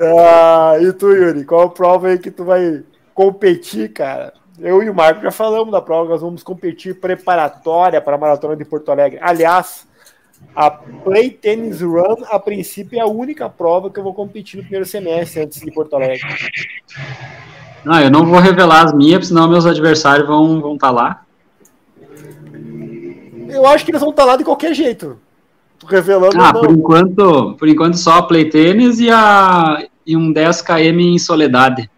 Ah, 0.00 0.78
e 0.80 0.92
tu, 0.94 1.12
Yuri, 1.12 1.44
qual 1.44 1.62
a 1.62 1.70
prova 1.70 2.08
aí 2.08 2.18
que 2.18 2.30
tu 2.30 2.44
vai 2.44 2.82
competir, 3.14 3.92
cara? 3.92 4.32
Eu 4.58 4.82
e 4.82 4.88
o 4.88 4.94
Marco 4.94 5.20
já 5.22 5.30
falamos 5.30 5.70
da 5.72 5.80
prova, 5.80 6.10
nós 6.10 6.22
vamos 6.22 6.42
competir 6.42 6.98
preparatória 6.98 8.00
para 8.00 8.16
a 8.16 8.18
Maratona 8.18 8.56
de 8.56 8.64
Porto 8.64 8.90
Alegre. 8.90 9.18
Aliás, 9.22 9.86
a 10.54 10.70
Play 10.70 11.30
Tennis 11.30 11.82
Run, 11.82 12.24
a 12.30 12.38
princípio, 12.38 12.98
é 12.98 13.02
a 13.02 13.06
única 13.06 13.48
prova 13.48 13.90
que 13.90 13.98
eu 13.98 14.04
vou 14.04 14.14
competir 14.14 14.56
no 14.56 14.62
primeiro 14.62 14.86
semestre 14.86 15.42
antes 15.42 15.60
de 15.60 15.70
Porto 15.70 15.96
Alegre. 15.96 16.20
Não, 17.84 18.00
eu 18.00 18.10
não 18.10 18.26
vou 18.26 18.38
revelar 18.38 18.86
as 18.86 18.94
minhas, 18.94 19.28
senão 19.28 19.48
meus 19.48 19.66
adversários 19.66 20.26
vão 20.26 20.56
estar 20.56 20.62
vão 20.66 20.78
tá 20.78 20.90
lá. 20.90 21.22
Eu 23.48 23.66
acho 23.66 23.84
que 23.84 23.90
eles 23.90 24.00
vão 24.00 24.10
estar 24.10 24.22
tá 24.22 24.28
lá 24.28 24.36
de 24.36 24.44
qualquer 24.44 24.74
jeito. 24.74 25.18
Revelando. 25.86 26.38
Ah, 26.38 26.52
por 26.52 26.70
enquanto, 26.70 27.54
por 27.58 27.68
enquanto 27.68 27.96
só 27.96 28.18
a 28.18 28.22
Play 28.22 28.50
Tennis 28.50 29.00
e, 29.00 29.10
a, 29.10 29.82
e 30.06 30.16
um 30.16 30.32
10 30.32 30.62
km 30.62 31.00
em 31.00 31.18
Soledade. 31.18 31.90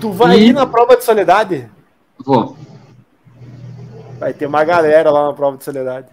Tu 0.00 0.10
vai 0.12 0.38
e... 0.38 0.48
ir 0.48 0.52
na 0.52 0.66
prova 0.66 0.96
de 0.96 1.04
Soledade? 1.04 1.68
Vou. 2.18 2.56
Vai 4.18 4.32
ter 4.32 4.46
uma 4.46 4.64
galera 4.64 5.10
lá 5.10 5.26
na 5.26 5.32
prova 5.32 5.56
de 5.56 5.64
Soledade. 5.64 6.08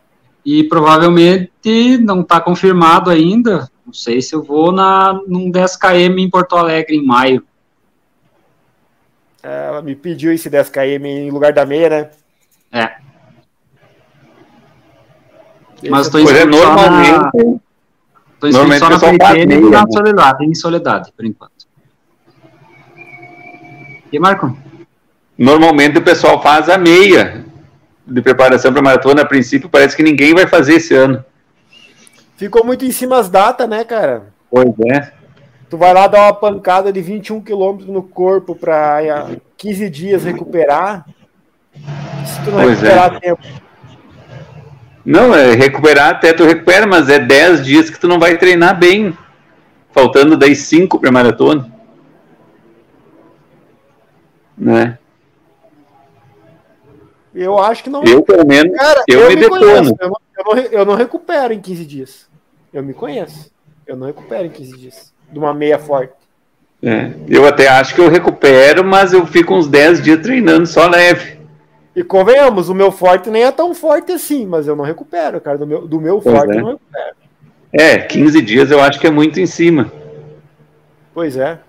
E 0.46 0.64
provavelmente 0.64 1.98
não 2.00 2.22
está 2.22 2.42
confirmado 2.42 3.10
ainda. 3.10 3.70
Não 3.86 3.94
sei 3.94 4.22
se 4.22 4.36
eu 4.36 4.44
vou 4.44 4.72
na, 4.72 5.14
num 5.28 5.50
10 5.50 5.78
km 5.78 6.18
em 6.18 6.30
Porto 6.30 6.56
Alegre 6.56 6.96
em 6.96 7.06
maio. 7.06 7.44
É, 9.42 9.68
ela 9.68 9.82
me 9.82 9.96
pediu 9.96 10.32
esse 10.32 10.50
10 10.50 10.70
km 10.70 11.06
em 11.06 11.32
lugar 11.32 11.52
da 11.52 11.66
meia, 11.66 11.90
né? 11.90 12.10
É. 12.72 13.04
Mas 15.90 16.06
estou 16.06 16.22
inscrito 16.22 16.48
normalmente, 16.48 17.12
na... 17.12 17.60
Tô 18.44 18.48
inscrito 18.50 18.78
só 18.78 18.90
na 18.90 19.00
PTN 19.00 19.54
e 19.54 19.70
na 19.70 19.86
Soledade, 19.90 20.46
em 20.46 20.54
Soledade, 20.54 21.14
por 21.16 21.26
enquanto. 21.26 21.66
E 24.12 24.20
Marco? 24.20 24.58
Normalmente 25.38 25.98
o 25.98 26.02
pessoal 26.02 26.42
faz 26.42 26.68
a 26.68 26.78
meia 26.78 27.46
de 28.06 28.22
preparação 28.22 28.74
para 28.74 28.82
maratona. 28.82 29.22
A 29.22 29.26
princípio, 29.26 29.70
parece 29.70 29.96
que 29.96 30.04
ninguém 30.04 30.34
vai 30.34 30.46
fazer 30.46 30.74
esse 30.76 30.94
ano. 30.94 31.24
Ficou 32.36 32.66
muito 32.66 32.84
em 32.84 32.92
cima 32.92 33.18
as 33.18 33.30
datas, 33.30 33.70
né, 33.70 33.86
cara? 33.86 34.28
Pois 34.52 34.74
é. 34.92 35.14
Tu 35.70 35.78
vai 35.78 35.94
lá 35.94 36.08
dar 36.08 36.24
uma 36.24 36.34
pancada 36.34 36.92
de 36.92 37.02
21 37.02 37.40
quilômetros 37.40 37.90
no 37.90 38.04
corpo 38.04 38.56
para 38.56 39.30
15 39.56 39.90
dias 39.90 40.26
recuperar. 40.26 41.06
Se 41.74 42.44
tu 42.44 42.52
não 42.52 42.62
pois 42.62 42.84
é. 42.84 42.88
recuperar 42.88 43.16
é. 43.16 43.20
tempo. 43.22 43.63
Não, 45.06 45.36
é 45.36 45.54
recuperar 45.54 46.12
até 46.12 46.32
tu 46.32 46.46
recupera, 46.46 46.88
mas 46.88 47.10
é 47.10 47.20
10 47.20 47.66
dias 47.66 47.90
que 47.90 48.00
tu 48.00 48.08
não 48.08 48.20
vai 48.20 48.38
treinar 48.38 48.78
bem. 48.78 49.18
Faltando 49.92 50.38
daí 50.38 50.56
5 50.56 51.00
para 51.00 51.12
maratona. 51.12 51.72
Né? 54.58 54.98
Eu 57.34 57.58
acho 57.60 57.84
que 57.84 57.90
não. 57.90 58.04
Eu, 58.04 58.22
pelo 58.22 58.46
menos, 58.46 58.78
Cara, 58.78 59.04
eu, 59.08 59.22
eu 59.22 59.30
me, 59.30 59.36
me 59.36 59.42
detono. 59.42 59.98
Eu 60.00 60.10
não, 60.10 60.18
eu, 60.38 60.44
não, 60.46 60.64
eu 60.72 60.86
não 60.86 60.96
recupero 60.96 61.54
em 61.54 61.60
15 61.60 61.86
dias. 61.86 62.28
Eu 62.72 62.84
me 62.84 62.94
conheço. 62.94 63.52
Eu 63.86 63.98
não 63.98 64.08
recupero 64.08 64.46
em 64.46 64.50
15 64.50 64.78
dias. 64.78 65.14
De 65.32 65.38
uma 65.38 65.54
meia 65.54 65.80
forte. 65.80 66.14
É, 66.82 67.12
eu 67.30 67.48
até 67.48 67.68
acho 67.68 67.96
que 67.96 68.02
eu 68.02 68.10
recupero, 68.10 68.84
mas 68.84 69.14
eu 69.14 69.26
fico 69.26 69.54
uns 69.54 69.68
10 69.68 70.02
dias 70.02 70.22
treinando 70.22 70.68
só 70.68 70.88
leve. 70.88 71.33
E 71.96 72.04
convenhamos, 72.04 72.70
o 72.70 72.74
meu 72.74 72.92
forte 72.92 73.30
nem 73.30 73.44
é 73.44 73.52
tão 73.52 73.76
forte 73.76 74.12
assim, 74.12 74.46
mas 74.46 74.68
eu 74.68 74.76
não 74.76 74.84
recupero, 74.84 75.40
cara. 75.40 75.58
Do 75.58 75.68
meu, 75.68 75.88
do 75.88 76.02
meu 76.02 76.20
forte 76.20 76.54
é. 76.54 76.58
eu 76.58 76.62
não 76.62 76.72
recupero. 76.72 77.16
É, 77.72 77.98
15 78.00 78.42
dias 78.42 78.72
eu 78.72 78.82
acho 78.82 79.00
que 79.00 79.08
é 79.08 79.12
muito 79.12 79.40
em 79.40 79.46
cima. 79.46 79.92
Pois 81.14 81.38
é. 81.38 81.60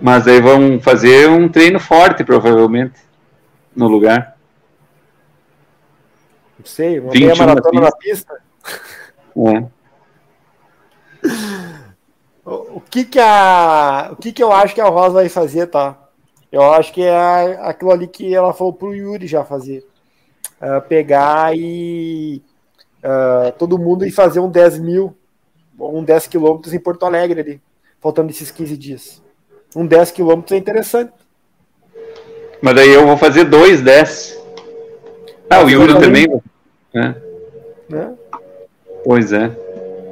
Mas 0.00 0.26
aí 0.26 0.40
vão 0.40 0.80
fazer 0.80 1.28
um 1.28 1.48
treino 1.48 1.78
forte, 1.78 2.24
provavelmente, 2.24 2.98
no 3.76 3.88
lugar. 3.88 4.36
Não 6.58 6.66
sei, 6.66 6.98
uma 6.98 7.12
meia 7.12 7.34
maratona 7.34 7.80
na 7.82 7.92
pista. 7.92 8.40
É. 9.36 9.64
O, 12.44 12.78
o, 12.78 12.80
que 12.80 13.04
que 13.04 13.20
a, 13.20 14.08
o 14.10 14.16
que 14.16 14.32
que 14.32 14.42
eu 14.42 14.50
acho 14.50 14.74
que 14.74 14.80
a 14.80 14.88
Rosa 14.88 15.14
vai 15.14 15.28
fazer, 15.28 15.68
tá? 15.68 15.96
Eu 16.52 16.62
acho 16.74 16.92
que 16.92 17.02
é 17.02 17.58
aquilo 17.62 17.90
ali 17.90 18.06
que 18.06 18.34
ela 18.34 18.52
falou 18.52 18.74
pro 18.74 18.94
Yuri 18.94 19.26
já 19.26 19.42
fazer. 19.42 19.86
Uh, 20.60 20.80
pegar 20.86 21.56
e 21.56 22.42
uh, 23.02 23.50
todo 23.58 23.78
mundo 23.78 24.04
e 24.04 24.10
fazer 24.10 24.38
um 24.38 24.50
10 24.50 24.78
mil, 24.78 25.16
um 25.80 26.04
10 26.04 26.26
quilômetros 26.26 26.74
em 26.74 26.78
Porto 26.78 27.06
Alegre 27.06 27.40
ali, 27.40 27.62
faltando 27.98 28.30
esses 28.30 28.50
15 28.50 28.76
dias. 28.76 29.22
Um 29.74 29.86
10 29.86 30.10
quilômetros 30.10 30.52
é 30.52 30.58
interessante. 30.58 31.12
Mas 32.60 32.74
daí 32.74 32.90
eu 32.90 33.06
vou 33.06 33.16
fazer 33.16 33.44
dois 33.44 33.80
10. 33.80 34.40
Ah, 35.50 35.64
o 35.64 35.70
Yuri 35.70 35.98
também. 35.98 36.26
É. 36.94 37.14
É. 37.92 38.10
Pois 39.04 39.32
é. 39.32 39.50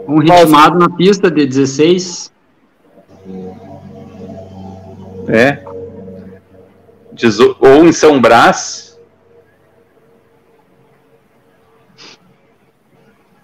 Um 0.09 0.19
ritmado 0.19 0.79
na 0.79 0.89
pista 0.89 1.31
de 1.31 1.47
16. 1.47 2.33
É. 5.29 5.70
Ou 7.61 7.87
em 7.87 7.93
São 7.93 8.21
Brás. 8.21 8.99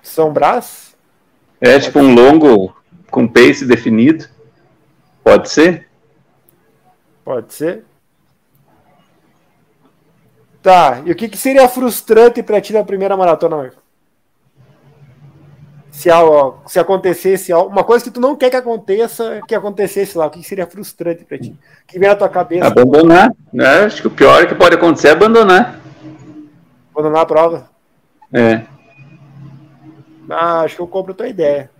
São 0.02 0.32
Brás? 0.32 0.96
É, 1.60 1.78
tipo 1.78 1.98
um 1.98 2.14
longo 2.14 2.74
com 3.10 3.26
pace 3.26 3.66
definido. 3.66 4.26
Pode 5.22 5.50
ser? 5.50 5.88
Pode 7.24 7.52
ser. 7.52 7.84
Tá, 10.62 11.02
e 11.04 11.12
o 11.12 11.14
que, 11.14 11.28
que 11.28 11.36
seria 11.36 11.68
frustrante 11.68 12.42
para 12.42 12.60
ti 12.60 12.72
na 12.72 12.82
primeira 12.82 13.16
maratona, 13.16 13.56
Marco? 13.56 13.85
Se, 15.96 16.10
se 16.66 16.78
acontecesse 16.78 17.54
uma 17.54 17.82
coisa 17.82 18.04
que 18.04 18.10
tu 18.10 18.20
não 18.20 18.36
quer 18.36 18.50
que 18.50 18.56
aconteça, 18.56 19.40
que 19.48 19.54
acontecesse 19.54 20.18
lá, 20.18 20.26
o 20.26 20.30
que, 20.30 20.40
que 20.40 20.46
seria 20.46 20.66
frustrante 20.66 21.24
para 21.24 21.38
ti? 21.38 21.58
O 21.84 21.86
que 21.86 21.98
vem 21.98 22.10
na 22.10 22.14
tua 22.14 22.28
cabeça? 22.28 22.66
Abandonar. 22.66 23.32
Né? 23.50 23.66
Acho 23.84 24.02
que 24.02 24.08
o 24.08 24.10
pior 24.10 24.46
que 24.46 24.54
pode 24.54 24.74
acontecer 24.74 25.08
é 25.08 25.12
abandonar. 25.12 25.80
Abandonar 26.92 27.22
a 27.22 27.26
prova? 27.26 27.70
É. 28.30 28.66
Ah, 30.28 30.60
acho 30.60 30.76
que 30.76 30.82
eu 30.82 30.86
compro 30.86 31.12
a 31.12 31.16
tua 31.16 31.28
ideia. 31.28 31.70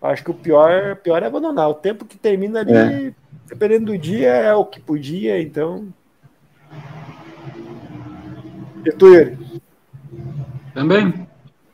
Acho 0.00 0.24
que 0.24 0.30
o 0.30 0.34
pior, 0.34 0.96
pior 0.96 1.22
é 1.22 1.26
abandonar. 1.26 1.68
O 1.68 1.74
tempo 1.74 2.06
que 2.06 2.16
termina 2.16 2.60
ali. 2.60 2.72
É 2.72 3.12
dependendo 3.48 3.92
do 3.92 3.98
dia, 3.98 4.30
é 4.30 4.54
o 4.54 4.64
que 4.64 4.80
podia, 4.80 5.42
então. 5.42 5.88
E 8.82 8.92
tu, 8.92 9.08
Yuri? 9.08 9.60
Também. 10.72 11.28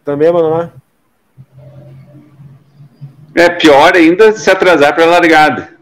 Também 0.04 0.28
abandonar? 0.28 0.83
É 3.34 3.48
pior 3.50 3.96
ainda 3.96 4.32
se 4.32 4.50
atrasar 4.50 4.94
para 4.94 5.04
a 5.04 5.08
largada. 5.08 5.74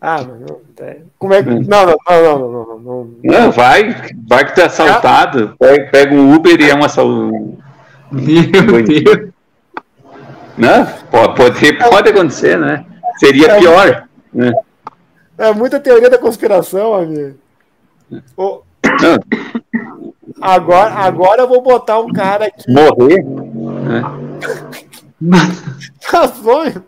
Ah, 0.00 0.20
mas 0.20 0.40
é, 0.80 0.98
como 1.16 1.32
é 1.32 1.42
que. 1.44 1.48
Não, 1.48 1.86
não, 1.86 1.96
não, 2.08 2.38
não, 2.38 2.48
não, 2.48 2.78
não. 2.78 3.10
Não, 3.22 3.52
vai, 3.52 3.94
vai 4.28 4.44
que 4.44 4.56
tá 4.56 4.66
assaltado. 4.66 5.54
Pega, 5.60 5.90
pega 5.92 6.14
um 6.14 6.34
Uber 6.34 6.60
e 6.60 6.68
é 6.68 6.74
um 6.74 6.84
assalto. 6.84 7.56
Meu 8.10 8.82
Deus. 8.82 9.30
Não, 10.58 10.86
pode, 11.10 11.72
pode, 11.78 12.08
acontecer, 12.10 12.58
né? 12.58 12.84
Seria 13.16 13.52
é 13.52 13.58
pior. 13.60 14.08
Né? 14.34 14.52
É 15.38 15.52
muita 15.52 15.78
teoria 15.78 16.10
da 16.10 16.18
conspiração, 16.18 16.94
amigo. 16.94 17.38
Oh. 18.36 18.62
Agora, 20.40 20.94
agora 20.94 21.42
eu 21.42 21.48
vou 21.48 21.62
botar 21.62 22.00
um 22.00 22.12
cara 22.12 22.46
aqui. 22.46 22.64
Morrer? 22.68 23.24
É. 23.88 24.82
Tá 26.10 26.28
sonho. 26.28 26.84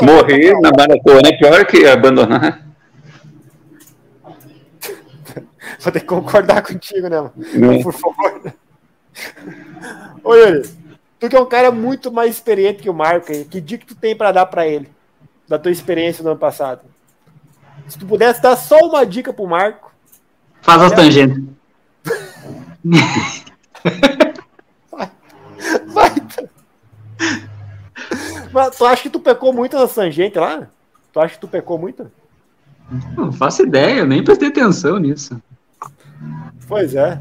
Morrer 0.00 0.52
na 0.60 0.70
maratona 0.70 1.28
é 1.28 1.36
pior 1.36 1.66
que 1.66 1.86
abandonar. 1.86 2.64
Vou 5.80 5.92
ter 5.92 6.00
que 6.00 6.06
concordar 6.06 6.62
contigo, 6.62 7.08
né, 7.08 7.20
mano? 7.20 7.32
É. 7.78 7.82
Por 7.82 7.92
favor. 7.92 8.54
Ô, 10.22 10.34
Yuri, 10.34 10.68
tu 11.18 11.28
que 11.28 11.36
é 11.36 11.40
um 11.40 11.46
cara 11.46 11.70
muito 11.70 12.10
mais 12.12 12.34
experiente 12.34 12.82
que 12.82 12.90
o 12.90 12.94
Marco 12.94 13.30
aí, 13.32 13.44
que 13.44 13.60
dica 13.60 13.84
que 13.84 13.94
tu 13.94 14.00
tem 14.00 14.16
pra 14.16 14.32
dar 14.32 14.46
pra 14.46 14.66
ele? 14.66 14.88
Da 15.46 15.58
tua 15.58 15.70
experiência 15.70 16.22
no 16.22 16.30
ano 16.30 16.38
passado? 16.38 16.80
Se 17.88 17.98
tu 17.98 18.06
pudesse 18.06 18.40
dar 18.40 18.56
só 18.56 18.78
uma 18.78 19.04
dica 19.04 19.32
pro 19.32 19.46
Marco. 19.46 19.92
Faz 20.62 20.80
as 20.80 20.92
tangentes. 20.92 21.42
Vai. 25.86 26.10
Mas 28.54 28.76
tu 28.76 28.86
acha 28.86 29.02
que 29.02 29.10
tu 29.10 29.18
pecou 29.18 29.52
muito 29.52 29.76
na 29.76 29.88
tangente 29.88 30.38
lá? 30.38 30.68
Tu 31.12 31.18
acha 31.18 31.34
que 31.34 31.40
tu 31.40 31.48
pecou 31.48 31.76
muito? 31.76 32.08
Não 33.16 33.32
faço 33.32 33.62
ideia, 33.62 33.98
eu 33.98 34.06
nem 34.06 34.22
prestei 34.22 34.46
atenção 34.46 34.96
nisso. 34.98 35.42
Pois 36.68 36.94
é. 36.94 37.20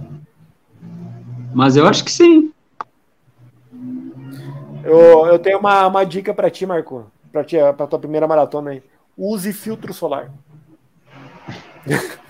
Mas 1.51 1.75
eu 1.75 1.87
acho 1.87 2.05
que 2.05 2.11
sim. 2.11 2.53
Eu, 4.83 5.25
eu 5.25 5.39
tenho 5.39 5.57
uma, 5.57 5.87
uma 5.87 6.03
dica 6.03 6.35
pra 6.35 6.51
ti, 6.51 6.67
Marco. 6.67 7.11
Pra, 7.31 7.43
ti, 7.43 7.55
pra 7.75 7.87
tua 7.87 7.97
primeira 7.97 8.27
maratona 8.27 8.69
aí. 8.69 8.83
Use 9.17 9.51
filtro 9.53 9.91
solar. 9.91 10.31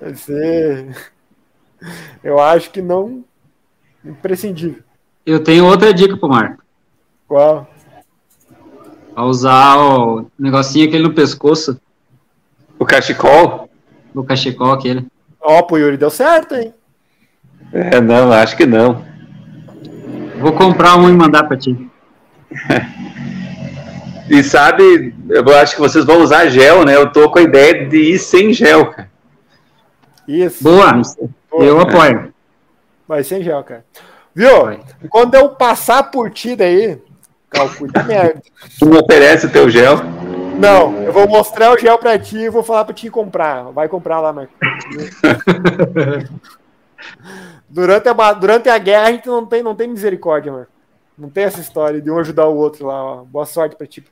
Você... 0.00 0.88
Eu 2.24 2.40
acho 2.40 2.70
que 2.70 2.80
não. 2.80 3.22
Imprescindível. 4.02 4.82
Eu 5.26 5.44
tenho 5.44 5.66
outra 5.66 5.92
dica 5.92 6.16
pro 6.16 6.30
Marco. 6.30 6.67
Qual? 7.28 7.68
Pra 9.14 9.24
usar 9.24 9.76
o 9.78 10.26
negocinho 10.38 10.88
aquele 10.88 11.02
no 11.02 11.12
pescoço, 11.14 11.78
O 12.78 12.84
cachecol? 12.86 13.68
o 14.14 14.24
cachecol 14.24 14.72
aquele. 14.72 15.06
Ó, 15.40 15.62
pro 15.62 15.78
Yuri 15.78 15.96
deu 15.96 16.10
certo, 16.10 16.54
hein? 16.56 16.72
É, 17.72 18.00
não, 18.00 18.32
acho 18.32 18.56
que 18.56 18.64
não. 18.66 19.04
Vou 20.40 20.52
comprar 20.52 20.96
um 20.96 21.08
e 21.08 21.12
mandar 21.12 21.44
pra 21.44 21.56
ti. 21.56 21.88
E 24.30 24.42
sabe, 24.42 25.14
eu 25.30 25.56
acho 25.56 25.74
que 25.74 25.80
vocês 25.80 26.04
vão 26.04 26.20
usar 26.20 26.48
gel, 26.48 26.84
né? 26.84 26.94
Eu 26.94 27.10
tô 27.10 27.30
com 27.30 27.38
a 27.38 27.42
ideia 27.42 27.88
de 27.88 27.96
ir 28.12 28.18
sem 28.18 28.52
gel, 28.52 28.90
cara. 28.90 29.10
Isso. 30.28 30.62
Boa, 30.62 31.00
Boa. 31.50 31.64
eu 31.64 31.80
apoio. 31.80 32.34
Vai 33.08 33.24
sem 33.24 33.42
gel, 33.42 33.64
cara. 33.64 33.86
Viu? 34.34 34.64
Vai. 34.66 34.80
Quando 35.08 35.34
eu 35.34 35.48
passar 35.48 36.10
por 36.10 36.30
ti 36.30 36.54
daí, 36.54 37.00
calcule 37.50 37.90
a 37.94 38.02
merda. 38.02 38.42
Tu 38.78 38.86
me 38.86 38.98
oferece 38.98 39.46
o 39.46 39.50
teu 39.50 39.68
gel? 39.70 39.96
Não, 40.58 41.02
eu 41.02 41.12
vou 41.12 41.28
mostrar 41.28 41.72
o 41.72 41.78
gel 41.78 41.98
pra 41.98 42.18
ti 42.18 42.36
e 42.36 42.50
vou 42.50 42.62
falar 42.62 42.84
pra 42.84 42.94
ti 42.94 43.08
comprar. 43.08 43.64
Vai 43.70 43.88
comprar 43.88 44.20
lá, 44.20 44.32
Marco. 44.32 44.52
durante, 47.68 48.08
a, 48.08 48.32
durante 48.32 48.68
a 48.68 48.78
guerra 48.78 49.06
a 49.08 49.12
gente 49.12 49.26
não 49.28 49.46
tem, 49.46 49.62
não 49.62 49.74
tem 49.74 49.88
misericórdia, 49.88 50.52
Marco. 50.52 50.72
Não 51.16 51.28
tem 51.28 51.44
essa 51.44 51.60
história 51.60 52.00
de 52.00 52.10
um 52.10 52.18
ajudar 52.18 52.46
o 52.46 52.56
outro 52.56 52.86
lá. 52.86 53.02
Ó. 53.04 53.24
Boa 53.24 53.46
sorte 53.46 53.76
pra 53.76 53.86
ti. 53.86 54.04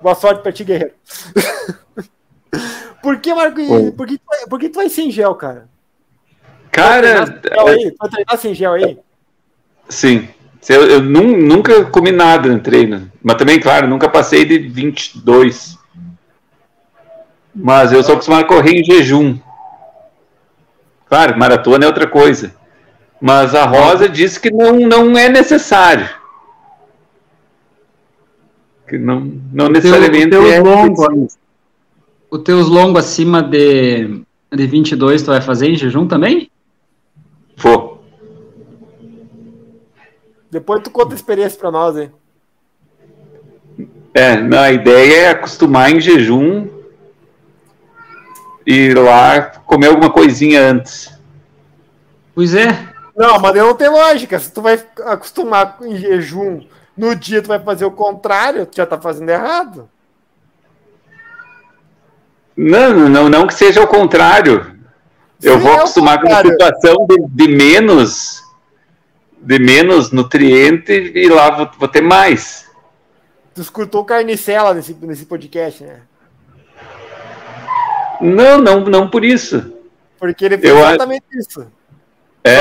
Boa 0.00 0.14
sorte 0.14 0.42
pra 0.42 0.52
ti, 0.52 0.64
guerreiro. 0.64 0.94
por 3.02 3.18
que, 3.20 3.34
Marco? 3.34 3.60
Oi. 3.60 3.92
Por 3.92 4.06
que, 4.06 4.18
tu 4.18 4.24
vai- 4.26 4.46
por 4.46 4.60
que 4.60 4.68
tu 4.68 4.76
vai 4.76 4.88
sem 4.88 5.10
gel, 5.10 5.34
cara? 5.34 5.68
Cara, 6.70 7.26
Tu 7.26 7.48
vai 7.48 7.50
treinar 7.50 7.58
sem 7.58 7.64
gel 7.64 7.68
aí? 7.68 7.94
Vai 7.98 8.10
treinar 8.10 8.38
sem 8.38 8.54
gel 8.54 8.72
aí? 8.72 8.98
sim. 9.88 10.28
Eu, 10.68 10.82
eu 10.86 11.00
nun- 11.02 11.36
nunca 11.36 11.84
comi 11.84 12.10
nada 12.10 12.48
no 12.48 12.58
treino. 12.58 13.10
Mas 13.22 13.36
também, 13.36 13.60
claro, 13.60 13.86
nunca 13.86 14.08
passei 14.08 14.44
de 14.44 14.58
22. 14.58 15.78
Mas 17.54 17.92
eu 17.92 18.02
sou 18.02 18.14
acostumado 18.14 18.44
a 18.44 18.48
correr 18.48 18.80
em 18.80 18.84
jejum. 18.84 19.38
Claro, 21.08 21.38
maratona 21.38 21.84
é 21.84 21.86
outra 21.86 22.06
coisa. 22.06 22.54
Mas 23.20 23.54
a 23.54 23.64
Rosa 23.64 24.08
disse 24.08 24.38
que 24.40 24.50
não, 24.50 24.78
não 24.80 25.16
é 25.16 25.28
necessário. 25.28 26.08
Que 28.88 28.98
não, 28.98 29.20
não 29.52 29.68
necessariamente 29.68 30.30
teu 30.30 30.46
é. 30.46 30.60
longo, 30.60 31.28
O 32.30 32.38
teus 32.38 32.68
longos 32.68 33.04
acima 33.04 33.42
de, 33.42 34.20
de 34.52 34.66
22 34.66 35.22
tu 35.22 35.26
vai 35.26 35.40
fazer 35.40 35.68
em 35.70 35.76
jejum 35.76 36.06
também? 36.06 36.50
Vou. 37.56 37.95
Depois 40.50 40.82
tu 40.82 40.90
conta 40.90 41.14
a 41.14 41.16
experiência 41.16 41.58
pra 41.58 41.70
nós, 41.70 41.96
hein? 41.96 42.12
É, 44.14 44.40
não, 44.40 44.58
a 44.58 44.72
ideia 44.72 45.22
é 45.22 45.28
acostumar 45.28 45.90
em 45.90 46.00
jejum 46.00 46.68
e 48.66 48.72
ir 48.74 48.98
lá 48.98 49.42
comer 49.66 49.88
alguma 49.88 50.10
coisinha 50.10 50.60
antes. 50.60 51.12
Pois 52.34 52.54
é. 52.54 52.88
Não, 53.14 53.38
mas 53.38 53.54
não 53.54 53.74
tem 53.74 53.88
lógica. 53.88 54.38
Se 54.38 54.50
tu 54.50 54.62
vai 54.62 54.82
acostumar 55.04 55.78
em 55.82 55.96
jejum, 55.96 56.66
no 56.96 57.14
dia 57.14 57.42
tu 57.42 57.48
vai 57.48 57.58
fazer 57.58 57.84
o 57.84 57.90
contrário, 57.90 58.66
tu 58.66 58.76
já 58.76 58.86
tá 58.86 58.98
fazendo 58.98 59.28
errado. 59.28 59.88
Não, 62.56 63.08
não, 63.08 63.28
não 63.28 63.46
que 63.46 63.54
seja 63.54 63.82
o 63.82 63.86
contrário. 63.86 64.74
Eu 65.42 65.54
Sim, 65.54 65.60
vou 65.60 65.72
é 65.72 65.76
acostumar 65.76 66.20
com 66.20 66.28
uma 66.28 66.36
contrário. 66.36 66.50
situação 66.52 67.06
de, 67.06 67.22
de 67.28 67.48
menos 67.48 68.45
de 69.38 69.58
menos 69.58 70.10
nutriente 70.10 70.92
e 71.14 71.28
lá 71.28 71.50
vou, 71.50 71.70
vou 71.78 71.88
ter 71.88 72.00
mais. 72.02 72.70
Tu 73.54 73.62
escutou 73.62 74.04
carnicela 74.04 74.74
nesse, 74.74 74.94
nesse 74.94 75.26
podcast, 75.26 75.82
né? 75.82 76.02
Não, 78.20 78.58
não, 78.58 78.80
não 78.80 79.08
por 79.08 79.24
isso. 79.24 79.72
Porque 80.18 80.44
ele 80.44 80.58
fez 80.58 80.72
Eu 80.72 80.78
exatamente 80.78 81.24
isso. 81.32 81.60
Só 81.60 81.66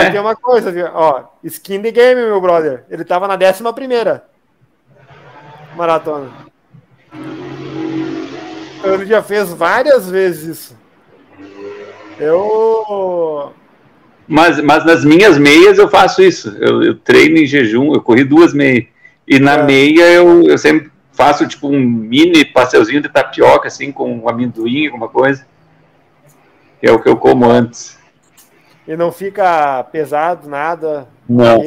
tem 0.09 0.17
É, 0.17 0.21
uma 0.21 0.36
coisa, 0.36 0.71
viu? 0.71 0.88
Ó, 0.93 1.23
skin 1.43 1.82
the 1.82 1.91
game, 1.91 2.21
meu 2.21 2.41
brother. 2.41 2.86
Ele 2.89 3.05
tava 3.05 3.28
na 3.28 3.36
décima 3.36 3.71
primeira 3.73 4.26
maratona. 5.76 6.32
Ele 8.84 9.05
já 9.05 9.21
fez 9.21 9.51
várias 9.53 10.09
vezes 10.09 10.57
isso. 10.57 10.78
Eu. 12.19 13.53
Mas, 14.28 14.61
mas 14.61 14.86
nas 14.86 15.03
minhas 15.05 15.38
meias 15.38 15.78
eu 15.78 15.88
faço 15.89 16.21
isso. 16.23 16.55
Eu, 16.59 16.84
eu 16.84 16.95
treino 16.95 17.38
em 17.38 17.45
jejum, 17.45 17.93
eu 17.93 18.01
corri 18.01 18.23
duas 18.23 18.53
meias. 18.53 18.86
E 19.28 19.39
na 19.39 19.53
É. 19.59 19.63
meia 19.63 20.11
eu, 20.11 20.43
eu 20.43 20.57
sempre 20.57 20.91
faço 21.11 21.47
tipo 21.47 21.67
um 21.67 21.80
mini 21.80 22.43
pastelzinho 22.45 23.01
de 23.01 23.09
tapioca, 23.09 23.67
assim, 23.67 23.91
com 23.91 24.11
um 24.19 24.30
amendoim, 24.30 24.88
alguma 24.88 25.07
coisa. 25.07 25.45
Que 26.80 26.88
é 26.88 26.91
o 26.91 26.99
que 27.01 27.07
eu 27.09 27.17
como 27.17 27.45
antes. 27.45 27.97
E 28.88 28.95
não 28.95 29.11
fica 29.11 29.84
pesado, 29.86 30.47
nada. 30.47 31.07
Não. 31.28 31.59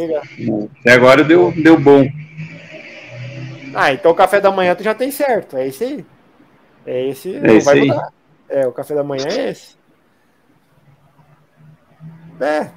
Até 0.80 0.92
agora 0.92 1.24
deu, 1.24 1.52
deu 1.56 1.78
bom. 1.78 2.06
Ah, 3.74 3.92
então 3.92 4.12
o 4.12 4.14
café 4.14 4.40
da 4.40 4.50
manhã 4.50 4.74
tu 4.74 4.82
já 4.82 4.94
tem 4.94 5.10
certo. 5.10 5.56
É 5.56 5.66
esse 5.66 5.84
aí. 5.84 6.06
É 6.86 7.08
esse. 7.08 7.34
É 7.36 7.40
não 7.40 7.56
esse 7.56 7.68
aí. 7.70 7.80
mudar. 7.88 8.08
É, 8.48 8.66
o 8.66 8.72
café 8.72 8.94
da 8.94 9.02
manhã 9.04 9.26
é 9.28 9.50
esse. 9.50 9.76
É. 12.40 12.70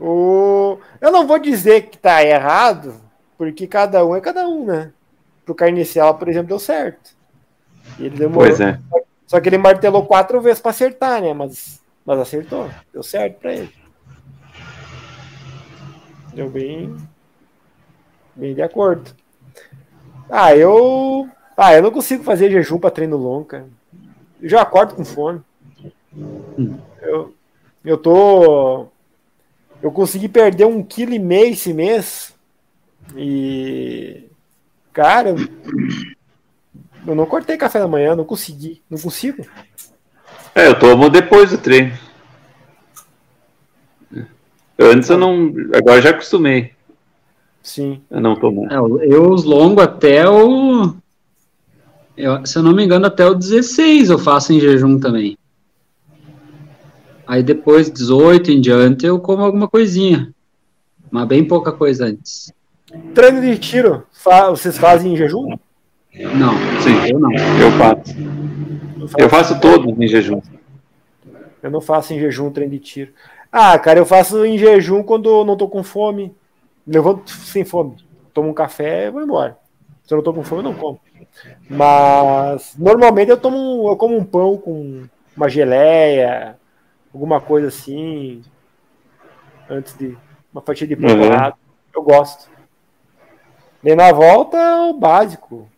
O... 0.00 0.78
Eu 1.00 1.12
não 1.12 1.26
vou 1.26 1.38
dizer 1.38 1.82
que 1.82 1.98
tá 1.98 2.24
errado, 2.24 3.00
porque 3.38 3.66
cada 3.66 4.04
um 4.04 4.16
é 4.16 4.20
cada 4.20 4.48
um, 4.48 4.64
né? 4.64 4.92
Pro 5.44 5.54
Carnicela, 5.54 6.14
por 6.14 6.28
exemplo, 6.28 6.48
deu 6.48 6.58
certo. 6.58 7.16
Ele 7.98 8.16
demorou. 8.16 8.48
Pois 8.48 8.60
é. 8.60 8.78
Só 9.26 9.40
que 9.40 9.48
ele 9.48 9.58
martelou 9.58 10.04
quatro 10.06 10.40
vezes 10.40 10.60
pra 10.60 10.70
acertar, 10.70 11.22
né? 11.22 11.32
Mas, 11.32 11.80
mas 12.04 12.18
acertou. 12.18 12.68
Deu 12.92 13.02
certo 13.02 13.38
pra 13.38 13.52
ele. 13.52 13.72
Deu 16.34 16.48
bem. 16.48 16.96
Bem 18.34 18.54
de 18.54 18.62
acordo. 18.62 19.10
Ah, 20.28 20.54
eu. 20.56 21.28
Ah, 21.56 21.74
eu 21.74 21.82
não 21.82 21.90
consigo 21.90 22.24
fazer 22.24 22.50
jejum 22.50 22.78
pra 22.78 22.90
treino 22.90 23.16
longo, 23.16 23.44
cara. 23.44 23.66
Eu 24.40 24.48
já 24.48 24.62
acordo 24.62 24.94
com 24.94 25.04
fome. 25.04 25.42
Eu, 27.00 27.34
eu 27.84 27.96
tô. 27.96 28.86
Eu 29.82 29.90
consegui 29.90 30.28
perder 30.28 30.66
um 30.66 30.82
quilo 30.82 31.12
e 31.12 31.18
meio 31.18 31.52
esse 31.52 31.72
mês. 31.72 32.34
E. 33.16 34.24
Cara, 34.92 35.30
eu, 35.30 35.36
eu 37.06 37.14
não 37.14 37.26
cortei 37.26 37.56
café 37.56 37.78
da 37.78 37.88
manhã, 37.88 38.14
não 38.14 38.24
consegui. 38.24 38.80
Não 38.88 38.98
consigo. 38.98 39.44
É, 40.54 40.68
eu 40.68 40.78
tomo 40.78 41.08
depois 41.08 41.50
do 41.50 41.58
treino. 41.58 41.92
Antes 44.78 45.08
eu 45.08 45.18
não. 45.18 45.52
Agora 45.74 45.98
eu 45.98 46.02
já 46.02 46.10
acostumei 46.10 46.72
Sim. 47.62 48.02
a 48.10 48.20
não 48.20 48.34
tomar. 48.36 48.72
É, 48.72 48.76
eu 48.76 49.30
os 49.30 49.44
longos 49.44 49.82
até 49.82 50.28
o. 50.28 50.94
eu- 52.16 52.44
se 52.44 52.58
eu 52.58 52.62
não 52.62 52.72
me 52.74 52.84
engano, 52.84 53.06
até 53.06 53.26
o 53.26 53.34
16 53.34 54.10
eu 54.10 54.18
faço 54.18 54.52
em 54.52 54.60
jejum 54.60 54.98
também. 54.98 55.38
Aí 57.32 57.42
depois, 57.42 57.90
18 57.90 58.50
em 58.50 58.60
diante, 58.60 59.06
eu 59.06 59.18
como 59.18 59.42
alguma 59.42 59.66
coisinha. 59.66 60.34
Mas 61.10 61.26
bem 61.26 61.42
pouca 61.42 61.72
coisa 61.72 62.04
antes. 62.04 62.52
Treino 63.14 63.40
de 63.40 63.56
tiro, 63.56 64.06
fa 64.12 64.50
vocês 64.50 64.76
fazem 64.76 65.14
em 65.14 65.16
jejum? 65.16 65.56
Não, 66.14 66.52
Sim, 66.82 67.10
eu 67.10 67.18
não. 67.18 67.32
eu 67.32 67.72
faço. 67.78 68.14
Eu 69.16 69.30
faço 69.30 69.58
todos 69.62 69.98
em 69.98 70.06
jejum. 70.06 70.42
Eu 71.62 71.70
não 71.70 71.80
faço 71.80 72.12
em 72.12 72.20
jejum 72.20 72.50
treino 72.50 72.72
de 72.72 72.78
tiro. 72.80 73.12
Ah, 73.50 73.78
cara, 73.78 73.98
eu 73.98 74.04
faço 74.04 74.44
em 74.44 74.58
jejum 74.58 75.02
quando 75.02 75.30
eu 75.30 75.42
não 75.42 75.56
tô 75.56 75.66
com 75.68 75.82
fome. 75.82 76.34
Levanto 76.86 77.30
sem 77.30 77.64
fome. 77.64 77.96
Tomo 78.34 78.50
um 78.50 78.54
café 78.54 79.06
e 79.06 79.10
vou 79.10 79.22
embora. 79.22 79.56
Se 80.04 80.12
eu 80.12 80.16
não 80.16 80.22
tô 80.22 80.34
com 80.34 80.44
fome, 80.44 80.60
eu 80.60 80.64
não 80.64 80.74
como. 80.74 81.00
Mas 81.66 82.74
normalmente 82.76 83.30
eu 83.30 83.38
tomo 83.38 83.88
eu 83.88 83.96
como 83.96 84.18
um 84.18 84.22
pão 84.22 84.58
com 84.58 85.04
uma 85.34 85.48
geleia, 85.48 86.58
alguma 87.12 87.40
coisa 87.40 87.68
assim, 87.68 88.42
antes 89.68 89.96
de 89.96 90.16
uma 90.52 90.62
fatia 90.62 90.86
de 90.86 90.96
pão 90.96 91.10
Uhum. 91.10 91.52
Eu 91.94 92.02
gosto. 92.02 92.50
E 93.84 93.94
na 93.94 94.12
volta 94.12 94.58
o 94.82 94.94
básico. 94.94 95.68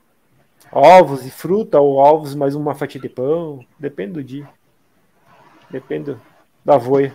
Ovos 0.70 1.24
e 1.24 1.30
fruta, 1.30 1.80
ou 1.80 1.96
ovos 1.96 2.34
mais 2.34 2.54
uma 2.54 2.74
fatia 2.74 3.00
de 3.00 3.08
pão. 3.08 3.64
Depende 3.78 4.12
do 4.12 4.24
dia. 4.24 4.48
Depende 5.70 6.16
da 6.64 6.76
voia. 6.76 7.14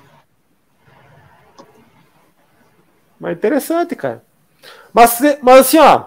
Mas 3.20 3.38
interessante, 3.38 3.96
cara. 3.96 4.24
Mas, 4.94 5.20
mas 5.42 5.60
assim, 5.60 5.78
ó. 5.78 6.06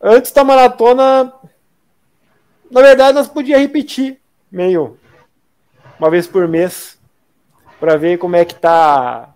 Antes 0.00 0.32
da 0.32 0.44
maratona, 0.44 1.32
na 2.70 2.82
verdade, 2.82 3.14
nós 3.14 3.28
podíamos 3.28 3.62
repetir 3.62 4.20
meio 4.50 4.98
uma 5.98 6.10
vez 6.10 6.26
por 6.26 6.46
mês 6.48 6.98
para 7.80 7.96
ver 7.96 8.18
como 8.18 8.36
é 8.36 8.44
que 8.44 8.54
tá. 8.54 9.30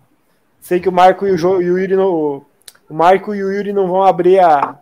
Sei 0.59 0.79
que 0.79 0.89
o 0.89 0.91
Marco 0.91 1.25
e 1.25 1.31
o, 1.31 1.37
jo, 1.37 1.61
e 1.61 1.71
o 1.71 1.77
Yuri 1.77 1.95
não, 1.95 2.45
o 2.89 2.93
Marco 2.93 3.33
e 3.33 3.43
o 3.43 3.51
Yuri 3.51 3.73
não 3.73 3.87
vão 3.87 4.03
abrir 4.03 4.39
a, 4.39 4.77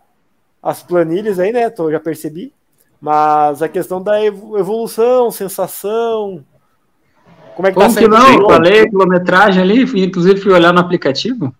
as 0.62 0.82
planilhas 0.82 1.38
aí, 1.38 1.52
né? 1.52 1.70
Tô, 1.70 1.90
já 1.90 1.98
percebi. 2.00 2.52
Mas 3.00 3.62
a 3.62 3.68
questão 3.68 4.02
da 4.02 4.22
evo- 4.22 4.58
evolução, 4.58 5.30
sensação, 5.30 6.44
como 7.60 7.68
é 7.68 7.72
que 7.72 7.74
Como 7.74 7.88
tá 7.88 7.88
que 7.88 7.94
saindo 7.94 8.16
não? 8.16 8.48
Falei 8.48 8.88
quilometragem 8.88 9.62
ali, 9.62 9.82
inclusive 10.02 10.40
fui 10.40 10.52
olhar 10.52 10.72
no 10.72 10.80
aplicativo. 10.80 11.54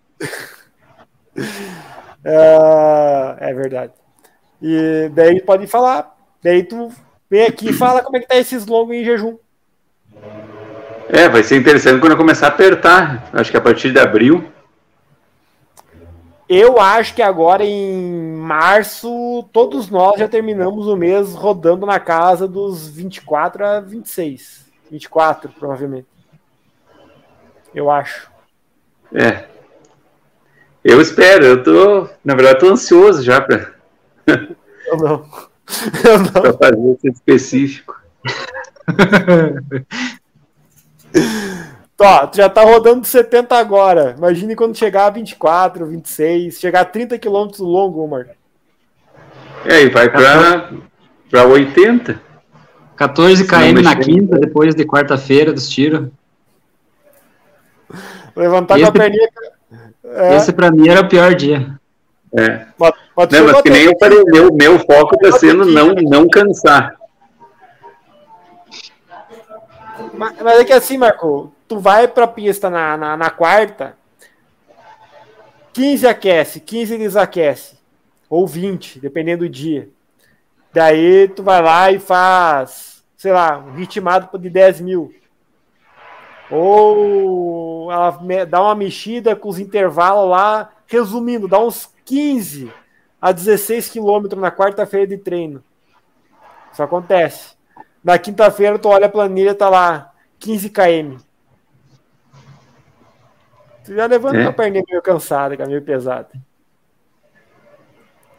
É, 2.23 3.35
é 3.49 3.53
verdade. 3.53 3.93
E 4.61 5.09
daí 5.13 5.41
pode 5.41 5.67
falar. 5.67 6.15
Daí 6.43 6.63
tu 6.63 6.91
vem 7.29 7.45
aqui 7.45 7.69
e 7.69 7.73
fala 7.73 8.01
como 8.01 8.17
é 8.17 8.19
que 8.19 8.27
tá 8.27 8.35
esses 8.35 8.65
longos 8.65 8.95
em 8.95 9.03
jejum. 9.03 9.37
É, 11.13 11.27
vai 11.27 11.43
ser 11.43 11.57
interessante 11.57 11.99
quando 11.99 12.13
eu 12.13 12.17
começar 12.17 12.45
a 12.45 12.49
apertar. 12.49 13.29
Acho 13.33 13.51
que 13.51 13.57
a 13.57 13.61
partir 13.61 13.91
de 13.91 13.99
abril. 13.99 14.49
Eu 16.47 16.79
acho 16.79 17.13
que 17.13 17.21
agora 17.21 17.65
em 17.65 18.33
março, 18.37 19.43
todos 19.51 19.89
nós 19.89 20.17
já 20.17 20.29
terminamos 20.29 20.87
o 20.87 20.95
mês 20.95 21.33
rodando 21.33 21.85
na 21.85 21.99
casa 21.99 22.47
dos 22.47 22.87
24 22.87 23.65
a 23.65 23.79
26. 23.81 24.65
24, 24.89 25.51
provavelmente. 25.51 26.07
Eu 27.75 27.91
acho. 27.91 28.31
É. 29.13 29.45
Eu 30.81 31.01
espero, 31.01 31.43
eu 31.43 31.61
tô. 31.61 32.07
Na 32.23 32.35
verdade, 32.35 32.59
tô 32.59 32.69
ansioso 32.69 33.21
já 33.21 33.41
para 33.41 33.73
Eu 34.25 34.97
não. 34.97 35.25
Eu 36.03 36.19
não. 36.19 36.57
fazer 36.57 36.91
esse 36.95 37.09
específico. 37.09 38.01
Tó, 41.97 42.27
tu 42.27 42.37
já 42.37 42.49
tá 42.49 42.63
rodando 42.63 43.05
70 43.05 43.55
agora. 43.55 44.15
Imagine 44.17 44.55
quando 44.55 44.75
chegar 44.77 45.05
a 45.05 45.09
24, 45.11 45.85
26, 45.85 46.59
chegar 46.59 46.81
a 46.81 46.85
30 46.85 47.19
km 47.19 47.47
longo, 47.59 48.07
Marco. 48.07 48.31
E 49.65 49.71
aí, 49.71 49.89
vai 49.89 50.09
pra, 50.09 50.69
pra 51.29 51.45
80. 51.45 52.19
14 52.95 53.43
Não, 53.43 53.47
km 53.49 53.81
na 53.83 53.95
quinta, 53.95 54.39
depois 54.39 54.73
de 54.75 54.83
quarta-feira 54.85 55.51
dos 55.53 55.69
tiros. 55.69 56.07
Levantar 58.35 58.75
Esse- 58.79 58.83
com 58.91 58.97
a 58.97 59.01
perninha. 59.01 59.29
É, 60.03 60.35
Esse 60.37 60.51
pra 60.53 60.71
mim 60.71 60.87
era 60.89 61.01
o 61.01 61.07
pior 61.09 61.33
dia. 61.35 61.75
É. 62.35 62.65
mas- 62.79 62.93
mas 63.15 63.29
Não, 63.29 63.45
mas 63.45 63.61
que 63.61 63.69
nem 63.69 63.83
eu 63.83 63.93
falei, 63.99 64.23
meu, 64.25 64.49
meu 64.53 64.79
foco 64.79 65.17
tá 65.17 65.31
sendo 65.33 65.65
não, 65.65 65.93
não 65.93 66.27
cansar. 66.29 66.95
Mas, 70.13 70.41
mas 70.41 70.59
é 70.59 70.65
que 70.65 70.73
assim, 70.73 70.97
Marco, 70.97 71.51
tu 71.67 71.79
vai 71.79 72.07
pra 72.07 72.27
pista 72.27 72.69
na, 72.69 72.97
na, 72.97 73.17
na 73.17 73.29
quarta, 73.29 73.97
15 75.73 76.07
aquece, 76.07 76.59
15 76.59 76.97
desaquece, 76.97 77.77
ou 78.29 78.45
20, 78.45 78.99
dependendo 78.99 79.45
do 79.45 79.49
dia. 79.49 79.89
Daí 80.73 81.27
tu 81.27 81.43
vai 81.43 81.61
lá 81.61 81.91
e 81.91 81.99
faz, 81.99 83.03
sei 83.17 83.31
lá, 83.31 83.57
um 83.57 83.73
ritmado 83.73 84.37
de 84.37 84.49
10 84.49 84.81
mil. 84.81 85.13
Ou 86.49 87.87
dá 88.49 88.61
uma 88.61 88.75
mexida 88.75 89.35
com 89.35 89.49
os 89.49 89.59
intervalos 89.59 90.29
lá, 90.29 90.71
resumindo, 90.87 91.47
dá 91.47 91.59
uns 91.59 91.89
15 92.05 92.71
a 93.21 93.31
16 93.31 93.89
quilômetros 93.89 94.41
na 94.41 94.51
quarta-feira 94.51 95.07
de 95.07 95.17
treino. 95.17 95.63
Isso 96.71 96.81
acontece. 96.81 97.55
Na 98.03 98.17
quinta-feira, 98.17 98.79
tu 98.79 98.89
olha 98.89 99.05
a 99.05 99.09
planilha, 99.09 99.53
tá 99.53 99.69
lá 99.69 100.11
15 100.39 100.69
km. 100.69 101.17
Tu 103.83 103.95
já 103.95 104.05
levanta 104.05 104.37
É. 104.37 104.45
a 104.45 104.53
perninha 104.53 104.83
meio 104.87 105.01
cansada, 105.01 105.55
cara, 105.57 105.69
meio 105.69 105.81
pesada. 105.81 106.29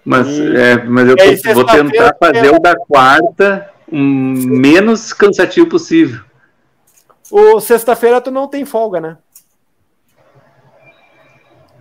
Mas, 0.04 0.26
E- 0.28 0.56
é, 0.56 0.76
mas 0.84 1.08
eu 1.08 1.16
aí, 1.20 1.40
tô- 1.40 1.54
vou 1.54 1.64
tentar 1.64 2.16
fazer 2.18 2.50
o 2.54 2.58
da 2.58 2.74
quarta 2.76 3.70
um, 3.90 4.34
menos 4.34 5.12
cansativo 5.12 5.68
possível. 5.68 6.24
O 7.30 7.60
sexta-feira 7.60 8.20
tu 8.20 8.30
não 8.30 8.48
tem 8.48 8.64
folga, 8.64 9.00
né? 9.00 9.16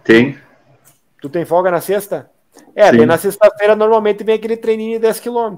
Tem? 0.03 0.37
Tu 1.21 1.29
tem 1.29 1.45
folga 1.45 1.71
na 1.71 1.81
sexta? 1.81 2.29
É, 2.75 2.91
na 3.05 3.17
sexta-feira 3.17 3.75
normalmente 3.75 4.23
vem 4.23 4.35
aquele 4.35 4.57
treininho 4.57 4.93
de 4.93 4.99
10 4.99 5.19
km. 5.19 5.57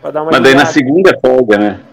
Pra 0.00 0.10
dar 0.10 0.22
uma 0.22 0.30
Mas 0.32 0.42
daí 0.42 0.54
na 0.54 0.66
segunda 0.66 1.10
é 1.10 1.20
folga, 1.20 1.58
né? 1.58 1.84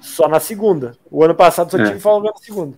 Só 0.00 0.26
na 0.28 0.40
segunda. 0.40 0.96
O 1.10 1.22
ano 1.22 1.34
passado 1.34 1.70
só 1.70 1.78
É. 1.78 1.84
tive 1.86 2.00
folga 2.00 2.30
na 2.30 2.38
segunda. 2.38 2.76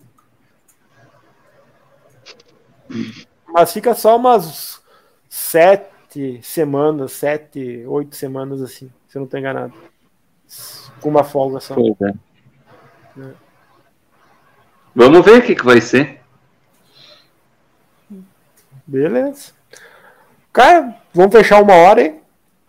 Mas 3.47 3.73
fica 3.73 3.95
só 3.95 4.17
umas 4.17 4.81
sete 5.29 6.41
semanas, 6.43 7.13
sete, 7.13 7.85
oito 7.87 8.17
semanas 8.17 8.61
assim, 8.63 8.91
se 9.09 9.17
eu 9.17 9.21
não 9.21 9.29
tô 9.29 9.39
enganado. 9.39 9.73
Com 11.01 11.09
uma 11.09 11.25
folga 11.25 11.61
só. 11.61 11.75
Pois 11.75 11.95
é. 12.03 12.13
Vamos 14.95 15.25
ver 15.25 15.39
o 15.39 15.43
que, 15.43 15.55
que 15.55 15.65
vai 15.65 15.81
ser. 15.81 16.21
Beleza. 18.87 19.53
Cara, 20.53 20.97
vamos 21.15 21.33
fechar 21.33 21.63
uma 21.63 21.75
hora, 21.75 22.03
hein? 22.03 22.20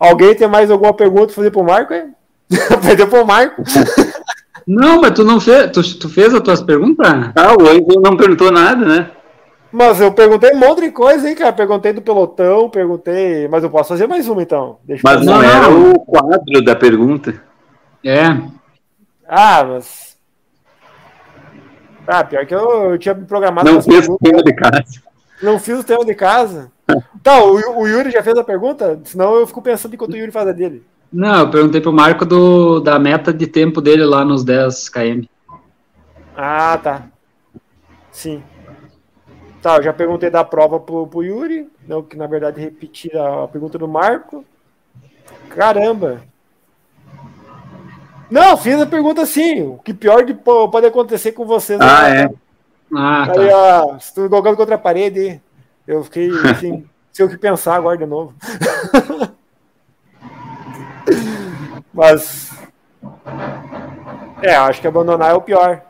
Alguém 0.02 0.34
tem 0.34 0.48
mais 0.48 0.68
alguma 0.68 0.92
pergunta 0.92 1.26
pra 1.26 1.36
fazer 1.36 1.52
pro 1.52 1.62
Marco, 1.62 1.94
hein? 1.94 2.12
Perdeu 2.84 3.06
pro 3.06 3.24
Marco. 3.24 3.62
Não, 4.66 5.00
mas 5.00 5.12
tu 5.12 5.22
não 5.22 5.40
fez. 5.40 5.70
Tu, 5.70 5.98
tu 6.00 6.08
fez 6.08 6.34
as 6.34 6.40
tuas 6.40 6.60
perguntas? 6.60 7.06
Ah, 7.36 7.54
o 7.56 7.68
Ângelo 7.68 8.02
não 8.02 8.16
perguntou 8.16 8.50
nada, 8.50 8.84
né? 8.84 9.10
Mas 9.70 10.00
eu 10.00 10.12
perguntei 10.12 10.52
um 10.52 10.58
monte 10.58 10.80
de 10.80 10.90
coisa, 10.90 11.28
hein, 11.28 11.36
cara? 11.36 11.52
Perguntei 11.52 11.92
do 11.92 12.02
pelotão, 12.02 12.68
perguntei. 12.68 13.46
Mas 13.46 13.62
eu 13.62 13.70
posso 13.70 13.90
fazer 13.90 14.08
mais 14.08 14.26
uma 14.26 14.42
então. 14.42 14.78
Deixa 14.82 15.02
Mas 15.04 15.24
não, 15.24 15.40
era 15.40 15.70
o 15.70 16.00
quadro 16.00 16.64
da 16.64 16.74
pergunta. 16.74 17.40
É. 18.04 18.24
Ah, 19.28 19.62
mas. 19.62 20.16
Ah, 22.08 22.24
pior 22.24 22.44
que 22.44 22.54
eu, 22.54 22.90
eu 22.90 22.98
tinha 22.98 23.14
me 23.14 23.24
programado 23.24 23.70
Não 23.70 23.80
fez 23.80 24.00
perguntas. 24.00 24.28
tema 24.28 24.42
de 24.42 24.52
casa. 24.52 25.02
Não 25.40 25.58
fiz 25.60 25.78
o 25.78 25.84
tema 25.84 26.04
de 26.04 26.14
casa. 26.16 26.72
Tá, 27.22 27.42
o, 27.44 27.80
o 27.80 27.86
Yuri 27.86 28.10
já 28.10 28.22
fez 28.22 28.36
a 28.36 28.44
pergunta? 28.44 29.00
Senão 29.04 29.34
eu 29.36 29.46
fico 29.46 29.62
pensando 29.62 29.94
enquanto 29.94 30.12
o 30.14 30.16
Yuri 30.16 30.32
faz 30.32 30.48
a 30.48 30.52
dele. 30.52 30.82
Não, 31.12 31.40
eu 31.40 31.50
perguntei 31.50 31.80
pro 31.80 31.92
Marco 31.92 32.24
do, 32.24 32.80
da 32.80 32.98
meta 32.98 33.32
de 33.32 33.46
tempo 33.46 33.80
dele 33.80 34.04
lá 34.04 34.24
nos 34.24 34.42
10 34.44 34.88
km. 34.88 35.24
Ah, 36.36 36.78
tá. 36.82 37.02
Sim. 38.10 38.42
Tá, 39.60 39.76
eu 39.76 39.82
já 39.82 39.92
perguntei 39.92 40.30
da 40.30 40.42
prova 40.42 40.80
pro, 40.80 41.06
pro 41.06 41.22
Yuri. 41.22 41.68
Não, 41.86 42.02
que 42.02 42.16
na 42.16 42.26
verdade 42.26 42.60
repetir 42.60 43.16
a, 43.16 43.44
a 43.44 43.48
pergunta 43.48 43.78
do 43.78 43.86
Marco. 43.86 44.44
Caramba. 45.50 46.22
Não, 48.30 48.56
fiz 48.56 48.80
a 48.80 48.86
pergunta 48.86 49.26
sim. 49.26 49.62
O 49.62 49.78
que 49.78 49.92
pior 49.92 50.24
de, 50.24 50.32
po- 50.34 50.68
pode 50.70 50.86
acontecer 50.86 51.32
com 51.32 51.44
vocês? 51.44 51.78
Ah, 51.80 52.08
né? 52.08 52.22
é. 52.24 52.30
Ah, 52.94 53.22
Aí, 53.30 53.48
tá. 53.48 53.84
ó, 53.86 53.96
estou 53.96 54.28
jogando 54.28 54.56
contra 54.56 54.74
a 54.74 54.78
parede. 54.78 55.40
Eu 55.86 56.04
fiquei 56.04 56.30
assim, 56.50 56.84
sem 57.12 57.26
o 57.26 57.28
que 57.28 57.36
pensar 57.36 57.76
agora 57.76 57.96
de 57.96 58.06
novo. 58.06 58.34
Mas. 61.92 62.50
É, 64.40 64.56
acho 64.56 64.80
que 64.80 64.86
abandonar 64.86 65.30
é 65.30 65.34
o 65.34 65.40
pior. 65.40 65.82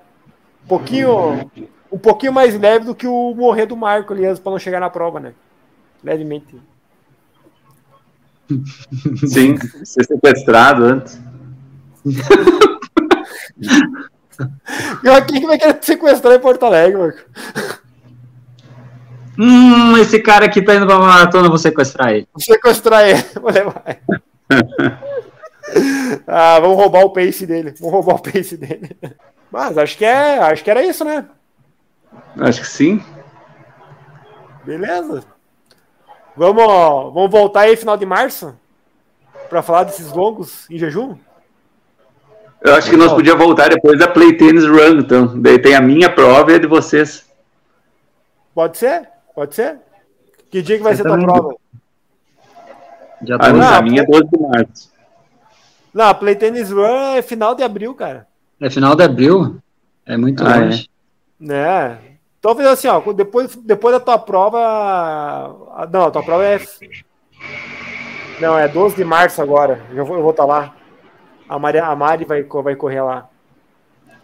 Um 0.64 0.68
pouquinho, 0.68 1.50
um 1.90 1.98
pouquinho 1.98 2.32
mais 2.32 2.58
leve 2.58 2.84
do 2.84 2.94
que 2.94 3.06
o 3.06 3.34
morrer 3.34 3.66
do 3.66 3.76
Marco 3.76 4.12
ali 4.12 4.22
para 4.40 4.52
não 4.52 4.58
chegar 4.58 4.80
na 4.80 4.90
prova, 4.90 5.20
né? 5.20 5.34
Levemente. 6.02 6.60
Sim, 9.26 9.56
ser 9.84 10.04
sequestrado 10.04 10.84
antes. 10.84 11.20
Quem 15.28 15.46
vai 15.46 15.58
querer 15.58 15.78
sequestrar 15.80 16.34
em 16.34 16.40
Porto 16.40 16.64
Alegre, 16.64 16.98
Marco? 16.98 17.20
Hum, 19.38 19.96
esse 19.96 20.20
cara 20.20 20.46
aqui 20.46 20.60
tá 20.62 20.74
indo 20.74 20.86
pra 20.86 20.98
maratona, 20.98 21.48
vou 21.48 21.58
sequestrar 21.58 22.10
ele. 22.10 22.28
Vou 22.32 22.42
sequestrar 22.42 23.08
ele, 23.08 23.24
vou 23.40 23.50
levar 23.50 23.82
ah, 26.26 26.60
vamos 26.60 26.76
roubar 26.76 27.04
o 27.04 27.10
pace 27.10 27.46
dele. 27.46 27.74
Vamos 27.78 27.94
roubar 27.94 28.16
o 28.16 28.22
pace 28.22 28.56
dele. 28.56 28.96
Mas 29.50 29.78
acho 29.78 29.96
que 29.96 30.04
é, 30.04 30.38
acho 30.38 30.62
que 30.62 30.70
era 30.70 30.84
isso, 30.84 31.04
né? 31.04 31.24
Acho 32.38 32.60
que 32.60 32.66
sim. 32.66 33.02
Beleza. 34.64 35.24
Vamos, 36.36 36.64
vamos 37.14 37.30
voltar 37.30 37.62
aí 37.62 37.76
final 37.76 37.96
de 37.96 38.06
março 38.06 38.54
para 39.48 39.62
falar 39.62 39.84
desses 39.84 40.12
longos 40.12 40.68
em 40.70 40.78
jejum. 40.78 41.16
Eu 42.62 42.74
acho 42.74 42.88
que 42.88 42.96
nós 42.96 43.12
podíamos 43.12 43.44
voltar 43.44 43.68
depois 43.68 43.98
da 43.98 44.06
Play 44.06 44.36
Tennis 44.36 44.64
Run, 44.64 45.00
então. 45.00 45.40
Daí 45.40 45.58
tem 45.58 45.74
a 45.74 45.80
minha 45.80 46.08
prova 46.08 46.52
e 46.52 46.54
a 46.54 46.58
de 46.58 46.66
vocês. 46.66 47.26
Pode 48.54 48.78
ser? 48.78 49.08
Pode 49.34 49.54
ser? 49.54 49.78
Que 50.50 50.60
dia 50.60 50.76
que 50.76 50.82
vai 50.82 50.94
Você 50.94 51.02
ser 51.02 51.08
tua 51.08 51.18
prova? 51.18 51.56
Já 53.24 53.36
ah, 53.38 53.52
não, 53.52 53.74
a 53.74 53.82
minha 53.82 54.02
é 54.02 54.04
12 54.04 54.24
de 54.24 54.42
março. 54.42 54.92
Não, 55.94 56.06
a 56.06 56.14
Play 56.14 56.34
Tennis 56.34 56.70
Run 56.70 57.16
é 57.16 57.22
final 57.22 57.54
de 57.54 57.62
abril, 57.62 57.94
cara. 57.94 58.26
É 58.60 58.68
final 58.68 58.94
de 58.94 59.02
abril? 59.02 59.58
É 60.04 60.16
muito 60.16 60.42
ah, 60.44 60.56
longe. 60.56 60.88
É. 61.48 61.54
é. 61.54 61.98
Então, 62.38 62.56
fez 62.56 62.68
assim, 62.68 62.88
ó, 62.88 63.00
depois, 63.12 63.54
depois 63.56 63.94
da 63.94 64.00
tua 64.00 64.18
prova. 64.18 64.58
Não, 65.92 66.06
a 66.06 66.10
tua 66.10 66.22
prova 66.22 66.44
é. 66.44 66.60
Não, 68.40 68.58
é 68.58 68.66
12 68.66 68.96
de 68.96 69.04
março 69.04 69.40
agora. 69.40 69.80
Eu 69.94 70.04
vou, 70.04 70.16
eu 70.16 70.22
vou 70.22 70.32
estar 70.32 70.42
tá 70.42 70.48
lá. 70.48 70.74
A 71.48 71.58
Mari, 71.58 71.78
a 71.78 71.94
Mari 71.94 72.24
vai, 72.24 72.42
vai 72.42 72.74
correr 72.74 73.02
lá. 73.02 73.28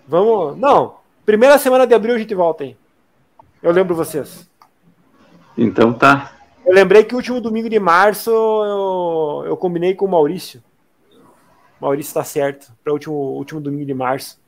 Vamos. 0.07 0.59
Não, 0.59 0.97
primeira 1.25 1.59
semana 1.59 1.87
de 1.87 1.95
abril 1.95 2.17
a 2.17 2.19
gente 2.19 2.35
volta 2.35 2.65
aí. 2.65 2.77
Eu 3.63 3.71
lembro 3.71 3.95
vocês. 3.95 4.49
Então 5.59 5.93
tá. 5.93 6.33
Eu 6.65 6.73
lembrei 6.73 7.03
que 7.03 7.15
o 7.15 7.17
último 7.17 7.41
domingo 7.41 7.69
de 7.69 7.81
março 7.81 8.31
eu, 8.31 9.47
eu 9.47 9.57
combinei 9.57 9.93
com 9.95 10.07
o 10.07 10.09
Maurício. 10.09 10.63
Maurício 11.81 12.11
está 12.11 12.23
certo. 12.23 12.73
Para 12.85 12.93
o 12.93 12.95
último, 12.95 13.15
último 13.15 13.61
domingo 13.61 13.85
de 13.85 13.95
março. 13.95 14.41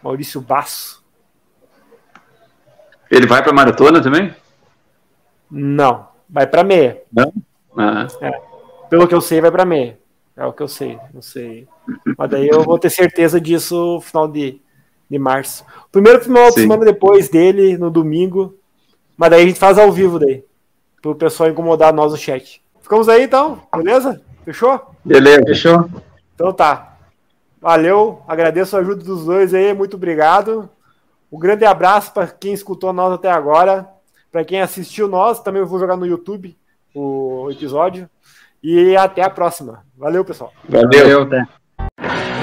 Maurício 0.00 0.40
Basso. 0.40 1.04
Ele 3.10 3.26
vai 3.26 3.42
para 3.42 3.52
maratona 3.52 4.00
também? 4.00 4.32
Não, 5.50 6.08
vai 6.28 6.46
para 6.46 6.62
meia. 6.62 7.02
Não? 7.12 7.32
Ah. 7.76 8.06
É. 8.20 8.30
Pelo 8.88 9.08
que 9.08 9.14
eu 9.14 9.20
sei, 9.20 9.40
vai 9.40 9.50
para 9.50 9.64
meia. 9.64 9.98
É 10.36 10.44
o 10.46 10.52
que 10.52 10.62
eu 10.62 10.68
sei, 10.68 10.98
não 11.12 11.22
sei. 11.22 11.66
Mas 12.16 12.30
daí 12.30 12.48
eu 12.48 12.62
vou 12.62 12.78
ter 12.78 12.90
certeza 12.90 13.40
disso 13.40 13.94
no 13.94 14.00
final 14.00 14.28
de, 14.28 14.60
de 15.10 15.18
março. 15.18 15.64
O 15.86 15.90
primeiro 15.90 16.20
final 16.20 16.48
de 16.48 16.60
semana 16.60 16.84
depois 16.84 17.28
dele, 17.28 17.76
no 17.76 17.90
domingo. 17.90 18.57
Mas 19.18 19.30
daí 19.30 19.42
a 19.42 19.46
gente 19.46 19.58
faz 19.58 19.76
ao 19.76 19.90
vivo 19.90 20.20
daí. 20.20 20.44
Para 21.02 21.10
o 21.10 21.14
pessoal 21.14 21.50
incomodar 21.50 21.92
nós 21.92 22.12
no 22.12 22.16
chat. 22.16 22.62
Ficamos 22.80 23.08
aí 23.08 23.24
então, 23.24 23.60
beleza? 23.76 24.22
Fechou? 24.44 24.80
Beleza. 25.04 25.42
Fechou. 25.44 25.90
Então 26.34 26.52
tá. 26.52 26.96
Valeu, 27.60 28.22
agradeço 28.28 28.76
a 28.76 28.80
ajuda 28.80 29.02
dos 29.02 29.24
dois 29.24 29.52
aí, 29.52 29.74
muito 29.74 29.96
obrigado. 29.96 30.70
Um 31.30 31.38
grande 31.38 31.64
abraço 31.64 32.12
para 32.12 32.28
quem 32.28 32.54
escutou 32.54 32.92
nós 32.92 33.12
até 33.12 33.28
agora. 33.28 33.88
Para 34.30 34.44
quem 34.44 34.60
assistiu 34.60 35.08
nós, 35.08 35.42
também 35.42 35.64
vou 35.64 35.80
jogar 35.80 35.96
no 35.96 36.06
YouTube 36.06 36.56
o 36.94 37.48
episódio. 37.50 38.08
E 38.62 38.96
até 38.96 39.22
a 39.22 39.30
próxima. 39.30 39.84
Valeu, 39.96 40.24
pessoal. 40.24 40.52
Valeu. 40.68 40.88
Valeu 40.90 41.22
até. 41.22 42.37